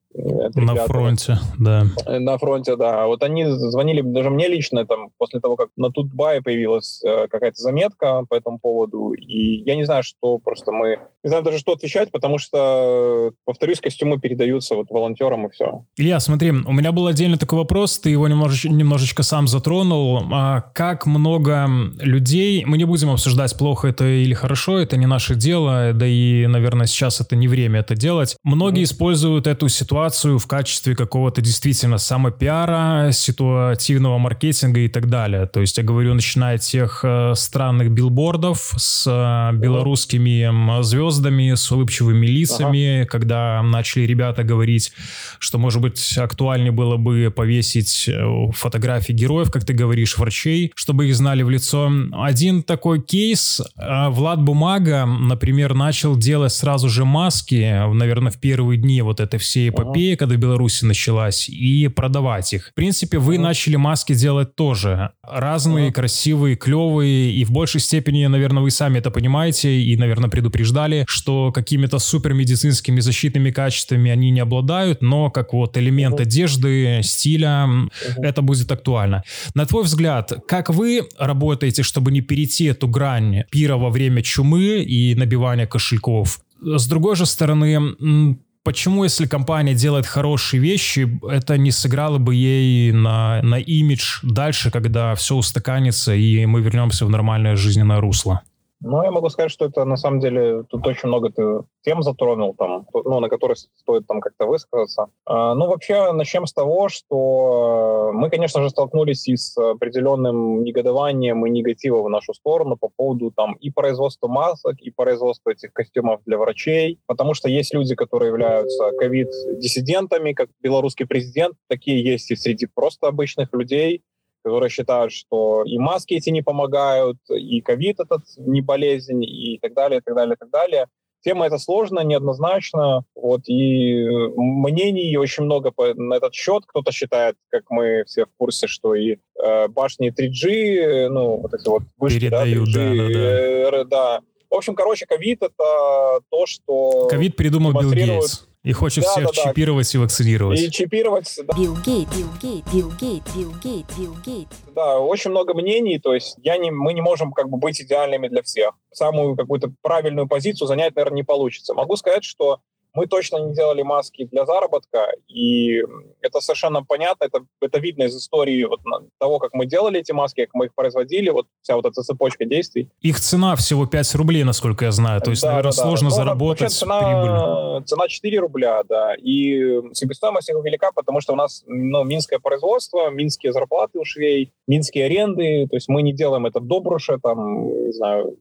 на 0.55 0.75
фронте, 0.85 1.37
да. 1.59 1.85
На 2.07 2.37
фронте, 2.37 2.75
да. 2.75 3.07
Вот 3.07 3.23
они 3.23 3.45
звонили 3.45 4.01
даже 4.01 4.29
мне 4.29 4.47
лично, 4.47 4.85
там, 4.85 5.09
после 5.17 5.39
того, 5.39 5.55
как 5.55 5.69
на 5.75 5.91
Тутбае 5.91 6.41
появилась 6.41 7.01
э, 7.03 7.27
какая-то 7.27 7.61
заметка 7.61 8.23
по 8.29 8.35
этому 8.35 8.59
поводу, 8.59 9.13
и 9.13 9.63
я 9.65 9.75
не 9.75 9.83
знаю, 9.83 10.03
что 10.03 10.37
просто 10.37 10.71
мы... 10.71 10.99
Не 11.23 11.29
знаю 11.29 11.43
даже, 11.43 11.57
что 11.57 11.73
отвечать, 11.73 12.11
потому 12.11 12.37
что, 12.37 13.31
повторюсь, 13.45 13.79
костюмы 13.79 14.19
передаются 14.19 14.75
вот 14.75 14.87
волонтерам 14.89 15.47
и 15.47 15.49
все. 15.49 15.83
Илья, 15.97 16.19
смотри, 16.19 16.51
у 16.51 16.71
меня 16.71 16.91
был 16.91 17.07
отдельный 17.07 17.37
такой 17.37 17.59
вопрос, 17.59 17.97
ты 17.99 18.11
его 18.11 18.27
немножечко, 18.27 18.69
немножечко 18.69 19.23
сам 19.23 19.47
затронул. 19.47 20.21
А 20.31 20.61
как 20.73 21.05
много 21.05 21.67
людей... 21.99 22.63
Мы 22.65 22.77
не 22.77 22.85
будем 22.85 23.09
обсуждать, 23.09 23.57
плохо 23.57 23.87
это 23.87 24.05
или 24.05 24.33
хорошо, 24.33 24.77
это 24.77 24.97
не 24.97 25.07
наше 25.07 25.35
дело, 25.35 25.93
да 25.93 26.05
и, 26.05 26.45
наверное, 26.47 26.85
сейчас 26.85 27.19
это 27.21 27.35
не 27.35 27.47
время 27.47 27.79
это 27.79 27.95
делать. 27.95 28.37
Многие 28.43 28.81
mm-hmm. 28.81 28.85
используют 28.85 29.47
эту 29.47 29.67
ситуацию 29.67 30.04
ситуацию 30.05 30.37
в 30.37 30.45
качестве 30.45 30.95
какого-то 30.95 31.41
действительно 31.41 31.97
самопиара, 31.97 33.09
ситуативного 33.11 34.19
маркетинга 34.19 34.81
и 34.81 34.87
так 34.87 35.09
далее. 35.09 35.47
То 35.47 35.61
есть 35.61 35.77
я 35.79 35.83
говорю, 35.83 36.13
начиная 36.13 36.55
от 36.55 36.61
тех 36.61 36.99
э, 37.03 37.33
странных 37.35 37.89
билбордов 37.89 38.73
с 38.77 39.07
э, 39.07 39.55
белорусскими 39.57 40.81
звездами, 40.83 41.55
с 41.55 41.71
улыбчивыми 41.71 42.27
лицами, 42.27 43.01
ага. 43.01 43.09
когда 43.09 43.63
начали 43.63 44.03
ребята 44.03 44.43
говорить, 44.43 44.93
что, 45.39 45.57
может 45.57 45.81
быть, 45.81 46.17
актуальнее 46.17 46.71
было 46.71 46.97
бы 46.97 47.33
повесить 47.35 48.07
э, 48.07 48.51
фотографии 48.53 49.13
героев, 49.13 49.51
как 49.51 49.65
ты 49.65 49.73
говоришь, 49.73 50.19
врачей, 50.19 50.71
чтобы 50.75 51.07
их 51.07 51.15
знали 51.15 51.41
в 51.41 51.49
лицо. 51.49 51.91
Один 52.11 52.61
такой 52.61 53.01
кейс, 53.01 53.59
Влад 53.75 54.41
Бумага, 54.43 55.05
например, 55.05 55.73
начал 55.73 56.15
делать 56.15 56.53
сразу 56.53 56.89
же 56.89 57.05
маски, 57.05 57.91
наверное, 57.91 58.31
в 58.31 58.39
первые 58.39 58.77
дни 58.77 59.01
вот 59.01 59.19
этой 59.19 59.39
всей 59.39 59.69
эпопеи, 59.69 59.94
эпопея, 59.95 60.15
когда 60.17 60.35
в 60.35 60.37
Беларуси 60.39 60.85
началась, 60.85 61.49
и 61.49 61.87
продавать 61.87 62.53
их. 62.53 62.69
В 62.71 62.73
принципе, 62.73 63.17
вы 63.17 63.37
начали 63.37 63.75
маски 63.75 64.13
делать 64.13 64.55
тоже. 64.55 65.11
Разные, 65.23 65.91
красивые, 65.91 66.55
клевые, 66.55 67.31
и 67.31 67.45
в 67.45 67.51
большей 67.51 67.81
степени, 67.81 68.25
наверное, 68.25 68.63
вы 68.63 68.71
сами 68.71 68.99
это 68.99 69.11
понимаете 69.11 69.81
и, 69.81 69.95
наверное, 69.97 70.29
предупреждали, 70.29 71.05
что 71.07 71.51
какими-то 71.51 71.99
супер 71.99 72.33
медицинскими 72.33 72.99
защитными 72.99 73.51
качествами 73.51 74.11
они 74.11 74.31
не 74.31 74.39
обладают, 74.39 75.01
но 75.01 75.29
как 75.29 75.53
вот 75.53 75.77
элемент 75.77 76.19
одежды, 76.19 77.01
стиля, 77.03 77.69
это 78.17 78.41
будет 78.41 78.71
актуально. 78.71 79.23
На 79.53 79.65
твой 79.65 79.83
взгляд, 79.83 80.33
как 80.47 80.69
вы 80.69 81.07
работаете, 81.17 81.83
чтобы 81.83 82.11
не 82.11 82.21
перейти 82.21 82.65
эту 82.65 82.87
грань 82.87 83.43
пира 83.49 83.77
во 83.77 83.89
время 83.89 84.21
чумы 84.21 84.83
и 84.83 85.15
набивания 85.15 85.67
кошельков? 85.67 86.39
С 86.61 86.87
другой 86.87 87.15
же 87.15 87.25
стороны, 87.25 88.37
почему, 88.65 89.03
если 89.03 89.27
компания 89.27 89.75
делает 89.75 90.05
хорошие 90.05 90.59
вещи, 90.59 91.19
это 91.29 91.57
не 91.57 91.71
сыграло 91.71 92.17
бы 92.17 92.35
ей 92.35 92.91
на, 92.91 93.41
на 93.41 93.59
имидж 93.59 94.19
дальше, 94.23 94.71
когда 94.71 95.15
все 95.15 95.35
устаканится 95.35 96.13
и 96.13 96.45
мы 96.45 96.61
вернемся 96.61 97.05
в 97.05 97.09
нормальное 97.09 97.55
жизненное 97.55 98.01
русло? 98.01 98.41
Ну, 98.81 99.03
я 99.03 99.11
могу 99.11 99.29
сказать, 99.29 99.51
что 99.51 99.65
это 99.65 99.85
на 99.85 99.97
самом 99.97 100.19
деле 100.19 100.63
тут 100.63 100.85
очень 100.85 101.07
много 101.07 101.29
ты 101.29 101.63
тем 101.81 102.03
затронул, 102.03 102.53
там, 102.53 102.85
ну, 102.93 103.19
на 103.19 103.29
которые 103.29 103.55
стоит 103.55 104.05
там 104.05 104.19
как-то 104.19 104.45
высказаться. 104.45 105.07
А, 105.25 105.55
ну, 105.55 105.67
вообще, 105.67 106.11
начнем 106.11 106.45
с 106.45 106.53
того, 106.53 106.89
что 106.89 108.11
мы, 108.13 108.29
конечно 108.29 108.61
же, 108.61 108.69
столкнулись 108.69 109.27
и 109.27 109.37
с 109.37 109.57
определенным 109.57 110.63
негодованием 110.63 111.45
и 111.45 111.49
негативом 111.49 112.03
в 112.03 112.09
нашу 112.09 112.33
сторону 112.33 112.77
по 112.77 112.89
поводу 112.95 113.31
там 113.31 113.53
и 113.53 113.71
производства 113.71 114.27
масок, 114.27 114.79
и 114.81 114.91
производства 114.91 115.51
этих 115.51 115.71
костюмов 115.73 116.21
для 116.25 116.37
врачей, 116.37 116.99
потому 117.07 117.33
что 117.33 117.49
есть 117.49 117.73
люди, 117.73 117.95
которые 117.95 118.29
являются 118.29 118.91
ковид-диссидентами, 118.99 120.33
как 120.33 120.49
белорусский 120.61 121.07
президент, 121.07 121.55
такие 121.69 122.03
есть 122.03 122.29
и 122.29 122.35
среди 122.35 122.67
просто 122.67 123.07
обычных 123.07 123.53
людей, 123.53 124.03
которые 124.45 124.69
считают, 124.69 125.11
что 125.11 125.63
и 125.65 125.79
маски 125.79 126.13
эти 126.13 126.29
не 126.29 126.43
помогают, 126.43 127.17
и 127.29 127.61
ковид 127.61 127.99
этот 127.99 128.21
не 128.37 128.61
болезнь, 128.61 129.23
и 129.23 129.57
так 129.59 129.73
далее, 129.73 129.99
и 129.99 130.01
так 130.05 130.15
далее, 130.15 130.35
и 130.35 130.37
так 130.37 130.51
далее. 130.51 130.85
Тема 131.23 131.47
эта 131.47 131.57
сложная, 131.57 132.03
неоднозначна, 132.03 133.03
вот, 133.15 133.41
и 133.47 134.05
мнений 134.35 135.17
очень 135.17 135.45
много 135.45 135.71
по, 135.71 135.95
на 135.95 136.13
этот 136.13 136.35
счет. 136.35 136.63
Кто-то 136.67 136.91
считает, 136.91 137.35
как 137.49 137.63
мы 137.71 138.03
все 138.05 138.25
в 138.25 138.29
курсе, 138.37 138.67
что 138.67 138.93
и 138.93 139.17
э, 139.43 139.67
башни 139.67 140.11
3G, 140.11 141.09
ну, 141.09 141.37
вот 141.37 141.51
эти 141.55 141.67
вот 141.67 141.81
вышки, 141.97 142.19
Передают, 142.19 142.71
да, 142.71 142.81
3G, 142.81 142.97
да, 142.97 143.03
да, 143.07 143.71
да. 143.71 143.77
Э, 143.79 143.83
да. 143.85 144.21
В 144.51 144.53
общем, 144.53 144.75
короче, 144.75 145.07
ковид— 145.07 145.39
это 145.41 146.19
то, 146.29 146.45
что... 146.45 147.07
Ковид 147.07 147.35
придумал 147.35 147.73
Билл 147.73 147.91
Гейтс. 147.91 148.45
И 148.65 148.73
хочет 148.73 149.03
да, 149.03 149.11
всех 149.11 149.25
да, 149.25 149.31
да. 149.35 149.49
чипировать 149.49 149.93
и 149.93 149.97
вакцинировать. 149.99 150.59
И 150.59 150.71
чипировать, 150.71 151.31
да. 151.37 151.55
Билл 151.55 151.75
Гейт, 151.85 152.09
Билл 152.09 152.29
Гейт, 152.41 152.65
Билл 152.73 152.91
Гейт, 152.99 153.23
Билл 153.35 153.53
Гейт, 153.63 153.85
Билл 153.95 154.15
Гейт. 154.25 154.47
Да, 154.73 154.97
очень 154.97 155.29
много 155.29 155.53
мнений, 155.53 155.99
то 155.99 156.15
есть 156.15 156.35
я 156.41 156.57
не, 156.57 156.71
мы 156.71 156.93
не 156.93 157.01
можем 157.01 157.31
как 157.31 157.47
бы 157.47 157.57
быть 157.57 157.79
идеальными 157.79 158.27
для 158.27 158.41
всех. 158.41 158.71
Самую 158.91 159.35
какую-то 159.35 159.71
правильную 159.83 160.27
позицию 160.27 160.67
занять, 160.67 160.95
наверное, 160.95 161.17
не 161.17 161.23
получится. 161.23 161.75
Могу 161.75 161.95
сказать, 161.95 162.23
что 162.23 162.59
мы 162.95 163.07
точно 163.07 163.37
не 163.37 163.53
делали 163.53 163.81
маски 163.81 164.25
для 164.31 164.45
заработка, 164.45 165.07
и 165.27 165.83
это 166.21 166.39
совершенно 166.39 166.83
понятно, 166.83 167.25
это, 167.25 167.45
это 167.61 167.79
видно 167.79 168.03
из 168.03 168.15
истории 168.15 168.63
вот, 168.63 168.79
того, 169.19 169.39
как 169.39 169.53
мы 169.53 169.65
делали 169.65 169.99
эти 169.99 170.11
маски, 170.11 170.45
как 170.45 170.53
мы 170.53 170.65
их 170.65 170.75
производили, 170.75 171.29
вот 171.29 171.47
вся 171.61 171.75
вот 171.75 171.85
эта 171.85 172.01
цепочка 172.01 172.45
действий. 172.45 172.89
Их 173.01 173.19
цена 173.19 173.55
всего 173.55 173.85
5 173.85 174.15
рублей, 174.15 174.43
насколько 174.43 174.85
я 174.85 174.91
знаю, 174.91 175.21
то 175.21 175.29
есть, 175.29 175.41
да, 175.41 175.49
наверное, 175.49 175.71
да, 175.71 175.81
сложно 175.83 176.09
да. 176.09 176.15
заработать 176.15 176.61
ну, 176.61 176.69
цена, 176.69 176.99
прибыль. 176.99 177.85
Цена 177.85 178.07
4 178.07 178.39
рубля, 178.39 178.83
да, 178.83 179.13
и 179.15 179.81
себестоимость 179.93 180.49
их 180.49 180.55
велика, 180.63 180.91
потому 180.93 181.21
что 181.21 181.33
у 181.33 181.35
нас 181.35 181.63
ну, 181.67 182.03
минское 182.03 182.39
производство, 182.39 183.09
минские 183.09 183.51
зарплаты 183.51 183.99
у 183.99 184.05
швей, 184.05 184.53
минские 184.67 185.05
аренды, 185.05 185.67
то 185.69 185.75
есть 185.75 185.89
мы 185.89 186.01
не 186.01 186.13
делаем 186.13 186.45
это 186.45 186.59
Добруше, 186.59 187.19
там, 187.21 187.85
не 187.87 187.91
знаю, 187.91 188.37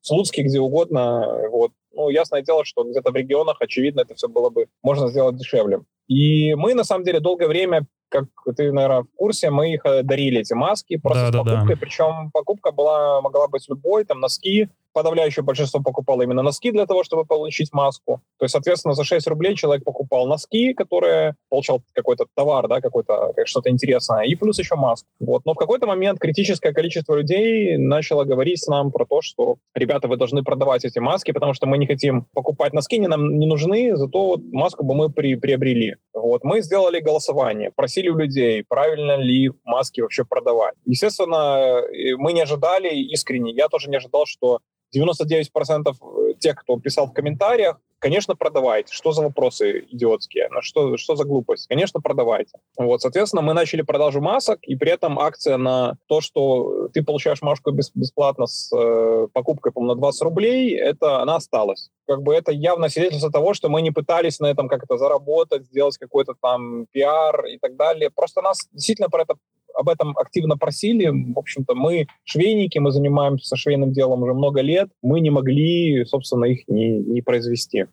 в 0.00 0.06
Слуцке, 0.06 0.42
где 0.42 0.60
угодно, 0.60 1.48
вот, 1.50 1.72
ну, 1.92 2.08
ясное 2.08 2.42
дело, 2.42 2.64
что 2.64 2.84
где-то 2.84 3.10
в 3.10 3.16
регионах, 3.16 3.56
очевидно, 3.60 4.00
это 4.00 4.14
все 4.14 4.28
было 4.28 4.50
бы 4.50 4.66
можно 4.82 5.08
сделать 5.08 5.36
дешевле. 5.36 5.80
И 6.08 6.54
мы, 6.54 6.74
на 6.74 6.84
самом 6.84 7.04
деле, 7.04 7.20
долгое 7.20 7.48
время 7.48 7.86
как 8.10 8.24
ты, 8.56 8.72
наверное, 8.72 9.02
в 9.02 9.16
курсе, 9.16 9.50
мы 9.50 9.72
их 9.72 9.82
э, 9.84 10.02
дарили, 10.02 10.40
эти 10.40 10.52
маски, 10.52 10.96
просто 10.96 11.30
да, 11.30 11.38
с 11.38 11.44
покупкой. 11.44 11.66
Да, 11.68 11.74
да. 11.74 11.80
Причем 11.80 12.30
покупка 12.32 12.72
была, 12.72 13.20
могла 13.20 13.48
быть 13.48 13.64
любой, 13.68 14.04
там, 14.04 14.20
носки, 14.20 14.68
подавляющее 14.92 15.42
большинство 15.42 15.80
покупало 15.82 16.22
именно 16.22 16.42
носки 16.42 16.70
для 16.70 16.86
того, 16.86 17.04
чтобы 17.04 17.24
получить 17.24 17.72
маску. 17.72 18.20
То 18.38 18.44
есть, 18.44 18.52
соответственно, 18.52 18.94
за 18.94 19.04
6 19.04 19.26
рублей 19.28 19.54
человек 19.54 19.84
покупал 19.84 20.26
носки, 20.26 20.74
которые 20.74 21.34
получал 21.48 21.82
какой-то 21.92 22.26
товар, 22.34 22.68
да, 22.68 22.80
какой-то 22.80 23.32
что-то 23.44 23.70
интересное, 23.70 24.24
и 24.24 24.34
плюс 24.34 24.58
еще 24.58 24.74
маску. 24.74 25.08
Вот. 25.20 25.42
Но 25.44 25.54
в 25.54 25.56
какой-то 25.56 25.86
момент 25.86 26.18
критическое 26.18 26.72
количество 26.72 27.14
людей 27.14 27.76
начало 27.76 28.24
говорить 28.24 28.62
с 28.62 28.66
нам 28.66 28.90
про 28.90 29.06
то, 29.06 29.20
что, 29.22 29.56
ребята, 29.74 30.08
вы 30.08 30.16
должны 30.16 30.42
продавать 30.42 30.84
эти 30.84 30.98
маски, 30.98 31.32
потому 31.32 31.54
что 31.54 31.66
мы 31.66 31.78
не 31.78 31.86
хотим 31.86 32.26
покупать 32.32 32.72
носки, 32.72 32.96
они 32.96 33.08
нам 33.08 33.38
не 33.38 33.46
нужны, 33.46 33.96
зато 33.96 34.26
вот 34.26 34.40
маску 34.52 34.84
бы 34.84 34.94
мы 34.94 35.10
при, 35.10 35.34
приобрели. 35.34 35.96
Вот. 36.14 36.44
Мы 36.44 36.62
сделали 36.62 37.00
голосование, 37.00 37.70
просили 37.74 38.08
у 38.08 38.16
людей, 38.16 38.64
правильно 38.68 39.16
ли 39.16 39.50
маски 39.64 40.00
вообще 40.00 40.24
продавать. 40.24 40.74
Естественно, 40.84 41.82
мы 42.18 42.32
не 42.32 42.42
ожидали 42.42 42.94
искренне, 42.94 43.52
я 43.52 43.68
тоже 43.68 43.90
не 43.90 43.96
ожидал, 43.96 44.26
что 44.26 44.60
99% 44.94 45.94
э, 45.94 46.34
тех, 46.38 46.56
кто 46.56 46.78
писал 46.78 47.06
в 47.06 47.12
комментариях, 47.12 47.80
конечно, 48.00 48.34
продавайте. 48.34 48.92
Что 48.92 49.12
за 49.12 49.22
вопросы 49.22 49.86
идиотские? 49.90 50.48
Что, 50.60 50.96
что 50.96 51.14
за 51.14 51.24
глупость? 51.24 51.68
Конечно, 51.68 52.00
продавайте. 52.00 52.58
Вот, 52.76 53.02
соответственно, 53.02 53.42
мы 53.42 53.54
начали 53.54 53.82
продажу 53.82 54.20
масок, 54.20 54.58
и 54.62 54.74
при 54.74 54.90
этом 54.90 55.18
акция 55.18 55.56
на 55.56 55.96
то, 56.06 56.20
что 56.20 56.88
ты 56.88 57.04
получаешь 57.04 57.42
маску 57.42 57.70
бесплатно 57.70 58.46
с 58.46 58.74
э, 58.74 59.28
покупкой, 59.32 59.72
по 59.72 59.82
на 59.84 59.94
20 59.94 60.22
рублей, 60.22 60.76
это 60.76 61.20
она 61.20 61.36
осталась. 61.36 61.90
Как 62.06 62.22
бы 62.22 62.34
это 62.34 62.50
явно 62.50 62.88
свидетельство 62.88 63.30
того, 63.30 63.54
что 63.54 63.68
мы 63.68 63.82
не 63.82 63.90
пытались 63.90 64.40
на 64.40 64.46
этом 64.46 64.68
как-то 64.68 64.96
заработать, 64.96 65.66
сделать 65.66 65.96
какой-то 65.98 66.34
там 66.40 66.86
пиар 66.90 67.46
и 67.46 67.58
так 67.58 67.76
далее. 67.76 68.10
Просто 68.10 68.42
нас 68.42 68.68
действительно 68.72 69.08
про 69.08 69.22
это 69.22 69.34
об 69.74 69.88
этом 69.88 70.16
активно 70.18 70.56
просили. 70.56 71.06
В 71.06 71.38
общем-то, 71.38 71.74
мы 71.74 72.06
швейники, 72.24 72.78
мы 72.78 72.90
занимаемся 72.90 73.56
швейным 73.56 73.92
делом 73.92 74.22
уже 74.22 74.34
много 74.34 74.60
лет. 74.60 74.90
Мы 75.02 75.20
не 75.20 75.30
могли, 75.30 76.04
собственно, 76.04 76.44
их 76.44 76.68
не, 76.68 76.98
не 76.98 77.22
произвести. 77.22 77.86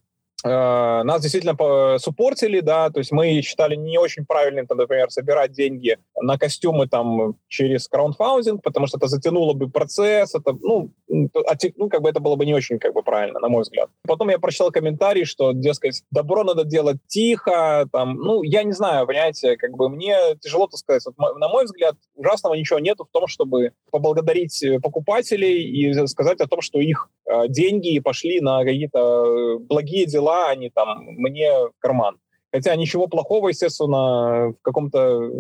Э, 0.43 1.01
нас 1.03 1.21
действительно 1.21 1.97
суппортили, 1.97 2.59
да, 2.59 2.91
то 2.91 2.99
есть 2.99 3.11
мы 3.11 3.41
считали 3.41 3.75
не 3.75 3.97
очень 3.97 4.25
правильным, 4.25 4.67
там, 4.67 4.77
например, 4.77 5.09
собирать 5.09 5.51
деньги 5.51 5.97
на 6.15 6.37
костюмы 6.37 6.87
там 6.87 7.35
через 7.47 7.87
краундфаундинг, 7.87 8.61
потому 8.61 8.85
что 8.85 8.97
это 8.97 9.07
затянуло 9.07 9.53
бы 9.53 9.67
процесс, 9.69 10.35
это, 10.35 10.53
ну, 10.61 10.91
ну, 11.07 11.89
как 11.89 12.01
бы 12.01 12.09
это 12.09 12.19
было 12.19 12.35
бы 12.35 12.45
не 12.45 12.53
очень, 12.53 12.77
как 12.77 12.93
бы, 12.93 13.01
правильно, 13.01 13.39
на 13.39 13.49
мой 13.49 13.63
взгляд. 13.63 13.89
Потом 14.07 14.29
я 14.29 14.37
прочитал 14.37 14.71
комментарий, 14.71 15.25
что, 15.25 15.53
дескать, 15.53 16.03
добро 16.11 16.43
надо 16.43 16.65
делать 16.65 16.97
тихо, 17.07 17.87
там, 17.91 18.17
ну, 18.17 18.43
я 18.43 18.63
не 18.63 18.73
знаю, 18.73 19.07
понимаете, 19.07 19.57
как 19.57 19.71
бы 19.71 19.89
мне 19.89 20.15
тяжело 20.39 20.67
так 20.67 20.77
сказать. 20.79 21.03
Вот, 21.05 21.37
на 21.37 21.47
мой 21.47 21.65
взгляд, 21.65 21.95
ужасного 22.15 22.53
ничего 22.53 22.77
нету 22.77 23.05
в 23.05 23.11
том, 23.11 23.25
чтобы 23.25 23.71
поблагодарить 23.91 24.63
покупателей 24.83 25.63
и 25.63 26.07
сказать 26.07 26.39
о 26.41 26.47
том, 26.47 26.61
что 26.61 26.79
их 26.79 27.09
э, 27.25 27.47
деньги 27.47 27.99
пошли 27.99 28.39
на 28.39 28.63
какие-то 28.63 29.57
благие 29.59 30.05
дела 30.05 30.26
дела, 30.27 30.49
они 30.49 30.69
там 30.69 31.05
мне 31.05 31.51
карман. 31.79 32.17
Хотя 32.51 32.75
ничего 32.75 33.07
плохого, 33.07 33.49
естественно, 33.49 34.53
в 34.53 34.61
каком-то 34.61 35.31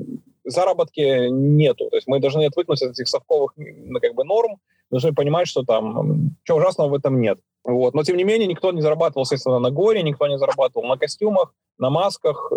заработке 0.43 1.29
нету. 1.29 1.89
То 1.89 1.95
есть 1.97 2.07
мы 2.07 2.19
должны 2.19 2.45
отвыкнуть 2.45 2.81
от 2.81 2.91
этих 2.91 3.07
совковых 3.07 3.53
ну, 3.55 3.99
как 3.99 4.13
бы, 4.13 4.23
норм, 4.23 4.57
должны 4.91 5.13
понимать, 5.13 5.47
что 5.47 5.63
там 5.63 6.35
ничего 6.41 6.57
ужасного 6.57 6.89
в 6.89 6.93
этом 6.93 7.19
нет. 7.19 7.39
Вот. 7.63 7.93
Но, 7.93 8.03
тем 8.03 8.17
не 8.17 8.23
менее, 8.23 8.47
никто 8.47 8.71
не 8.71 8.81
зарабатывал, 8.81 9.23
естественно, 9.23 9.59
на 9.59 9.71
горе, 9.71 10.03
никто 10.03 10.27
не 10.27 10.37
зарабатывал 10.37 10.87
на 10.87 10.97
костюмах, 10.97 11.53
на 11.77 11.89
масках. 11.89 12.51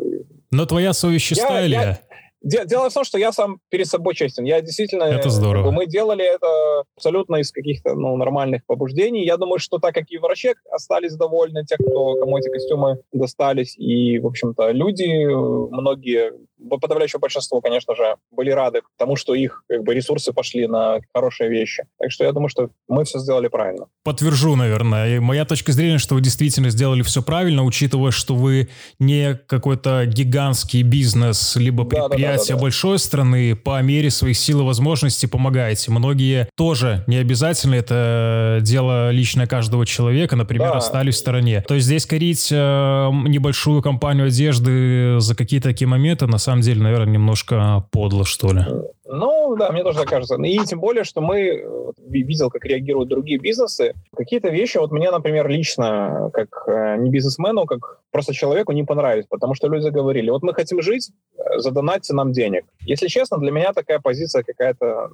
Но 0.50 0.66
твоя 0.66 0.92
совесть 0.92 1.26
чистая, 1.26 1.66
я, 1.66 1.82
я, 1.82 2.00
Дело 2.42 2.88
в 2.88 2.94
том, 2.94 3.04
что 3.04 3.18
я 3.18 3.32
сам 3.32 3.60
перед 3.68 3.86
собой 3.86 4.14
честен. 4.14 4.44
Я 4.44 4.60
действительно... 4.62 5.04
Это 5.04 5.28
здорово. 5.28 5.64
Как 5.64 5.72
бы, 5.72 5.76
мы 5.76 5.86
делали 5.86 6.24
это 6.24 6.84
абсолютно 6.96 7.36
из 7.36 7.52
каких-то 7.52 7.94
ну, 7.94 8.16
нормальных 8.16 8.64
побуждений. 8.64 9.26
Я 9.26 9.36
думаю, 9.36 9.58
что 9.58 9.78
так 9.78 9.94
как 9.94 10.10
и 10.10 10.18
врачи 10.18 10.54
остались 10.70 11.16
довольны, 11.16 11.64
те, 11.66 11.76
кто, 11.76 12.14
кому 12.14 12.38
эти 12.38 12.48
костюмы 12.48 12.98
достались, 13.12 13.76
и, 13.76 14.18
в 14.18 14.26
общем-то, 14.26 14.70
люди, 14.70 15.26
многие 15.70 16.32
подавляющее 16.68 17.20
большинство, 17.20 17.60
конечно 17.60 17.94
же, 17.94 18.16
были 18.30 18.50
рады 18.50 18.82
тому, 18.96 19.16
что 19.16 19.34
их 19.34 19.64
как 19.68 19.82
бы, 19.82 19.94
ресурсы 19.94 20.32
пошли 20.32 20.66
на 20.66 21.00
хорошие 21.14 21.50
вещи. 21.50 21.84
Так 21.98 22.10
что 22.10 22.24
я 22.24 22.32
думаю, 22.32 22.48
что 22.48 22.70
мы 22.88 23.04
все 23.04 23.18
сделали 23.18 23.48
правильно. 23.48 23.86
Подтвержу, 24.04 24.56
наверное. 24.56 25.16
И 25.16 25.18
моя 25.18 25.44
точка 25.44 25.72
зрения, 25.72 25.98
что 25.98 26.14
вы 26.14 26.20
действительно 26.20 26.70
сделали 26.70 27.02
все 27.02 27.22
правильно, 27.22 27.64
учитывая, 27.64 28.10
что 28.10 28.34
вы 28.34 28.68
не 28.98 29.34
какой-то 29.46 30.04
гигантский 30.06 30.82
бизнес, 30.82 31.56
либо 31.56 31.84
предприятие 31.84 32.36
да, 32.36 32.38
да, 32.38 32.46
да, 32.46 32.54
да, 32.54 32.62
большой 32.62 32.98
страны, 32.98 33.56
по 33.56 33.80
мере 33.82 34.10
своих 34.10 34.36
сил 34.36 34.60
и 34.60 34.64
возможностей 34.64 35.26
помогаете. 35.26 35.90
Многие 35.90 36.48
тоже 36.56 37.04
не 37.06 37.16
обязательно, 37.16 37.74
это 37.74 38.58
дело 38.62 39.10
личное 39.10 39.46
каждого 39.46 39.86
человека, 39.86 40.36
например, 40.36 40.72
да. 40.72 40.78
остались 40.78 41.14
в 41.14 41.18
стороне. 41.18 41.62
То 41.66 41.74
есть 41.74 41.86
здесь 41.86 42.06
корить 42.06 42.48
э, 42.50 42.56
небольшую 42.56 43.82
компанию 43.82 44.26
одежды 44.26 45.20
за 45.20 45.34
какие-то 45.34 45.68
такие 45.68 45.88
моменты, 45.88 46.26
на 46.26 46.38
самом 46.38 46.49
самом 46.50 46.62
деле, 46.62 46.82
наверное, 46.82 47.14
немножко 47.14 47.84
подло, 47.92 48.24
что 48.24 48.52
ли. 48.52 48.62
Ну, 49.04 49.56
да, 49.56 49.70
мне 49.70 49.82
тоже 49.82 49.98
так 49.98 50.08
кажется. 50.08 50.36
И 50.36 50.58
тем 50.66 50.80
более, 50.80 51.04
что 51.04 51.20
мы 51.20 51.64
видел, 51.98 52.50
как 52.50 52.64
реагируют 52.64 53.08
другие 53.08 53.38
бизнесы. 53.38 53.94
Какие-то 54.16 54.50
вещи, 54.50 54.78
вот 54.78 54.90
мне, 54.90 55.10
например, 55.10 55.48
лично, 55.48 56.30
как 56.32 56.48
э, 56.66 56.96
не 56.98 57.10
бизнесмену, 57.10 57.66
как 57.66 58.00
просто 58.10 58.34
человеку 58.34 58.72
не 58.72 58.84
понравились, 58.84 59.26
потому 59.28 59.54
что 59.54 59.68
люди 59.68 59.88
говорили, 59.88 60.30
вот 60.30 60.42
мы 60.42 60.54
хотим 60.54 60.82
жить, 60.82 61.10
э, 61.36 61.58
задонатьте 61.58 62.14
нам 62.14 62.32
денег. 62.32 62.64
Если 62.80 63.08
честно, 63.08 63.38
для 63.38 63.50
меня 63.50 63.72
такая 63.72 64.00
позиция 64.00 64.42
какая-то 64.42 65.10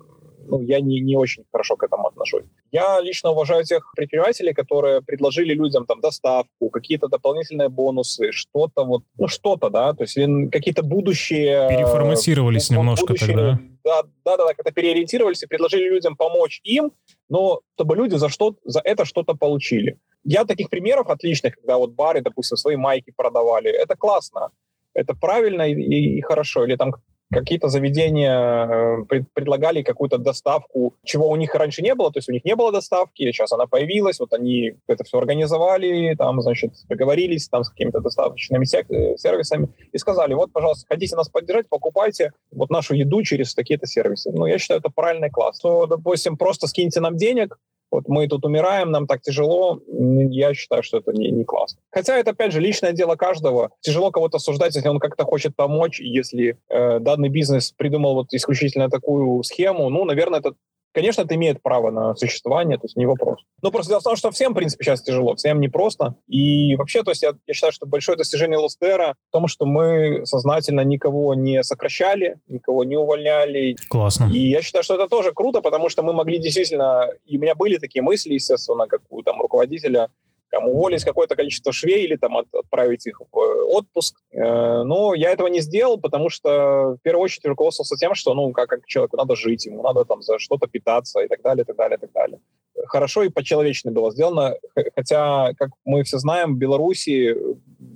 ну, 0.49 0.61
я 0.63 0.81
не, 0.81 1.01
не 1.01 1.17
очень 1.17 1.45
хорошо 1.53 1.77
к 1.77 1.83
этому 1.83 2.07
отношусь. 2.07 2.45
Я 2.77 3.01
лично 3.01 3.31
уважаю 3.31 3.65
тех 3.65 3.91
предпринимателей, 3.97 4.53
которые 4.53 5.01
предложили 5.01 5.55
людям 5.55 5.87
там 5.87 6.03
доставку, 6.03 6.69
какие-то 6.69 7.09
дополнительные 7.09 7.71
бонусы, 7.71 8.33
что-то 8.33 8.85
вот, 8.85 9.03
ну 9.17 9.29
что-то, 9.29 9.71
да, 9.71 9.95
то 9.95 10.03
есть 10.03 10.19
какие-то 10.53 10.83
будущие... 10.83 11.71
Переформатировались 11.71 12.69
ну, 12.69 12.77
немножко 12.77 13.07
будущие, 13.07 13.29
тогда. 13.29 13.59
Да, 13.83 14.03
да, 14.27 14.37
да, 14.37 14.53
как-то 14.53 14.73
переориентировались 14.73 15.43
и 15.43 15.47
предложили 15.47 15.89
людям 15.89 16.17
помочь 16.17 16.61
им, 16.65 16.93
но 17.31 17.61
чтобы 17.77 17.97
люди 17.97 18.17
за, 18.17 18.29
что, 18.29 18.57
за 18.65 18.81
это 18.85 19.07
что-то 19.07 19.35
получили. 19.35 19.99
Я 20.25 20.45
таких 20.45 20.69
примеров 20.69 21.09
отличных, 21.09 21.55
когда 21.55 21.79
вот 21.79 21.93
бары, 21.93 22.21
допустим, 22.21 22.59
свои 22.59 22.77
майки 22.77 23.11
продавали, 23.17 23.71
это 23.71 23.97
классно, 23.97 24.51
это 24.93 25.15
правильно 25.15 25.63
и, 25.63 25.73
и, 25.73 26.19
и 26.19 26.21
хорошо. 26.21 26.67
Или 26.67 26.77
там 26.77 26.93
какие-то 27.33 27.69
заведения 27.69 28.67
э, 28.67 29.23
предлагали 29.35 29.83
какую-то 29.83 30.19
доставку, 30.19 30.95
чего 31.05 31.29
у 31.29 31.37
них 31.37 31.55
раньше 31.55 31.83
не 31.83 31.95
было, 31.95 32.13
то 32.13 32.19
есть 32.19 32.29
у 32.29 32.33
них 32.33 32.45
не 32.45 32.55
было 32.55 32.73
доставки, 32.73 33.31
сейчас 33.33 33.53
она 33.53 33.67
появилась, 33.67 34.21
вот 34.21 34.33
они 34.33 34.75
это 34.87 35.05
все 35.05 35.19
организовали, 35.19 36.15
там, 36.17 36.41
значит, 36.41 36.73
договорились 36.89 37.49
там 37.49 37.65
с 37.65 37.71
какими-то 37.71 38.01
доставочными 38.01 38.65
э, 38.65 39.17
сервисами 39.17 39.69
и 39.93 39.99
сказали, 39.99 40.35
вот, 40.35 40.53
пожалуйста, 40.53 40.87
хотите 40.89 41.17
нас 41.17 41.29
поддержать, 41.29 41.69
покупайте 41.69 42.33
вот 42.53 42.71
нашу 42.71 42.95
еду 42.95 43.23
через 43.23 43.55
такие-то 43.55 43.87
сервисы. 43.87 44.31
Ну, 44.33 44.47
я 44.47 44.59
считаю, 44.59 44.81
это 44.81 44.91
правильный 44.91 45.31
класс. 45.31 45.59
То, 45.59 45.87
допустим, 45.87 46.37
просто 46.37 46.67
скиньте 46.67 47.01
нам 47.01 47.17
денег, 47.17 47.59
вот 47.91 48.09
мы 48.09 48.27
тут 48.29 48.45
умираем, 48.45 48.91
нам 48.91 49.07
так 49.07 49.23
тяжело, 49.23 49.81
я 49.89 50.55
считаю, 50.55 50.83
что 50.83 50.99
это 50.99 51.13
не, 51.13 51.31
не 51.31 51.45
классно. 51.45 51.81
Хотя 51.91 52.17
это, 52.17 52.33
опять 52.33 52.53
же, 52.53 52.61
личное 52.61 52.93
дело 52.93 53.17
каждого. 53.17 53.71
Тяжело 53.81 54.11
кого-то 54.11 54.39
осуждать, 54.39 54.75
если 54.75 54.89
он 54.89 54.99
как-то 54.99 55.25
хочет 55.25 55.55
помочь, 55.57 56.01
если 56.01 56.59
э, 56.69 56.99
данный 57.01 57.29
бизнес 57.29 57.73
придумал 57.73 58.15
вот 58.15 58.33
исключительно 58.33 58.91
такую 58.91 59.43
схему, 59.43 59.89
ну, 59.89 60.05
наверное, 60.05 60.41
это 60.41 60.55
Конечно, 60.97 61.21
это 61.21 61.35
имеет 61.35 61.61
право 61.61 61.91
на 61.91 62.17
существование, 62.17 62.79
то 62.79 62.87
есть 62.87 62.97
не 62.97 63.05
вопрос. 63.05 63.41
Но 63.61 63.71
просто 63.71 63.91
дело 63.91 64.01
в 64.01 64.05
том, 64.05 64.17
что 64.17 64.31
всем, 64.31 64.53
в 64.53 64.57
принципе, 64.57 64.83
сейчас 64.83 65.03
тяжело, 65.03 65.35
всем 65.35 65.61
непросто. 65.61 66.15
И 66.27 66.75
вообще, 66.75 67.03
то 67.03 67.11
есть 67.11 67.23
я, 67.23 67.35
я 67.47 67.53
считаю, 67.53 67.71
что 67.71 67.85
большое 67.85 68.17
достижение 68.17 68.57
Лостера 68.57 69.15
в 69.29 69.33
том, 69.33 69.47
что 69.47 69.67
мы 69.67 70.25
сознательно 70.25 70.81
никого 70.81 71.35
не 71.35 71.63
сокращали, 71.63 72.39
никого 72.49 72.83
не 72.85 72.97
увольняли. 72.97 73.77
Классно. 73.91 74.31
И 74.33 74.49
я 74.49 74.63
считаю, 74.63 74.85
что 74.85 74.95
это 74.95 75.07
тоже 75.07 75.33
круто, 75.33 75.61
потому 75.61 75.91
что 75.91 76.03
мы 76.03 76.15
могли 76.15 76.39
действительно... 76.39 77.11
И 77.27 77.37
у 77.37 77.43
меня 77.43 77.55
были 77.55 77.77
такие 77.77 78.01
мысли, 78.01 78.33
естественно, 78.33 78.87
как 78.87 79.03
у 79.11 79.21
там, 79.23 79.39
руководителя, 79.43 80.09
там, 80.57 80.69
уволить 80.69 81.05
какое-то 81.05 81.37
количество 81.37 81.73
швей 81.73 82.05
или 82.05 82.17
там, 82.17 82.37
от, 82.37 82.47
отправить 82.55 83.07
их 83.07 83.21
в 83.21 83.37
отпуск. 83.37 84.17
Э, 84.33 84.83
но 84.85 85.15
я 85.15 85.31
этого 85.31 85.49
не 85.49 85.61
сделал, 85.61 86.01
потому 86.01 86.31
что 86.31 86.97
в 86.99 86.99
первую 87.03 87.25
очередь 87.25 87.45
руководствовался 87.47 87.97
тем, 87.97 88.15
что 88.15 88.35
ну, 88.35 88.53
как, 88.53 88.69
как 88.69 88.87
человеку 88.87 89.17
надо 89.17 89.37
жить, 89.37 89.67
ему 89.67 89.83
надо 89.83 90.05
там 90.05 90.23
за 90.23 90.39
что-то 90.39 90.67
питаться 90.67 91.21
и 91.21 91.29
так 91.29 91.43
далее, 91.43 91.63
и 91.63 91.67
так 91.67 91.77
далее, 91.77 91.97
и 91.97 92.01
так 92.01 92.13
далее. 92.13 92.41
Хорошо 92.87 93.23
и 93.23 93.29
по-человечно 93.29 93.91
было 93.91 94.11
сделано, 94.13 94.55
хотя, 94.95 95.53
как 95.59 95.71
мы 95.85 96.03
все 96.05 96.19
знаем, 96.19 96.55
в 96.55 96.59
Беларуси 96.59 97.37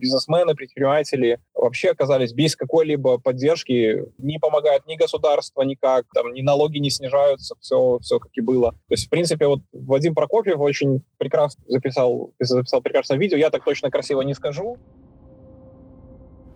бизнесмены, 0.01 0.55
предприниматели 0.55 1.39
вообще 1.55 1.91
оказались 1.91 2.33
без 2.33 2.57
какой-либо 2.57 3.19
поддержки, 3.19 4.05
не 4.19 4.39
помогает 4.39 4.87
ни 4.87 4.97
государство 4.97 5.63
никак, 5.63 6.07
там, 6.15 6.33
ни 6.33 6.43
налоги 6.43 6.79
не 6.79 6.91
снижаются, 6.91 7.55
все, 7.61 7.99
все 8.01 8.19
как 8.19 8.31
и 8.35 8.41
было. 8.41 8.73
То 8.73 8.95
есть, 8.95 9.07
в 9.07 9.11
принципе, 9.11 9.47
вот 9.47 9.61
Вадим 9.73 10.15
Прокопьев 10.15 10.59
очень 10.59 11.03
прекрасно 11.19 11.63
записал, 11.69 12.33
записал 12.39 12.81
прекрасное 12.81 13.19
видео, 13.19 13.37
я 13.37 13.51
так 13.51 13.65
точно 13.65 13.91
красиво 13.91 14.23
не 14.23 14.35
скажу. 14.35 14.79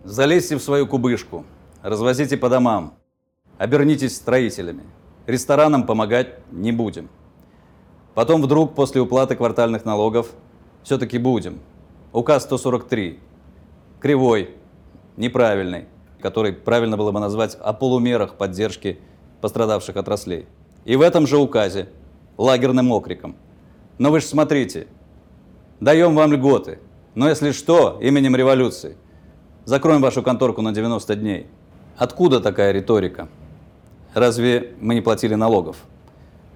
Залезьте 0.03 0.55
в 0.57 0.61
свою 0.61 0.87
кубышку, 0.87 1.45
развозите 1.81 2.37
по 2.37 2.49
домам, 2.49 2.97
обернитесь 3.57 4.15
строителями. 4.15 4.83
Ресторанам 5.25 5.87
помогать 5.87 6.27
не 6.51 6.71
будем. 6.71 7.09
Потом 8.13 8.41
вдруг 8.41 8.75
после 8.75 9.01
уплаты 9.01 9.35
квартальных 9.35 9.83
налогов 9.83 10.31
все-таки 10.83 11.17
будем. 11.17 11.59
Указ 12.13 12.43
143. 12.43 13.19
Кривой, 14.05 14.51
неправильный, 15.17 15.85
который 16.21 16.53
правильно 16.53 16.95
было 16.95 17.11
бы 17.11 17.19
назвать 17.19 17.55
о 17.55 17.73
полумерах 17.73 18.35
поддержки 18.35 18.99
пострадавших 19.41 19.97
отраслей. 19.97 20.45
И 20.85 20.95
в 20.95 21.01
этом 21.01 21.25
же 21.25 21.39
указе 21.39 21.89
лагерным 22.37 22.91
окриком. 22.91 23.35
Но 23.97 24.11
вы 24.11 24.19
же 24.19 24.27
смотрите, 24.27 24.85
даем 25.79 26.13
вам 26.13 26.33
льготы, 26.33 26.77
но 27.15 27.27
если 27.27 27.51
что, 27.51 27.97
именем 27.99 28.35
революции. 28.35 28.95
Закроем 29.63 30.03
вашу 30.03 30.21
конторку 30.21 30.61
на 30.61 30.71
90 30.71 31.15
дней. 31.15 31.47
Откуда 31.97 32.39
такая 32.39 32.73
риторика? 32.73 33.27
Разве 34.13 34.75
мы 34.81 34.93
не 34.93 35.01
платили 35.01 35.33
налогов? 35.33 35.77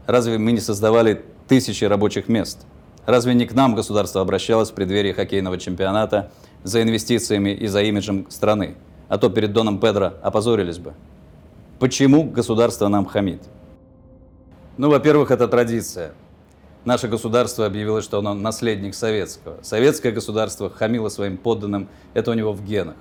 Разве 0.06 0.38
мы 0.38 0.52
не 0.52 0.60
создавали 0.60 1.26
тысячи 1.47 1.84
рабочих 1.84 2.28
мест? 2.28 2.68
Разве 3.08 3.34
не 3.34 3.47
к 3.47 3.56
нам 3.56 3.74
государство 3.74 4.22
обращалось 4.22 4.70
в 4.70 4.76
преддверии 4.76 5.14
хоккейного 5.14 5.58
чемпионата 5.58 6.30
за 6.64 6.82
инвестициями 6.82 7.49
и 7.51 7.68
за 7.68 7.82
имиджем 7.82 8.26
страны? 8.30 8.76
А 9.07 9.18
то 9.18 9.30
перед 9.30 9.53
Доном 9.53 9.80
Педро 9.80 10.14
опозорились 10.22 10.78
бы. 10.78 10.93
Почему 11.80 12.24
государство 12.24 12.88
нам 12.88 13.05
хамит? 13.05 13.41
Ну, 14.78 14.89
во-первых, 14.89 15.32
это 15.32 15.47
традиция. 15.47 16.14
Наше 16.86 17.07
государство 17.07 17.66
объявило, 17.66 18.01
что 18.01 18.20
оно 18.20 18.34
наследник 18.34 18.95
советского. 18.95 19.57
Советское 19.62 20.12
государство 20.12 20.70
хамило 20.70 21.10
своим 21.10 21.38
подданным, 21.38 21.89
это 22.14 22.32
у 22.32 22.34
него 22.34 22.53
в 22.53 22.64
генах. 22.64 22.95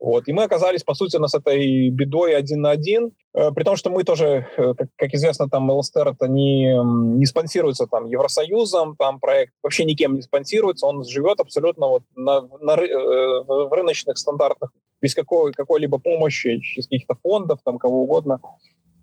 Вот. 0.00 0.28
И 0.28 0.32
мы 0.32 0.44
оказались, 0.44 0.84
по 0.84 0.94
сути, 0.94 1.18
с 1.26 1.34
этой 1.34 1.90
бедой 1.90 2.36
один 2.36 2.60
на 2.60 2.70
один, 2.70 3.10
э, 3.34 3.50
при 3.50 3.64
том, 3.64 3.74
что 3.74 3.90
мы 3.90 4.04
тоже, 4.04 4.46
э, 4.56 4.74
как, 4.74 4.88
как 4.96 5.14
известно, 5.14 5.48
там 5.48 5.70
ЛСТР 5.70 6.08
это 6.08 6.28
не, 6.28 6.72
не 7.18 7.26
спонсируется 7.26 7.86
там 7.86 8.06
Евросоюзом, 8.06 8.96
там 8.96 9.18
проект 9.18 9.52
вообще 9.62 9.84
никем 9.84 10.14
не 10.14 10.22
спонсируется, 10.22 10.86
он 10.86 11.04
живет 11.04 11.40
абсолютно 11.40 11.88
вот 11.88 12.02
на, 12.14 12.42
на, 12.60 12.72
э, 12.72 13.42
в 13.44 13.72
рыночных 13.72 14.18
стандартах, 14.18 14.70
без 15.02 15.14
какой, 15.14 15.52
какой-либо 15.52 15.98
помощи 15.98 16.60
из 16.76 16.86
каких-то 16.86 17.16
фондов, 17.20 17.58
там 17.64 17.78
кого 17.78 18.02
угодно. 18.02 18.40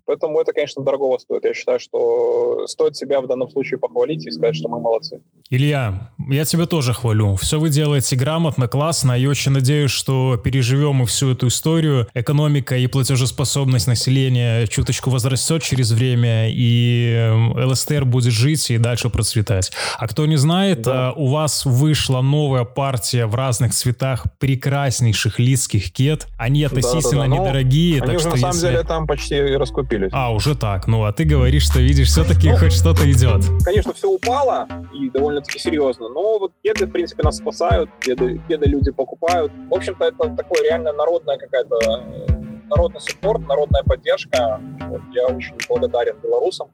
Поэтому 0.06 0.40
это, 0.40 0.52
конечно, 0.52 0.82
дорого 0.84 1.18
стоит. 1.18 1.44
Я 1.44 1.52
считаю, 1.52 1.80
что 1.80 2.66
стоит 2.68 2.96
себя 2.96 3.20
в 3.20 3.26
данном 3.26 3.50
случае 3.50 3.78
похвалить 3.78 4.24
и 4.24 4.30
сказать, 4.30 4.54
что 4.54 4.68
мы 4.68 4.80
молодцы. 4.80 5.20
Илья, 5.50 6.12
я 6.28 6.44
тебя 6.44 6.66
тоже 6.66 6.92
хвалю. 6.92 7.34
Все 7.36 7.58
вы 7.58 7.70
делаете 7.70 8.14
грамотно, 8.14 8.68
классно. 8.68 9.18
И 9.18 9.26
очень 9.26 9.52
надеюсь, 9.52 9.90
что 9.90 10.36
переживем 10.36 10.96
мы 10.96 11.06
всю 11.06 11.32
эту 11.32 11.48
историю. 11.48 12.06
Экономика 12.14 12.76
и 12.76 12.86
платежеспособность 12.86 13.88
населения 13.88 14.66
чуточку 14.66 15.10
возрастет 15.10 15.62
через 15.62 15.90
время, 15.90 16.50
и 16.50 17.12
эм, 17.12 17.52
ЛСТР 17.56 18.04
будет 18.04 18.32
жить 18.32 18.70
и 18.70 18.78
дальше 18.78 19.10
процветать. 19.10 19.72
А 19.98 20.06
кто 20.06 20.26
не 20.26 20.36
знает, 20.36 20.82
да. 20.82 21.12
у 21.12 21.26
вас 21.26 21.64
вышла 21.64 22.20
новая 22.20 22.64
партия 22.64 23.26
в 23.26 23.34
разных 23.34 23.74
цветах 23.74 24.24
прекраснейших 24.38 25.40
лидских 25.40 25.92
кет. 25.92 26.26
Они 26.38 26.62
относительно 26.62 27.24
да, 27.24 27.28
да, 27.28 27.36
да. 27.36 27.42
недорогие. 27.42 28.02
Они 28.02 28.12
так 28.12 28.16
уже, 28.16 28.20
что 28.20 28.30
на 28.30 28.36
самом 28.36 28.54
если... 28.54 28.68
деле 28.68 28.82
там 28.84 29.06
почти 29.06 29.40
раскупили 29.40 29.95
купились. 29.96 30.10
А, 30.12 30.32
уже 30.32 30.54
так. 30.54 30.86
Ну, 30.86 31.04
а 31.04 31.12
ты 31.12 31.24
говоришь, 31.24 31.64
что 31.64 31.80
видишь, 31.80 32.08
все-таки 32.08 32.50
ну, 32.50 32.56
хоть 32.56 32.72
что-то 32.72 33.10
идет. 33.10 33.42
Конечно, 33.64 33.92
все 33.92 34.08
упало, 34.08 34.68
и 34.92 35.10
довольно-таки 35.10 35.58
серьезно, 35.58 36.08
но 36.08 36.38
вот 36.38 36.52
кеды, 36.62 36.86
в 36.86 36.90
принципе, 36.90 37.22
нас 37.22 37.36
спасают, 37.36 37.90
кеды, 38.00 38.40
кеды 38.48 38.66
люди 38.66 38.90
покупают. 38.90 39.52
В 39.70 39.74
общем-то, 39.74 40.04
это 40.04 40.28
такое 40.36 40.62
реально 40.62 40.92
народная 40.92 41.38
какая-то 41.38 41.76
э, 41.76 42.32
народный 42.68 43.00
суппорт, 43.00 43.46
народная 43.46 43.82
поддержка. 43.82 44.60
Вот, 44.88 45.00
я 45.12 45.26
очень 45.26 45.54
благодарен 45.68 46.16
белорусам. 46.22 46.68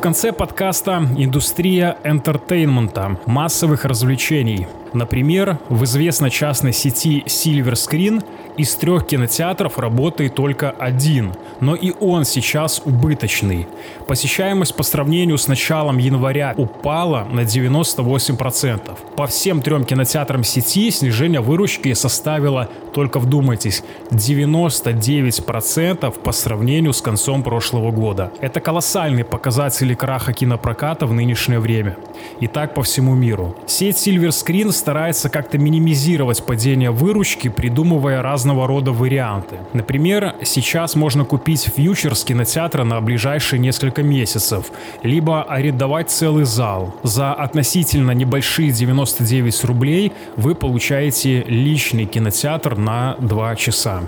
В 0.00 0.02
конце 0.02 0.32
подкаста 0.32 1.06
индустрия 1.18 1.98
энтертейнмента, 2.04 3.18
массовых 3.26 3.84
развлечений. 3.84 4.66
Например, 4.92 5.58
в 5.68 5.84
известной 5.84 6.30
частной 6.30 6.72
сети 6.72 7.22
Silver 7.26 7.72
Screen 7.72 8.24
из 8.56 8.74
трех 8.74 9.06
кинотеатров 9.06 9.78
работает 9.78 10.34
только 10.34 10.70
один, 10.70 11.34
но 11.60 11.74
и 11.74 11.92
он 11.98 12.24
сейчас 12.24 12.82
убыточный. 12.84 13.66
Посещаемость 14.06 14.74
по 14.74 14.82
сравнению 14.82 15.38
с 15.38 15.48
началом 15.48 15.98
января 15.98 16.54
упала 16.56 17.26
на 17.30 17.40
98%. 17.40 18.98
По 19.16 19.26
всем 19.26 19.62
трем 19.62 19.84
кинотеатрам 19.84 20.44
сети 20.44 20.90
снижение 20.90 21.40
выручки 21.40 21.92
составило, 21.94 22.68
только 22.92 23.20
вдумайтесь, 23.20 23.82
99% 24.10 26.20
по 26.20 26.32
сравнению 26.32 26.92
с 26.92 27.00
концом 27.00 27.42
прошлого 27.42 27.92
года. 27.92 28.32
Это 28.40 28.60
колоссальные 28.60 29.24
показатели 29.24 29.94
краха 29.94 30.32
кинопроката 30.32 31.06
в 31.06 31.12
нынешнее 31.12 31.60
время. 31.60 31.96
И 32.40 32.46
так 32.46 32.74
по 32.74 32.82
всему 32.82 33.14
миру. 33.14 33.56
Сеть 33.66 33.96
Silver 33.96 34.28
Screen 34.28 34.70
старается 34.80 35.28
как-то 35.28 35.58
минимизировать 35.58 36.42
падение 36.42 36.90
выручки, 36.90 37.48
придумывая 37.48 38.22
разного 38.22 38.66
рода 38.66 38.92
варианты. 38.92 39.56
Например, 39.74 40.34
сейчас 40.42 40.96
можно 40.96 41.24
купить 41.24 41.70
фьючерс 41.76 42.24
кинотеатра 42.24 42.84
на 42.84 43.00
ближайшие 43.00 43.60
несколько 43.60 44.02
месяцев, 44.02 44.72
либо 45.02 45.42
арендовать 45.42 46.10
целый 46.10 46.44
зал. 46.44 46.94
За 47.02 47.34
относительно 47.34 48.12
небольшие 48.12 48.72
99 48.72 49.64
рублей 49.64 50.12
вы 50.36 50.54
получаете 50.54 51.42
личный 51.42 52.06
кинотеатр 52.06 52.76
на 52.76 53.16
2 53.20 53.56
часа. 53.56 54.00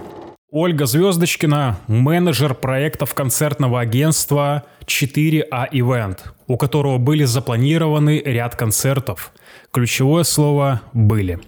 Ольга 0.54 0.84
Звездочкина, 0.84 1.78
менеджер 1.86 2.54
проектов 2.54 3.14
концертного 3.14 3.80
агентства 3.80 4.64
4А 4.84 5.70
Event, 5.72 6.18
у 6.46 6.58
которого 6.58 6.98
были 6.98 7.24
запланированы 7.24 8.22
ряд 8.22 8.54
концертов. 8.54 9.32
Ключевое 9.74 10.24
слово 10.24 10.82
«были». 10.92 11.40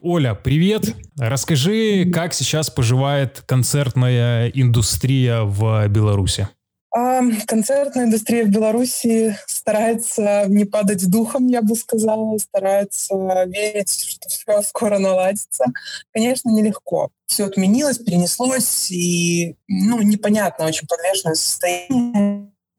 Оля, 0.00 0.34
привет! 0.34 0.94
Расскажи, 1.18 2.04
как 2.04 2.32
сейчас 2.32 2.70
поживает 2.70 3.40
концертная 3.40 4.48
индустрия 4.50 5.42
в 5.42 5.88
Беларуси? 5.88 6.48
А, 6.94 7.22
концертная 7.48 8.04
индустрия 8.04 8.44
в 8.44 8.50
Беларуси 8.50 9.36
старается 9.48 10.44
не 10.46 10.64
падать 10.64 11.10
духом, 11.10 11.48
я 11.48 11.60
бы 11.60 11.74
сказала, 11.74 12.38
старается 12.38 13.16
верить, 13.48 13.90
что 13.90 14.28
все 14.28 14.62
скоро 14.62 15.00
наладится. 15.00 15.64
Конечно, 16.12 16.50
нелегко. 16.50 17.10
Все 17.26 17.46
отменилось, 17.46 17.98
перенеслось, 17.98 18.92
и 18.92 19.56
ну, 19.66 20.00
непонятно, 20.02 20.66
очень 20.66 20.86
подвешенное 20.86 21.34
состояние. 21.34 22.33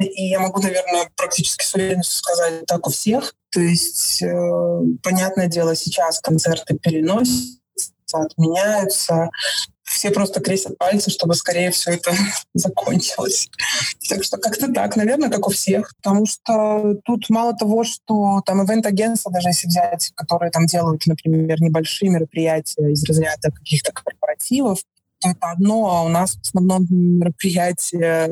И 0.05 0.27
я 0.27 0.39
могу, 0.39 0.61
наверное, 0.61 1.09
практически 1.15 1.63
с 1.65 1.73
уверенностью 1.73 2.17
сказать 2.17 2.65
так 2.65 2.87
у 2.87 2.91
всех. 2.91 3.35
То 3.51 3.59
есть, 3.59 4.21
э, 4.21 4.79
понятное 5.03 5.47
дело, 5.47 5.75
сейчас 5.75 6.19
концерты 6.19 6.77
переносятся, 6.77 7.59
отменяются 8.13 9.29
все 9.85 10.11
просто 10.11 10.41
крестят 10.41 10.77
пальцы, 10.77 11.09
чтобы 11.09 11.35
скорее 11.35 11.71
все 11.71 11.91
это 11.91 12.11
закончилось. 12.53 13.49
Так 14.09 14.23
что 14.23 14.37
как-то 14.37 14.71
так, 14.71 14.95
наверное, 14.95 15.29
как 15.29 15.47
у 15.47 15.51
всех. 15.51 15.93
Потому 15.97 16.25
что 16.25 16.95
тут 17.05 17.29
мало 17.29 17.53
того, 17.55 17.83
что 17.83 18.41
там 18.45 18.65
ивент-агентства, 18.65 19.31
даже 19.31 19.49
если 19.49 19.67
взять, 19.67 20.11
которые 20.15 20.51
там 20.51 20.65
делают, 20.65 21.05
например, 21.05 21.61
небольшие 21.61 22.09
мероприятия 22.09 22.91
из 22.91 23.03
разряда 23.05 23.51
каких-то 23.51 23.91
корпоративов, 23.93 24.79
то 25.21 25.29
это 25.29 25.51
одно, 25.51 25.87
а 25.87 26.03
у 26.03 26.09
нас 26.09 26.35
в 26.35 26.41
основном 26.41 26.85
мероприятия 26.89 28.29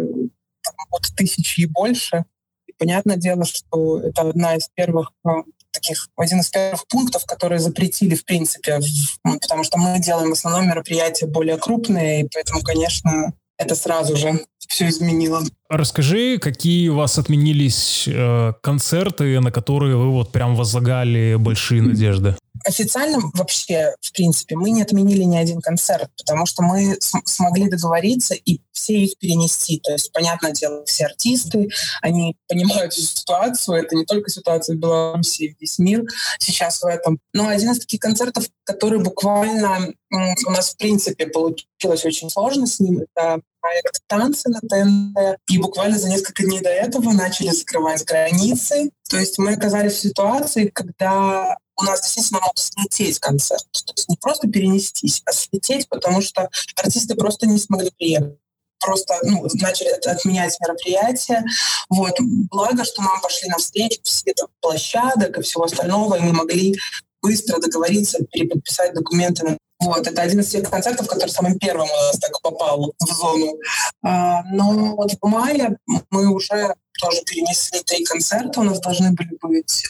там, 0.64 0.76
от 0.91 1.03
тысячи 1.16 1.61
и 1.61 1.66
больше. 1.66 2.26
И 2.68 2.74
понятное 2.74 3.18
дело, 3.18 3.45
что 3.45 3.99
это 3.99 4.30
одна 4.30 4.55
из 4.55 4.70
первых 4.74 5.11
а, 5.24 5.43
таких, 5.72 6.09
один 6.16 6.39
из 6.39 6.49
первых 6.49 6.88
пунктов, 6.88 7.26
которые 7.26 7.59
запретили, 7.59 8.16
в 8.16 8.26
принципе, 8.26 8.80
ну, 9.24 9.39
потому 9.39 9.64
что 9.64 9.78
мы 9.78 9.99
делаем 9.99 10.30
в 10.30 10.34
основном 10.34 10.68
мероприятия 10.68 11.26
более 11.26 11.57
крупные, 11.57 12.22
и 12.22 12.30
поэтому, 12.32 12.61
конечно, 12.61 13.34
это 13.57 13.76
сразу 13.76 14.16
же 14.16 14.45
все 14.68 14.89
изменило. 14.89 15.43
Расскажи, 15.70 16.38
какие 16.38 16.89
у 16.89 16.95
вас 16.95 17.18
отменились 17.18 18.07
э, 18.07 18.53
концерты, 18.61 19.39
на 19.39 19.51
которые 19.51 19.97
вы 19.97 20.11
вот 20.11 20.32
прям 20.32 20.55
возлагали 20.55 21.36
большие 21.36 21.82
надежды? 21.82 22.36
Официально 22.66 23.20
вообще, 23.34 23.93
в 23.99 24.14
принципе, 24.14 24.55
мы 24.55 24.70
не 24.70 24.84
отменили 24.84 25.24
ни 25.24 25.36
один 25.36 25.59
концерт, 25.59 26.09
потому 26.18 26.45
что 26.45 26.61
мы 26.61 26.95
см- 26.99 27.26
смогли 27.26 27.70
договориться 27.70 28.36
и 28.36 28.61
все 28.72 28.93
их 28.93 29.18
перенести. 29.18 29.80
То 29.80 29.91
есть, 29.93 30.11
понятное 30.14 30.51
дело, 30.51 30.86
все 30.86 31.05
артисты, 31.05 31.70
они 32.01 32.36
понимают 32.47 32.93
всю 32.93 33.01
ситуацию. 33.01 33.78
Это 33.78 33.95
не 33.95 34.05
только 34.05 34.30
ситуация 34.30 34.76
в 34.76 34.80
Беларуси, 34.80 35.57
весь 35.59 35.80
мир 35.80 36.03
сейчас 36.39 36.82
в 36.82 36.86
этом. 36.86 37.20
Но 37.34 37.47
один 37.47 37.72
из 37.72 37.80
таких 37.80 37.99
концертов, 37.99 38.45
который 38.64 38.99
буквально 38.99 39.93
у 40.11 40.51
нас, 40.51 40.74
в 40.74 40.78
принципе, 40.78 41.28
получилось 41.28 42.05
очень 42.05 42.30
сложно 42.30 42.68
с 42.68 42.80
ним, 42.80 43.01
это 43.16 43.41
проект 43.64 44.01
«Танцы» 44.07 44.49
на 44.49 44.59
ТНТ. 44.59 45.39
И 45.49 45.57
буквально 45.57 45.97
за 45.97 46.09
несколько 46.09 46.43
дней 46.43 46.59
до 46.59 46.70
этого 46.70 47.11
начали 47.14 47.49
закрывать 47.49 48.03
границы. 48.03 48.91
То 49.09 49.18
есть 49.18 49.39
мы 49.39 49.53
оказались 49.53 49.93
в 49.93 50.01
ситуации, 50.01 50.68
когда 50.68 51.57
у 51.78 51.84
нас 51.84 52.01
действительно 52.01 52.41
мог 52.41 52.53
слететь 52.57 53.20
концерт. 53.20 53.66
То 53.72 53.93
есть 53.95 54.09
не 54.09 54.18
просто 54.18 54.47
перенестись, 54.49 55.22
а 55.26 55.32
слететь, 55.32 55.88
потому 55.88 56.22
что 56.22 56.49
артисты 56.76 57.16
просто 57.16 57.47
не 57.47 57.57
смогли 57.57 57.89
приехать 57.97 58.38
просто 58.86 59.18
ну, 59.24 59.47
начали 59.61 59.88
отменять 60.05 60.57
мероприятия. 60.59 61.45
Вот. 61.89 62.11
Благо, 62.51 62.84
что 62.84 63.01
нам 63.01 63.22
пошли 63.22 63.47
навстречу 63.47 64.01
все 64.03 64.34
там, 64.34 64.49
площадок 64.59 65.38
и 65.38 65.41
всего 65.41 65.64
остального, 65.64 66.16
и 66.16 66.20
мы 66.20 66.34
могли 66.34 66.76
быстро 67.22 67.59
договориться, 67.59 68.20
переподписать 68.30 68.93
документы 68.93 69.57
вот, 69.84 70.07
это 70.07 70.21
один 70.21 70.39
из 70.39 70.49
тех 70.49 70.69
концертов, 70.69 71.07
который 71.07 71.29
самым 71.29 71.57
первым 71.59 71.88
у 71.88 71.95
нас 72.07 72.17
так 72.19 72.41
попал 72.41 72.93
в 72.99 73.13
зону. 73.13 73.57
А, 74.03 74.43
но 74.51 74.95
вот 74.95 75.11
в 75.11 75.27
мае 75.27 75.77
мы 76.09 76.34
уже 76.34 76.75
тоже 76.99 77.21
перенесли 77.25 77.81
три 77.81 78.03
концерта. 78.03 78.61
У 78.61 78.63
нас 78.63 78.79
должны 78.79 79.11
были 79.11 79.38
быть 79.41 79.84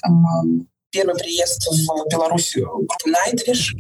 первый 0.92 1.16
приезд 1.16 1.68
в 1.68 2.10
Беларусь 2.10 2.56
группы 2.56 3.10
Nightwish, 3.10 3.74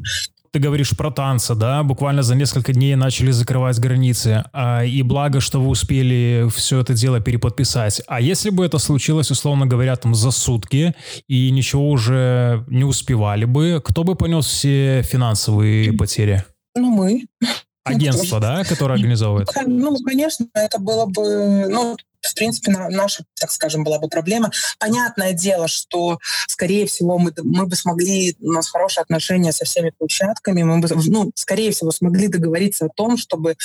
ты 0.53 0.59
говоришь 0.59 0.95
про 0.95 1.09
танцы, 1.09 1.55
да, 1.55 1.81
буквально 1.81 2.21
за 2.21 2.35
несколько 2.35 2.73
дней 2.73 2.95
начали 2.95 3.31
закрывать 3.31 3.79
границы, 3.79 4.43
а, 4.53 4.85
и 4.85 5.01
благо, 5.01 5.41
что 5.41 5.59
вы 5.59 5.67
успели 5.67 6.47
все 6.55 6.79
это 6.79 6.93
дело 6.93 7.19
переподписать. 7.19 8.03
А 8.05 8.21
если 8.21 8.51
бы 8.51 8.63
это 8.63 8.77
случилось, 8.77 9.31
условно 9.31 9.65
говоря, 9.65 9.95
там 9.95 10.13
за 10.13 10.29
сутки, 10.29 10.93
и 11.27 11.49
ничего 11.49 11.89
уже 11.89 12.63
не 12.67 12.83
успевали 12.83 13.45
бы, 13.45 13.81
кто 13.83 14.03
бы 14.03 14.13
понес 14.15 14.45
все 14.45 15.01
финансовые 15.01 15.91
потери? 15.93 16.43
Ну, 16.75 16.91
мы. 16.91 17.25
Агентство, 17.83 18.39
да, 18.39 18.63
которое 18.63 18.93
организовывает? 18.97 19.49
Ну, 19.65 19.97
конечно, 20.05 20.45
это 20.53 20.79
было 20.79 21.07
бы... 21.07 21.65
Ну, 21.67 21.97
в 22.23 22.33
принципе, 22.35 22.71
наша, 22.71 23.25
так 23.39 23.51
скажем, 23.51 23.83
была 23.83 23.99
бы 23.99 24.07
проблема. 24.07 24.51
Понятное 24.79 25.33
дело, 25.33 25.67
что, 25.67 26.19
скорее 26.47 26.87
всего, 26.87 27.19
мы, 27.19 27.33
мы 27.37 27.65
бы 27.65 27.75
смогли, 27.75 28.35
у 28.39 28.51
нас 28.51 28.69
хорошие 28.69 29.01
отношения 29.01 29.51
со 29.51 29.65
всеми 29.65 29.91
площадками, 29.91 30.63
мы 30.63 30.79
бы, 30.79 30.89
ну, 31.07 31.31
скорее 31.35 31.71
всего, 31.71 31.91
смогли 31.91 32.27
договориться 32.27 32.85
о 32.85 32.89
том, 32.89 33.17
чтобы 33.17 33.55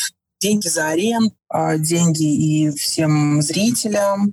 деньги 0.41 0.68
за 0.68 0.89
аренд, 0.89 1.32
а, 1.49 1.78
деньги 1.78 2.24
и 2.24 2.70
всем 2.70 3.41
зрителям 3.41 4.32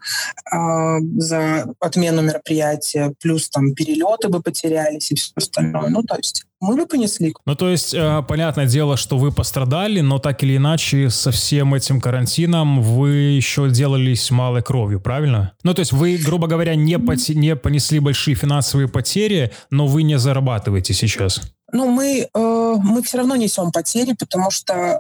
а, 0.52 1.00
за 1.18 1.68
отмену 1.80 2.22
мероприятия, 2.22 3.14
плюс 3.22 3.50
там 3.50 3.74
перелеты 3.74 4.28
бы 4.28 4.42
потерялись 4.42 5.12
и 5.12 5.16
все 5.16 5.32
остальное. 5.36 5.90
Ну, 5.90 6.04
то 6.04 6.16
есть 6.18 6.46
мы 6.60 6.76
бы 6.76 6.86
понесли. 6.88 7.34
Ну, 7.46 7.56
то 7.56 7.70
есть, 7.70 7.94
э, 7.94 8.24
понятное 8.28 8.66
дело, 8.66 8.98
что 8.98 9.18
вы 9.18 9.32
пострадали, 9.32 10.02
но 10.02 10.20
так 10.20 10.44
или 10.44 10.58
иначе 10.58 11.10
со 11.10 11.32
всем 11.32 11.74
этим 11.74 12.02
карантином 12.02 12.82
вы 12.82 13.10
еще 13.12 13.70
делались 13.70 14.32
малой 14.32 14.64
кровью, 14.64 15.00
правильно? 15.00 15.54
Ну, 15.64 15.74
то 15.74 15.82
есть 15.82 15.92
вы, 15.92 16.18
грубо 16.18 16.48
говоря, 16.48 16.76
не, 16.76 16.98
поте- 16.98 17.36
не 17.36 17.56
понесли 17.56 18.00
большие 18.00 18.36
финансовые 18.36 18.88
потери, 18.88 19.52
но 19.70 19.86
вы 19.86 20.04
не 20.04 20.18
зарабатываете 20.18 20.94
сейчас. 20.94 21.42
Ну, 21.76 21.90
мы, 21.90 22.30
э, 22.34 22.76
мы 22.82 23.04
все 23.04 23.18
равно 23.18 23.36
несем 23.36 23.70
потери, 23.74 24.16
потому 24.18 24.50
что 24.50 24.74
э, 24.74 25.00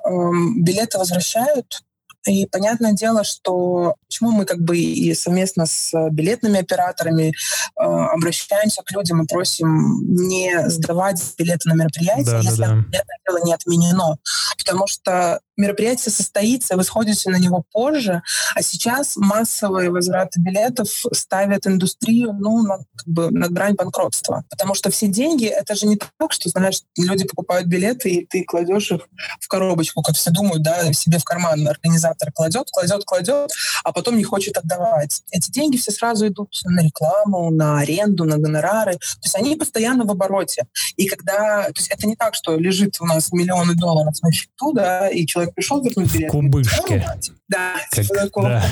билеты 0.58 0.98
возвращают, 0.98 1.84
и 2.28 2.46
понятное 2.48 2.92
дело, 2.92 3.24
что 3.24 3.96
почему 4.06 4.32
мы 4.32 4.46
как 4.46 4.60
бы 4.60 4.78
и 4.78 5.14
совместно 5.14 5.68
с 5.68 5.94
билетными 6.10 6.60
операторами 6.60 7.30
э, 7.30 7.82
обращаемся 7.82 8.82
к 8.84 8.92
людям 8.92 9.24
и 9.24 9.28
просим 9.28 10.02
не 10.16 10.70
сдавать 10.70 11.22
билеты 11.38 11.70
на 11.70 11.76
мероприятие, 11.76 12.26
да, 12.26 12.40
если 12.40 12.62
да, 12.62 12.84
да. 12.92 13.04
дело 13.26 13.46
не 13.46 13.54
отменено. 13.54 14.18
Потому 14.58 14.86
что 14.88 15.40
мероприятие 15.58 16.12
состоится, 16.12 16.76
вы 16.76 16.84
сходите 16.84 17.30
на 17.30 17.38
него 17.38 17.64
позже, 17.72 18.22
а 18.53 18.62
сейчас 18.62 19.16
массовые 19.16 19.89
возвраты 19.89 20.39
билетов 20.39 20.89
ставят 21.14 21.68
индустрию 21.68 22.34
ну, 22.34 22.62
на, 22.64 22.78
как 22.78 23.08
бы, 23.08 23.32
на 23.32 23.47
грань 23.49 23.76
банкротства. 23.76 24.43
Потому 24.49 24.76
что 24.76 24.89
все 24.89 25.08
деньги, 25.08 25.45
это 25.45 25.76
же 25.76 25.88
не 25.88 25.97
так, 25.97 26.32
что, 26.32 26.49
знаешь, 26.49 26.82
люди 26.97 27.26
покупают 27.26 27.68
билеты, 27.68 28.10
и 28.10 28.26
ты 28.26 28.43
кладешь 28.43 28.91
их 28.91 29.01
в 29.39 29.47
коробочку, 29.47 30.01
как 30.01 30.16
все 30.16 30.32
думают, 30.32 30.64
да, 30.64 30.91
себе 30.93 31.20
в 31.20 31.24
карман 31.24 31.68
организатор 31.68 32.32
кладет, 32.32 32.68
кладет, 32.72 33.03
кладет, 33.06 33.51
а 33.84 33.91
потом 33.91 34.18
не 34.18 34.24
хочет 34.24 34.58
отдавать. 34.58 35.22
Эти 35.32 35.51
деньги 35.51 35.78
все 35.78 35.91
сразу 35.91 36.28
идут 36.28 36.49
на 36.66 36.82
рекламу, 36.82 37.49
на 37.51 37.80
аренду, 37.80 38.26
на 38.26 38.38
гонорары. 38.38 38.93
То 38.93 39.24
есть 39.24 39.36
они 39.36 39.56
постоянно 39.56 40.06
в 40.06 40.12
обороте. 40.12 40.68
И 40.95 41.08
когда... 41.08 41.64
То 41.66 41.74
есть 41.78 41.89
это 41.89 42.08
не 42.08 42.16
так, 42.16 42.36
что 42.36 42.58
лежит 42.58 42.95
у 42.99 43.06
нас 43.06 43.32
миллионы 43.32 43.76
долларов 43.76 44.16
на 44.22 44.32
счету, 44.32 44.74
да, 44.74 45.10
и 45.10 45.26
человек 45.26 45.45
человек 45.46 45.56
пришел 45.56 45.82
вернуть 45.82 46.14
билет. 46.14 46.32
Кубышки. 46.32 47.06
Да, 47.48 47.76
как, 47.91 48.32
да. 48.36 48.66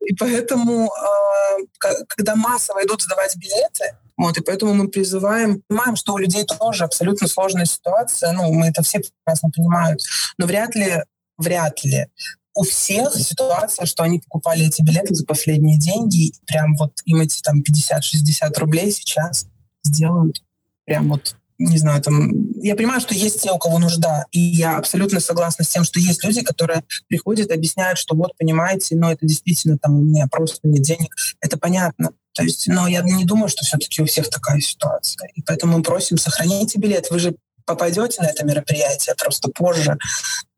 И 0.00 0.14
поэтому, 0.14 0.86
э, 0.86 1.90
когда 2.08 2.34
массово 2.34 2.84
идут 2.84 3.02
сдавать 3.02 3.36
билеты, 3.36 3.96
вот, 4.16 4.38
и 4.38 4.40
поэтому 4.40 4.74
мы 4.74 4.88
призываем, 4.88 5.62
понимаем, 5.68 5.96
что 5.96 6.14
у 6.14 6.18
людей 6.18 6.44
тоже 6.44 6.84
абсолютно 6.84 7.28
сложная 7.28 7.66
ситуация, 7.66 8.32
ну, 8.32 8.52
мы 8.52 8.68
это 8.68 8.82
все 8.82 9.00
прекрасно 9.00 9.50
понимают, 9.54 10.00
но 10.38 10.46
вряд 10.46 10.74
ли, 10.74 11.02
вряд 11.36 11.84
ли 11.84 12.06
у 12.54 12.64
всех 12.64 13.14
ситуация, 13.14 13.86
что 13.86 14.02
они 14.02 14.18
покупали 14.18 14.66
эти 14.66 14.82
билеты 14.82 15.14
за 15.14 15.24
последние 15.24 15.78
деньги, 15.78 16.28
и 16.28 16.34
прям 16.46 16.74
вот 16.76 16.92
им 17.04 17.20
эти 17.20 17.40
там 17.42 17.60
50-60 17.60 18.58
рублей 18.58 18.90
сейчас 18.90 19.46
сделают 19.84 20.42
прям 20.88 21.10
вот 21.10 21.36
не 21.58 21.78
знаю, 21.78 22.00
там, 22.02 22.52
я 22.62 22.76
понимаю, 22.76 23.00
что 23.00 23.14
есть 23.14 23.42
те, 23.42 23.50
у 23.50 23.58
кого 23.58 23.78
нужда, 23.78 24.26
и 24.30 24.38
я 24.38 24.78
абсолютно 24.78 25.20
согласна 25.20 25.64
с 25.64 25.68
тем, 25.68 25.84
что 25.84 25.98
есть 25.98 26.24
люди, 26.24 26.42
которые 26.42 26.84
приходят, 27.08 27.50
объясняют, 27.50 27.98
что 27.98 28.14
вот, 28.14 28.36
понимаете, 28.38 28.96
но 28.96 29.10
это 29.10 29.26
действительно 29.26 29.76
там 29.78 29.98
у 29.98 30.02
меня 30.02 30.28
просто 30.30 30.60
нет 30.68 30.82
денег, 30.82 31.14
это 31.40 31.58
понятно. 31.58 32.12
То 32.32 32.44
есть, 32.44 32.68
но 32.68 32.86
я 32.86 33.02
не 33.02 33.24
думаю, 33.24 33.48
что 33.48 33.64
все-таки 33.64 34.00
у 34.00 34.06
всех 34.06 34.30
такая 34.30 34.60
ситуация. 34.60 35.28
И 35.34 35.42
поэтому 35.42 35.78
мы 35.78 35.82
просим, 35.82 36.18
сохраните 36.18 36.78
билет. 36.78 37.10
Вы 37.10 37.18
же 37.18 37.34
попадете 37.66 38.22
на 38.22 38.26
это 38.26 38.44
мероприятие 38.44 39.16
просто 39.16 39.50
позже. 39.50 39.98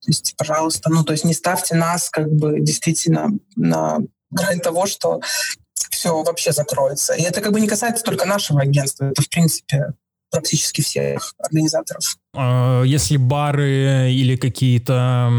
То 0.02 0.06
есть, 0.06 0.34
пожалуйста, 0.36 0.90
ну, 0.90 1.04
то 1.04 1.12
есть 1.12 1.24
не 1.24 1.32
ставьте 1.32 1.74
нас 1.74 2.10
как 2.10 2.30
бы 2.30 2.60
действительно 2.60 3.30
на 3.56 3.98
грань 4.30 4.60
того, 4.60 4.86
что 4.86 5.22
все 5.90 6.22
вообще 6.22 6.52
закроется. 6.52 7.14
И 7.14 7.22
это 7.22 7.40
как 7.40 7.52
бы 7.52 7.60
не 7.60 7.68
касается 7.68 8.04
только 8.04 8.26
нашего 8.26 8.60
агентства. 8.60 9.06
Это, 9.06 9.22
в 9.22 9.28
принципе, 9.30 9.94
практически 10.30 10.80
всех 10.80 11.34
организаторов. 11.38 12.16
А, 12.34 12.82
если 12.82 13.16
бары 13.16 14.12
или 14.12 14.36
какие-то 14.36 15.30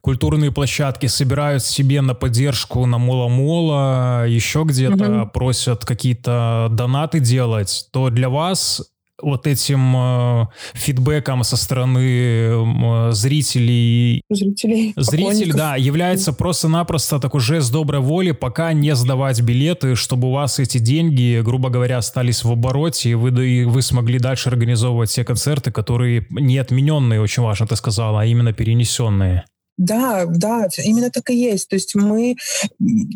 культурные 0.00 0.50
площадки 0.52 1.06
собирают 1.06 1.62
себе 1.64 2.00
на 2.00 2.14
поддержку 2.14 2.86
на 2.86 2.98
Мола-Мола, 2.98 4.24
еще 4.26 4.64
где-то 4.64 5.22
угу. 5.22 5.30
просят 5.30 5.84
какие-то 5.84 6.68
донаты 6.70 7.20
делать, 7.20 7.88
то 7.92 8.10
для 8.10 8.28
вас 8.28 8.82
вот 9.20 9.46
этим 9.46 9.96
э, 9.96 10.46
фидбэком 10.74 11.42
со 11.42 11.56
стороны 11.56 11.98
э, 12.00 13.10
зрителей. 13.12 14.22
Зрителей. 14.30 14.92
Зритель, 14.96 15.52
да, 15.52 15.76
является 15.76 16.32
просто-напросто 16.32 17.18
такой 17.18 17.40
жест 17.40 17.72
доброй 17.72 18.00
воли, 18.00 18.32
пока 18.32 18.72
не 18.72 18.94
сдавать 18.94 19.40
билеты, 19.40 19.94
чтобы 19.94 20.28
у 20.28 20.32
вас 20.32 20.58
эти 20.58 20.78
деньги, 20.78 21.40
грубо 21.44 21.70
говоря, 21.70 21.98
остались 21.98 22.44
в 22.44 22.50
обороте, 22.50 23.10
и 23.10 23.14
вы, 23.14 23.48
и 23.48 23.64
вы 23.64 23.82
смогли 23.82 24.18
дальше 24.18 24.48
организовывать 24.48 25.10
все 25.10 25.24
концерты, 25.24 25.72
которые 25.72 26.26
не 26.30 26.58
отмененные, 26.58 27.20
очень 27.20 27.42
важно 27.42 27.66
ты 27.66 27.76
сказала, 27.76 28.22
а 28.22 28.24
именно 28.24 28.52
перенесенные. 28.52 29.44
Да, 29.78 30.26
да, 30.26 30.68
именно 30.84 31.10
так 31.10 31.30
и 31.30 31.36
есть. 31.36 31.68
То 31.68 31.76
есть 31.76 31.94
мы... 31.94 32.36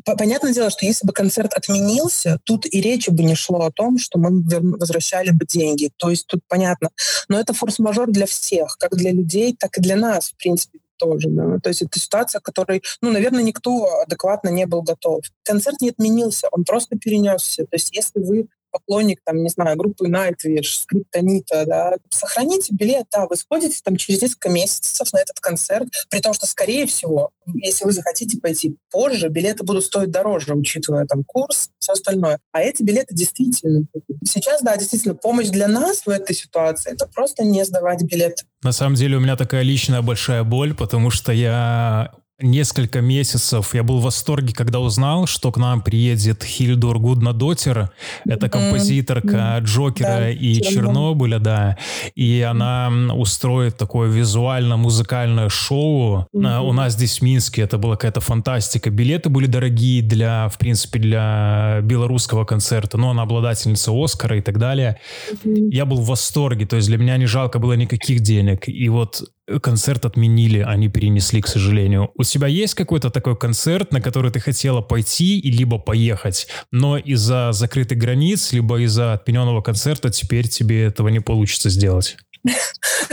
Понятное 0.05 0.55
дело, 0.55 0.71
что 0.71 0.87
если 0.87 1.07
бы 1.07 1.13
концерт 1.13 1.53
отменился, 1.55 2.39
тут 2.45 2.67
и 2.67 2.81
речи 2.81 3.11
бы 3.11 3.25
не 3.25 3.35
шло 3.35 3.63
о 3.63 3.73
том, 3.73 3.99
что 3.99 4.19
мы 4.19 4.43
возвращали 4.79 5.31
бы 5.31 5.45
деньги. 5.45 5.91
То 5.97 6.09
есть 6.09 6.27
тут 6.29 6.41
понятно. 6.49 6.91
Но 7.29 7.39
это 7.39 7.53
форс-мажор 7.53 8.11
для 8.11 8.27
всех, 8.27 8.77
как 8.79 8.97
для 8.97 9.11
людей, 9.11 9.57
так 9.59 9.77
и 9.77 9.81
для 9.81 9.97
нас, 9.97 10.31
в 10.31 10.37
принципе 10.37 10.79
тоже. 10.99 11.29
Да. 11.31 11.59
То 11.61 11.69
есть 11.69 11.83
это 11.83 11.99
ситуация, 11.99 12.41
к 12.41 12.45
которой, 12.45 12.81
ну, 13.01 13.11
наверное, 13.11 13.43
никто 13.43 14.03
адекватно 14.03 14.51
не 14.51 14.67
был 14.67 14.83
готов. 14.83 15.25
Концерт 15.43 15.81
не 15.81 15.91
отменился, 15.91 16.47
он 16.53 16.63
просто 16.65 16.97
перенесся. 16.97 17.65
То 17.65 17.75
есть 17.75 17.95
если 17.95 18.21
вы 18.21 18.47
поклонник, 18.73 19.21
там, 19.25 19.43
не 19.43 19.49
знаю, 19.49 19.77
группы 19.77 20.09
Nightwish, 20.09 20.83
Скриптонита, 20.83 21.65
да, 21.67 21.95
сохраните 22.11 22.75
билет, 22.75 23.07
да, 23.13 23.27
вы 23.29 23.37
сходите 23.37 23.79
там 23.85 23.97
через 23.97 24.23
несколько 24.23 24.49
месяцев 24.49 25.13
на 25.13 25.19
этот 25.19 25.39
концерт, 25.41 25.89
при 26.11 26.21
том, 26.21 26.35
что, 26.35 26.47
скорее 26.47 26.87
всего, 26.87 27.31
если 27.55 27.85
вы 27.85 27.93
захотите 27.93 28.39
пойти 28.41 28.77
позже, 28.91 29.29
билеты 29.29 29.63
будут 29.65 29.85
стоить 29.85 30.11
дороже, 30.11 30.55
учитывая 30.55 31.07
там 31.07 31.23
курс, 31.25 31.71
все 31.79 31.93
остальное. 31.93 32.39
А 32.53 32.63
эти 32.63 32.83
билеты 32.83 33.15
действительно 33.15 33.87
Сейчас, 34.25 34.63
да, 34.63 34.77
действительно, 34.77 35.15
помощь 35.15 35.49
для 35.49 35.69
нас 35.69 36.07
в 36.07 36.09
этой 36.09 36.35
ситуации— 36.35 36.93
это 36.93 37.07
просто 37.07 37.45
не 37.45 37.65
сдавать 37.65 38.03
билет. 38.03 38.45
На 38.63 38.73
самом 38.73 38.95
деле 38.95 39.17
у 39.17 39.21
меня 39.21 39.37
такая 39.37 39.63
личная 39.63 40.03
большая 40.03 40.45
боль, 40.45 40.75
потому 40.75 41.11
что 41.11 41.33
я 41.33 42.13
несколько 42.43 43.01
месяцев 43.01 43.75
я 43.75 43.83
был 43.83 44.01
в 44.01 44.03
восторге, 44.03 44.53
когда 44.55 44.81
узнал, 44.81 45.27
что 45.27 45.53
к 45.53 45.57
нам 45.57 45.81
приедет 45.81 46.43
Хильдур 46.45 46.99
Гуднадотер. 46.99 47.91
Это 48.25 48.49
композиторка 48.49 49.59
Джокера 49.61 50.07
да, 50.09 50.31
и 50.31 50.61
Чернобыля, 50.61 51.39
да. 51.39 51.79
И 52.15 52.41
она 52.41 52.91
устроит 53.15 53.77
такое 53.77 54.09
визуально-музыкальное 54.09 55.49
шоу. 55.49 56.27
Mm-hmm. 56.35 56.69
У 56.69 56.73
нас 56.73 56.95
здесь 56.95 57.21
в 57.21 57.23
Минске 57.23 57.63
это 57.63 57.79
была 57.79 57.97
какая-то 57.97 58.21
фантастика. 58.21 58.91
Билеты 58.91 59.29
были 59.29 59.47
дорогие 59.47 60.03
для, 60.03 60.49
в 60.49 60.59
принципе, 60.59 60.99
для 60.99 61.81
белорусского 61.83 62.45
концерта. 62.45 62.99
Но 62.99 63.11
она 63.11 63.23
обладательница 63.23 63.93
Оскара 63.95 64.39
и 64.39 64.43
так 64.43 64.59
далее. 64.59 64.99
Mm-hmm. 65.31 65.69
Я 65.71 65.87
был 65.87 65.99
в 65.99 66.07
восторге. 66.07 66.67
То 66.67 66.77
есть 66.77 66.89
для 66.89 66.99
меня 66.99 67.17
не 67.17 67.27
жалко 67.27 67.59
было 67.59 67.75
никаких 67.75 68.21
денег. 68.21 68.69
И 68.69 68.89
вот 68.89 69.23
концерт 69.61 70.05
отменили, 70.05 70.59
они 70.59 70.89
перенесли, 70.89 71.41
к 71.41 71.47
сожалению. 71.47 72.11
У 72.17 72.23
тебя 72.23 72.47
есть 72.47 72.75
какой-то 72.75 73.11
такой 73.11 73.37
концерт, 73.37 73.93
на 73.93 74.01
который 74.01 74.31
ты 74.31 74.41
хотела 74.41 74.81
пойти 74.81 75.39
и 75.39 75.51
либо 75.51 75.79
поехать, 75.79 76.49
но 76.71 76.97
из-за 76.97 77.53
закрытых 77.53 77.99
границ, 77.99 78.53
либо 78.53 78.81
из-за 78.81 79.15
отмененного 79.15 79.63
концерта 79.63 80.11
теперь 80.11 80.49
тебе 80.49 80.85
этого 80.85 81.09
не 81.09 81.21
получится 81.21 81.71
сделать? 81.71 82.17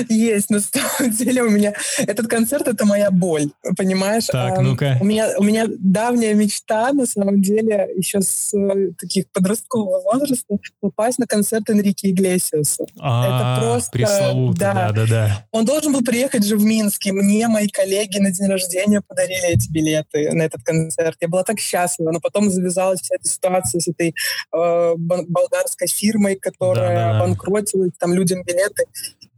Есть, 0.09 0.49
на 0.49 0.59
самом 0.59 1.11
деле 1.15 1.43
у 1.43 1.49
меня 1.49 1.73
этот 1.99 2.27
концерт 2.27 2.67
это 2.67 2.85
моя 2.85 3.11
боль, 3.11 3.49
понимаешь? 3.77 4.25
Так, 4.25 4.59
ну-ка. 4.59 4.97
У 5.01 5.05
меня 5.05 5.29
у 5.37 5.43
меня 5.43 5.65
давняя 5.67 6.33
мечта, 6.33 6.91
на 6.93 7.05
самом 7.05 7.41
деле, 7.41 7.89
еще 7.95 8.21
с 8.21 8.53
э, 8.53 8.91
таких 8.99 9.31
подросткового 9.31 10.01
возраста 10.01 10.57
попасть 10.79 11.19
на 11.19 11.27
концерт 11.27 11.69
Энрике 11.69 12.09
Иглесиуса. 12.09 12.85
А, 12.99 13.55
это 13.55 13.61
просто 13.61 13.91
пресловутый, 13.91 14.59
да, 14.59 14.73
да, 14.73 14.91
да, 14.91 15.05
да. 15.07 15.47
Он 15.51 15.65
должен 15.65 15.93
был 15.93 16.01
приехать 16.01 16.45
же 16.45 16.57
в 16.57 16.63
Минск, 16.63 17.05
и 17.05 17.11
мне 17.11 17.47
мои 17.47 17.67
коллеги 17.67 18.17
на 18.19 18.31
день 18.31 18.47
рождения 18.47 19.01
подарили 19.07 19.53
эти 19.53 19.71
билеты 19.71 20.31
на 20.31 20.43
этот 20.43 20.63
концерт. 20.63 21.17
Я 21.21 21.27
была 21.27 21.43
так 21.43 21.59
счастлива, 21.59 22.11
но 22.11 22.19
потом 22.19 22.49
завязалась 22.49 23.01
вся 23.01 23.15
эта 23.15 23.27
ситуация 23.27 23.79
с 23.79 23.87
этой 23.87 24.15
э, 24.55 24.93
болгарской 24.97 25.87
фирмой, 25.87 26.35
которая 26.35 26.95
да, 26.95 26.95
да, 26.95 27.13
да. 27.13 27.19
банкротила 27.19 27.89
там 27.99 28.13
людям 28.13 28.43
билеты. 28.43 28.85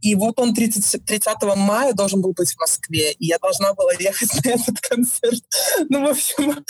И 0.02 0.16
вот 0.16 0.38
он 0.40 0.52
30, 0.52 1.04
30 1.04 1.42
мая 1.56 1.92
должен 1.94 2.20
был 2.20 2.32
быть 2.32 2.52
в 2.52 2.60
Москве, 2.60 3.12
и 3.12 3.26
я 3.26 3.38
должна 3.38 3.72
была 3.72 3.92
ехать 3.98 4.30
на 4.44 4.50
этот 4.50 4.80
концерт. 4.80 5.42
Ну, 5.88 6.06
в 6.06 6.10
общем, 6.10 6.64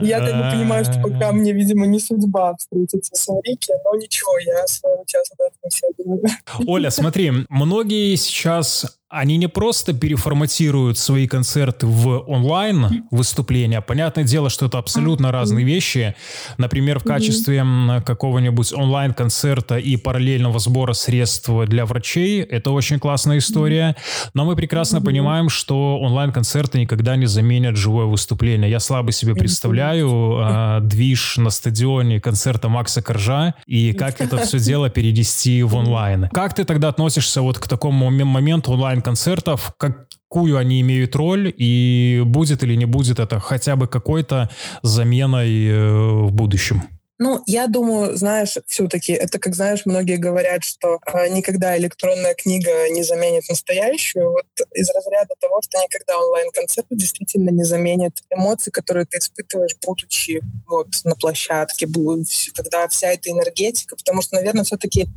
я 0.00 0.18
как 0.18 0.34
бы 0.34 0.50
понимаю, 0.56 0.84
что 0.84 1.00
пока 1.00 1.32
мне, 1.32 1.52
видимо, 1.52 1.86
не 1.86 2.00
судьба 2.00 2.56
встретиться 2.56 3.14
с 3.14 3.28
Марике, 3.28 3.74
но 3.84 3.94
ничего, 3.96 4.38
я 4.38 4.66
своего 4.66 5.04
часа 5.06 5.34
до 5.38 5.68
все 5.68 5.86
думаю. 5.98 6.22
Оля, 6.66 6.90
смотри, 6.90 7.30
многие 7.50 8.16
сейчас 8.16 8.98
они 9.10 9.38
не 9.38 9.46
просто 9.46 9.94
переформатируют 9.94 10.98
свои 10.98 11.26
концерты 11.26 11.86
в 11.86 12.24
онлайн 12.26 13.06
выступления. 13.10 13.80
Понятное 13.80 14.24
дело, 14.24 14.50
что 14.50 14.66
это 14.66 14.78
абсолютно 14.78 15.32
разные 15.32 15.64
вещи. 15.64 16.14
Например, 16.58 16.98
в 16.98 17.04
качестве 17.04 17.64
какого-нибудь 18.04 18.72
онлайн-концерта 18.72 19.78
и 19.78 19.96
параллельного 19.96 20.58
сбора 20.58 20.92
средств 20.92 21.48
для 21.66 21.86
врачей 21.86 22.42
это 22.42 22.70
очень 22.70 22.98
классная 22.98 23.38
история. 23.38 23.96
Но 24.34 24.44
мы 24.44 24.56
прекрасно 24.56 25.00
понимаем, 25.00 25.48
что 25.48 25.98
онлайн-концерты 25.98 26.78
никогда 26.78 27.16
не 27.16 27.26
заменят 27.26 27.76
живое 27.76 28.04
выступление. 28.04 28.70
Я 28.70 28.80
слабо 28.80 29.12
себе 29.12 29.34
представляю 29.34 30.38
э, 30.38 30.80
движ 30.82 31.38
на 31.38 31.48
стадионе 31.48 32.20
концерта 32.20 32.68
Макса 32.68 33.00
Коржа 33.00 33.54
и 33.66 33.94
как 33.94 34.20
это 34.20 34.36
все 34.38 34.58
дело 34.68 34.90
перенести 34.90 35.62
в 35.62 35.74
онлайн. 35.76 36.28
Как 36.28 36.54
ты 36.54 36.64
тогда 36.64 36.88
относишься 36.88 37.40
вот 37.40 37.58
к 37.58 37.66
такому 37.66 38.10
моменту 38.10 38.72
онлайн 38.72 38.97
онлайн-концертов, 38.98 39.74
какую 39.76 40.56
они 40.56 40.80
имеют 40.80 41.14
роль 41.16 41.52
и 41.56 42.22
будет 42.26 42.62
или 42.62 42.74
не 42.74 42.86
будет 42.86 43.18
это 43.18 43.40
хотя 43.40 43.76
бы 43.76 43.86
какой-то 43.86 44.50
заменой 44.82 45.68
э, 45.68 45.90
в 46.26 46.32
будущем? 46.32 46.82
Ну, 47.20 47.42
я 47.46 47.66
думаю, 47.66 48.16
знаешь, 48.16 48.56
все-таки 48.66 49.12
это, 49.12 49.40
как 49.40 49.56
знаешь, 49.56 49.86
многие 49.86 50.18
говорят, 50.18 50.62
что 50.62 50.98
э, 51.12 51.28
никогда 51.30 51.76
электронная 51.76 52.34
книга 52.34 52.70
не 52.90 53.02
заменит 53.02 53.42
настоящую. 53.48 54.30
Вот 54.30 54.46
из 54.74 54.88
разряда 54.94 55.34
того, 55.40 55.60
что 55.62 55.82
никогда 55.82 56.16
онлайн-концерт 56.16 56.86
действительно 56.90 57.50
не 57.50 57.64
заменит 57.64 58.22
эмоции, 58.30 58.70
которые 58.70 59.04
ты 59.04 59.18
испытываешь, 59.18 59.76
будучи 59.84 60.40
вот 60.68 60.88
на 61.04 61.16
площадке, 61.16 61.88
когда 62.54 62.86
вся 62.86 63.08
эта 63.08 63.30
энергетика, 63.30 63.96
потому 63.96 64.22
что, 64.22 64.36
наверное, 64.36 64.64
все-таки 64.64 65.08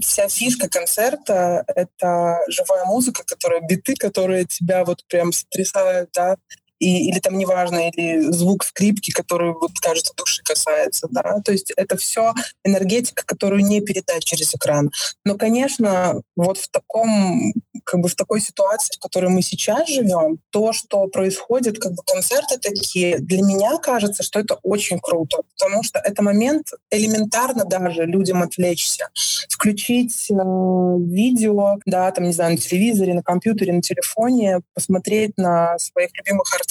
вся 0.00 0.28
фишка 0.28 0.68
концерта— 0.68 1.64
это 1.68 2.38
живая 2.48 2.84
музыка, 2.84 3.22
которая 3.24 3.60
биты, 3.60 3.94
которые 3.94 4.44
тебя 4.44 4.84
вот 4.84 5.04
прям 5.06 5.32
сотрясают, 5.32 6.10
да, 6.14 6.36
и, 6.78 7.08
или 7.08 7.18
там 7.20 7.38
неважно, 7.38 7.88
или 7.88 8.20
звук 8.30 8.64
скрипки, 8.64 9.10
который, 9.10 9.52
вот, 9.52 9.72
кажется, 9.80 10.12
души 10.16 10.42
касается, 10.42 11.08
да, 11.10 11.40
то 11.44 11.52
есть 11.52 11.72
это 11.76 11.96
все 11.96 12.32
энергетика, 12.64 13.24
которую 13.24 13.64
не 13.64 13.80
передать 13.80 14.24
через 14.24 14.54
экран. 14.54 14.90
Но, 15.24 15.36
конечно, 15.36 16.22
вот 16.36 16.58
в 16.58 16.68
таком 16.70 17.52
как 17.84 18.00
бы 18.00 18.08
в 18.08 18.14
такой 18.14 18.40
ситуации, 18.40 18.96
в 18.96 19.00
которой 19.00 19.30
мы 19.30 19.42
сейчас 19.42 19.88
живем, 19.88 20.38
то, 20.50 20.72
что 20.72 21.06
происходит, 21.06 21.78
как 21.78 21.92
бы 21.92 22.02
концерты 22.04 22.58
такие, 22.58 23.18
для 23.18 23.42
меня 23.42 23.76
кажется, 23.78 24.22
что 24.22 24.40
это 24.40 24.58
очень 24.62 24.98
круто, 24.98 25.38
потому 25.56 25.82
что 25.82 25.98
это 25.98 26.22
момент 26.22 26.68
элементарно 26.90 27.64
даже 27.64 28.04
людям 28.04 28.42
отвлечься, 28.42 29.08
включить 29.48 30.30
э, 30.30 30.34
видео, 30.34 31.78
да, 31.86 32.10
там, 32.10 32.24
не 32.24 32.32
знаю, 32.32 32.52
на 32.52 32.56
телевизоре, 32.56 33.14
на 33.14 33.22
компьютере, 33.22 33.72
на 33.72 33.82
телефоне, 33.82 34.60
посмотреть 34.74 35.36
на 35.36 35.78
своих 35.78 36.10
любимых 36.16 36.52
артистов, 36.54 36.63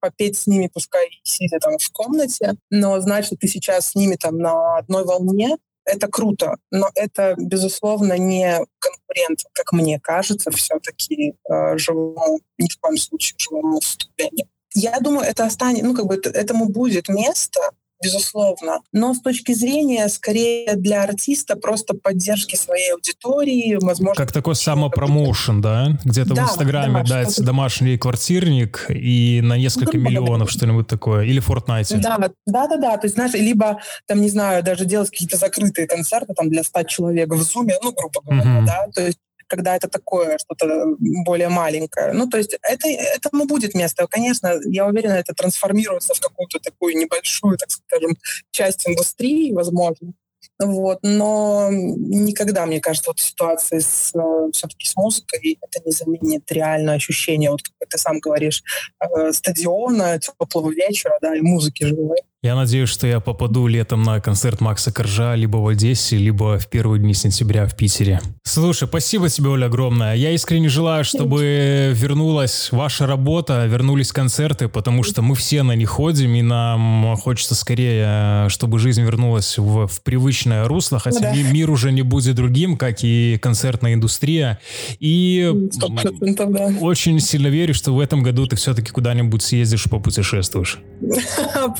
попеть 0.00 0.38
с 0.38 0.46
ними, 0.46 0.70
пускай 0.72 1.08
сидя 1.22 1.58
там 1.58 1.78
в 1.78 1.90
комнате, 1.92 2.54
но 2.70 3.00
знать, 3.00 3.26
что 3.26 3.36
ты 3.36 3.48
сейчас 3.48 3.90
с 3.90 3.94
ними 3.94 4.16
там 4.16 4.38
на 4.38 4.78
одной 4.78 5.04
волне, 5.04 5.56
это 5.84 6.08
круто, 6.08 6.58
но 6.70 6.90
это, 6.94 7.34
безусловно, 7.38 8.18
не 8.18 8.58
конкурент, 8.78 9.40
как 9.54 9.72
мне 9.72 9.98
кажется, 9.98 10.50
все-таки 10.50 11.34
э, 11.50 11.78
живому, 11.78 12.40
ни 12.58 12.68
в 12.68 12.78
коем 12.78 12.98
случае 12.98 13.36
живому 13.38 13.76
выступлению. 13.76 14.48
Я 14.74 15.00
думаю, 15.00 15.26
это 15.26 15.46
останется, 15.46 15.86
ну, 15.86 15.94
как 15.94 16.06
бы 16.06 16.16
этому 16.16 16.68
будет 16.68 17.08
место, 17.08 17.60
безусловно. 18.02 18.80
Но 18.92 19.14
с 19.14 19.20
точки 19.20 19.52
зрения, 19.52 20.08
скорее, 20.08 20.74
для 20.76 21.02
артиста 21.02 21.56
просто 21.56 21.94
поддержки 21.94 22.56
своей 22.56 22.92
аудитории, 22.92 23.78
возможно... 23.80 24.14
Как 24.14 24.32
такой 24.32 24.54
самопромоушен, 24.54 25.60
да? 25.60 25.98
Где-то 26.04 26.34
да, 26.34 26.46
в 26.46 26.50
Инстаграме 26.50 27.02
да, 27.02 27.08
дается 27.08 27.42
домашний 27.42 27.98
квартирник 27.98 28.86
и 28.88 29.40
на 29.42 29.56
несколько 29.56 29.96
ну, 29.96 30.04
миллионов, 30.04 30.50
что-нибудь 30.50 30.86
такое. 30.86 31.24
Или 31.24 31.40
в 31.40 31.48
Fortnite. 31.48 31.96
Да, 31.98 32.18
да, 32.46 32.66
да, 32.66 32.76
да. 32.76 32.96
То 32.96 33.06
есть, 33.06 33.14
знаешь, 33.14 33.34
либо, 33.34 33.80
там, 34.06 34.20
не 34.20 34.28
знаю, 34.28 34.62
даже 34.62 34.84
делать 34.84 35.10
какие-то 35.10 35.36
закрытые 35.36 35.86
концерты 35.86 36.34
там 36.34 36.48
для 36.48 36.62
100 36.62 36.82
человек 36.84 37.32
в 37.32 37.42
Зуме, 37.42 37.74
ну, 37.82 37.92
грубо 37.92 38.20
говоря, 38.22 38.60
uh-huh. 38.60 38.66
да. 38.66 38.86
То 38.94 39.06
есть 39.06 39.18
когда 39.48 39.76
это 39.76 39.88
такое, 39.88 40.38
что-то 40.38 40.96
более 40.98 41.48
маленькое. 41.48 42.12
Ну, 42.12 42.28
то 42.28 42.38
есть 42.38 42.56
это, 42.62 42.88
этому 42.88 43.46
будет 43.46 43.74
место. 43.74 44.06
Конечно, 44.06 44.60
я 44.66 44.86
уверена, 44.86 45.14
это 45.14 45.34
трансформируется 45.34 46.14
в 46.14 46.20
какую-то 46.20 46.58
такую 46.60 46.96
небольшую, 46.96 47.58
так 47.58 47.70
скажем, 47.70 48.16
часть 48.50 48.88
индустрии, 48.88 49.52
возможно. 49.52 50.12
Вот. 50.60 50.98
Но 51.02 51.68
никогда, 51.70 52.66
мне 52.66 52.80
кажется, 52.80 53.10
вот 53.10 53.20
ситуации 53.20 53.78
с, 53.78 54.12
э, 54.14 54.50
все-таки 54.52 54.86
с 54.86 54.96
музыкой 54.96 55.58
это 55.60 55.84
не 55.84 55.92
заменит 55.92 56.50
реальное 56.50 56.96
ощущение, 56.96 57.50
вот 57.50 57.62
как 57.62 57.88
ты 57.88 57.98
сам 57.98 58.18
говоришь, 58.18 58.62
э, 59.00 59.32
стадиона, 59.32 60.18
теплого 60.18 60.70
вечера, 60.70 61.18
да, 61.20 61.36
и 61.36 61.40
музыки 61.40 61.84
живой. 61.84 62.18
Я 62.40 62.54
надеюсь, 62.54 62.88
что 62.88 63.08
я 63.08 63.18
попаду 63.18 63.66
летом 63.66 64.04
на 64.04 64.20
концерт 64.20 64.60
Макса 64.60 64.92
Коржа 64.92 65.34
либо 65.34 65.56
в 65.56 65.66
Одессе, 65.66 66.16
либо 66.16 66.56
в 66.56 66.68
первые 66.68 67.00
дни 67.00 67.12
сентября 67.12 67.66
в 67.66 67.74
Питере. 67.74 68.20
Слушай, 68.44 68.86
спасибо 68.86 69.28
тебе, 69.28 69.48
Оля, 69.48 69.66
огромное. 69.66 70.14
Я 70.14 70.30
искренне 70.30 70.68
желаю, 70.68 71.02
чтобы 71.02 71.90
вернулась 71.92 72.68
ваша 72.70 73.08
работа, 73.08 73.66
вернулись 73.66 74.12
концерты, 74.12 74.68
потому 74.68 75.02
что 75.02 75.20
мы 75.20 75.34
все 75.34 75.64
на 75.64 75.72
них 75.72 75.90
ходим, 75.90 76.32
и 76.36 76.42
нам 76.42 77.16
хочется 77.16 77.56
скорее, 77.56 78.48
чтобы 78.50 78.78
жизнь 78.78 79.02
вернулась 79.02 79.58
в, 79.58 79.88
в 79.88 80.00
привычное 80.02 80.68
русло, 80.68 81.00
хотя 81.00 81.18
да. 81.18 81.34
мир 81.34 81.72
уже 81.72 81.90
не 81.90 82.02
будет 82.02 82.36
другим, 82.36 82.76
как 82.76 83.02
и 83.02 83.36
концертная 83.42 83.94
индустрия. 83.94 84.60
И 85.00 85.40
100%, 85.42 86.52
да. 86.52 86.72
очень 86.80 87.18
сильно 87.18 87.48
верю, 87.48 87.74
что 87.74 87.92
в 87.92 87.98
этом 87.98 88.22
году 88.22 88.46
ты 88.46 88.54
все-таки 88.54 88.92
куда-нибудь 88.92 89.42
съездишь, 89.42 89.86
попутешествуешь. 89.90 90.78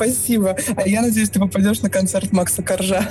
Спасибо. 0.53 0.81
А 0.83 0.87
я 0.87 1.01
надеюсь, 1.01 1.29
ты 1.29 1.39
попадешь 1.39 1.81
на 1.81 1.89
концерт 1.89 2.31
Макса 2.31 2.63
Коржа. 2.63 3.09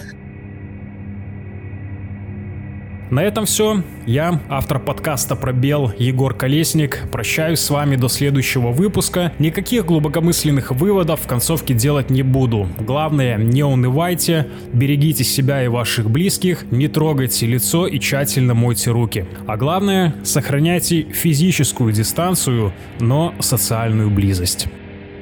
На 3.10 3.20
этом 3.20 3.46
все. 3.46 3.82
Я, 4.04 4.42
автор 4.50 4.78
подкаста 4.78 5.34
«Пробел» 5.34 5.92
Егор 5.98 6.34
Колесник, 6.34 7.10
прощаюсь 7.10 7.60
с 7.60 7.70
вами 7.70 7.96
до 7.96 8.08
следующего 8.08 8.70
выпуска. 8.70 9.32
Никаких 9.38 9.86
глубокомысленных 9.86 10.72
выводов 10.72 11.20
в 11.20 11.26
концовке 11.26 11.72
делать 11.72 12.10
не 12.10 12.22
буду. 12.22 12.68
Главное, 12.78 13.38
не 13.38 13.62
унывайте, 13.62 14.48
берегите 14.74 15.24
себя 15.24 15.64
и 15.64 15.68
ваших 15.68 16.10
близких, 16.10 16.70
не 16.70 16.88
трогайте 16.88 17.46
лицо 17.46 17.86
и 17.86 17.98
тщательно 17.98 18.52
мойте 18.52 18.90
руки. 18.90 19.24
А 19.46 19.56
главное, 19.56 20.14
сохраняйте 20.22 21.02
физическую 21.04 21.94
дистанцию, 21.94 22.74
но 23.00 23.34
социальную 23.40 24.10
близость. 24.10 24.66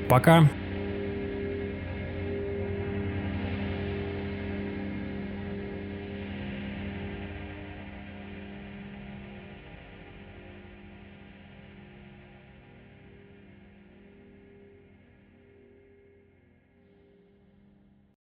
Пока! 0.09 0.51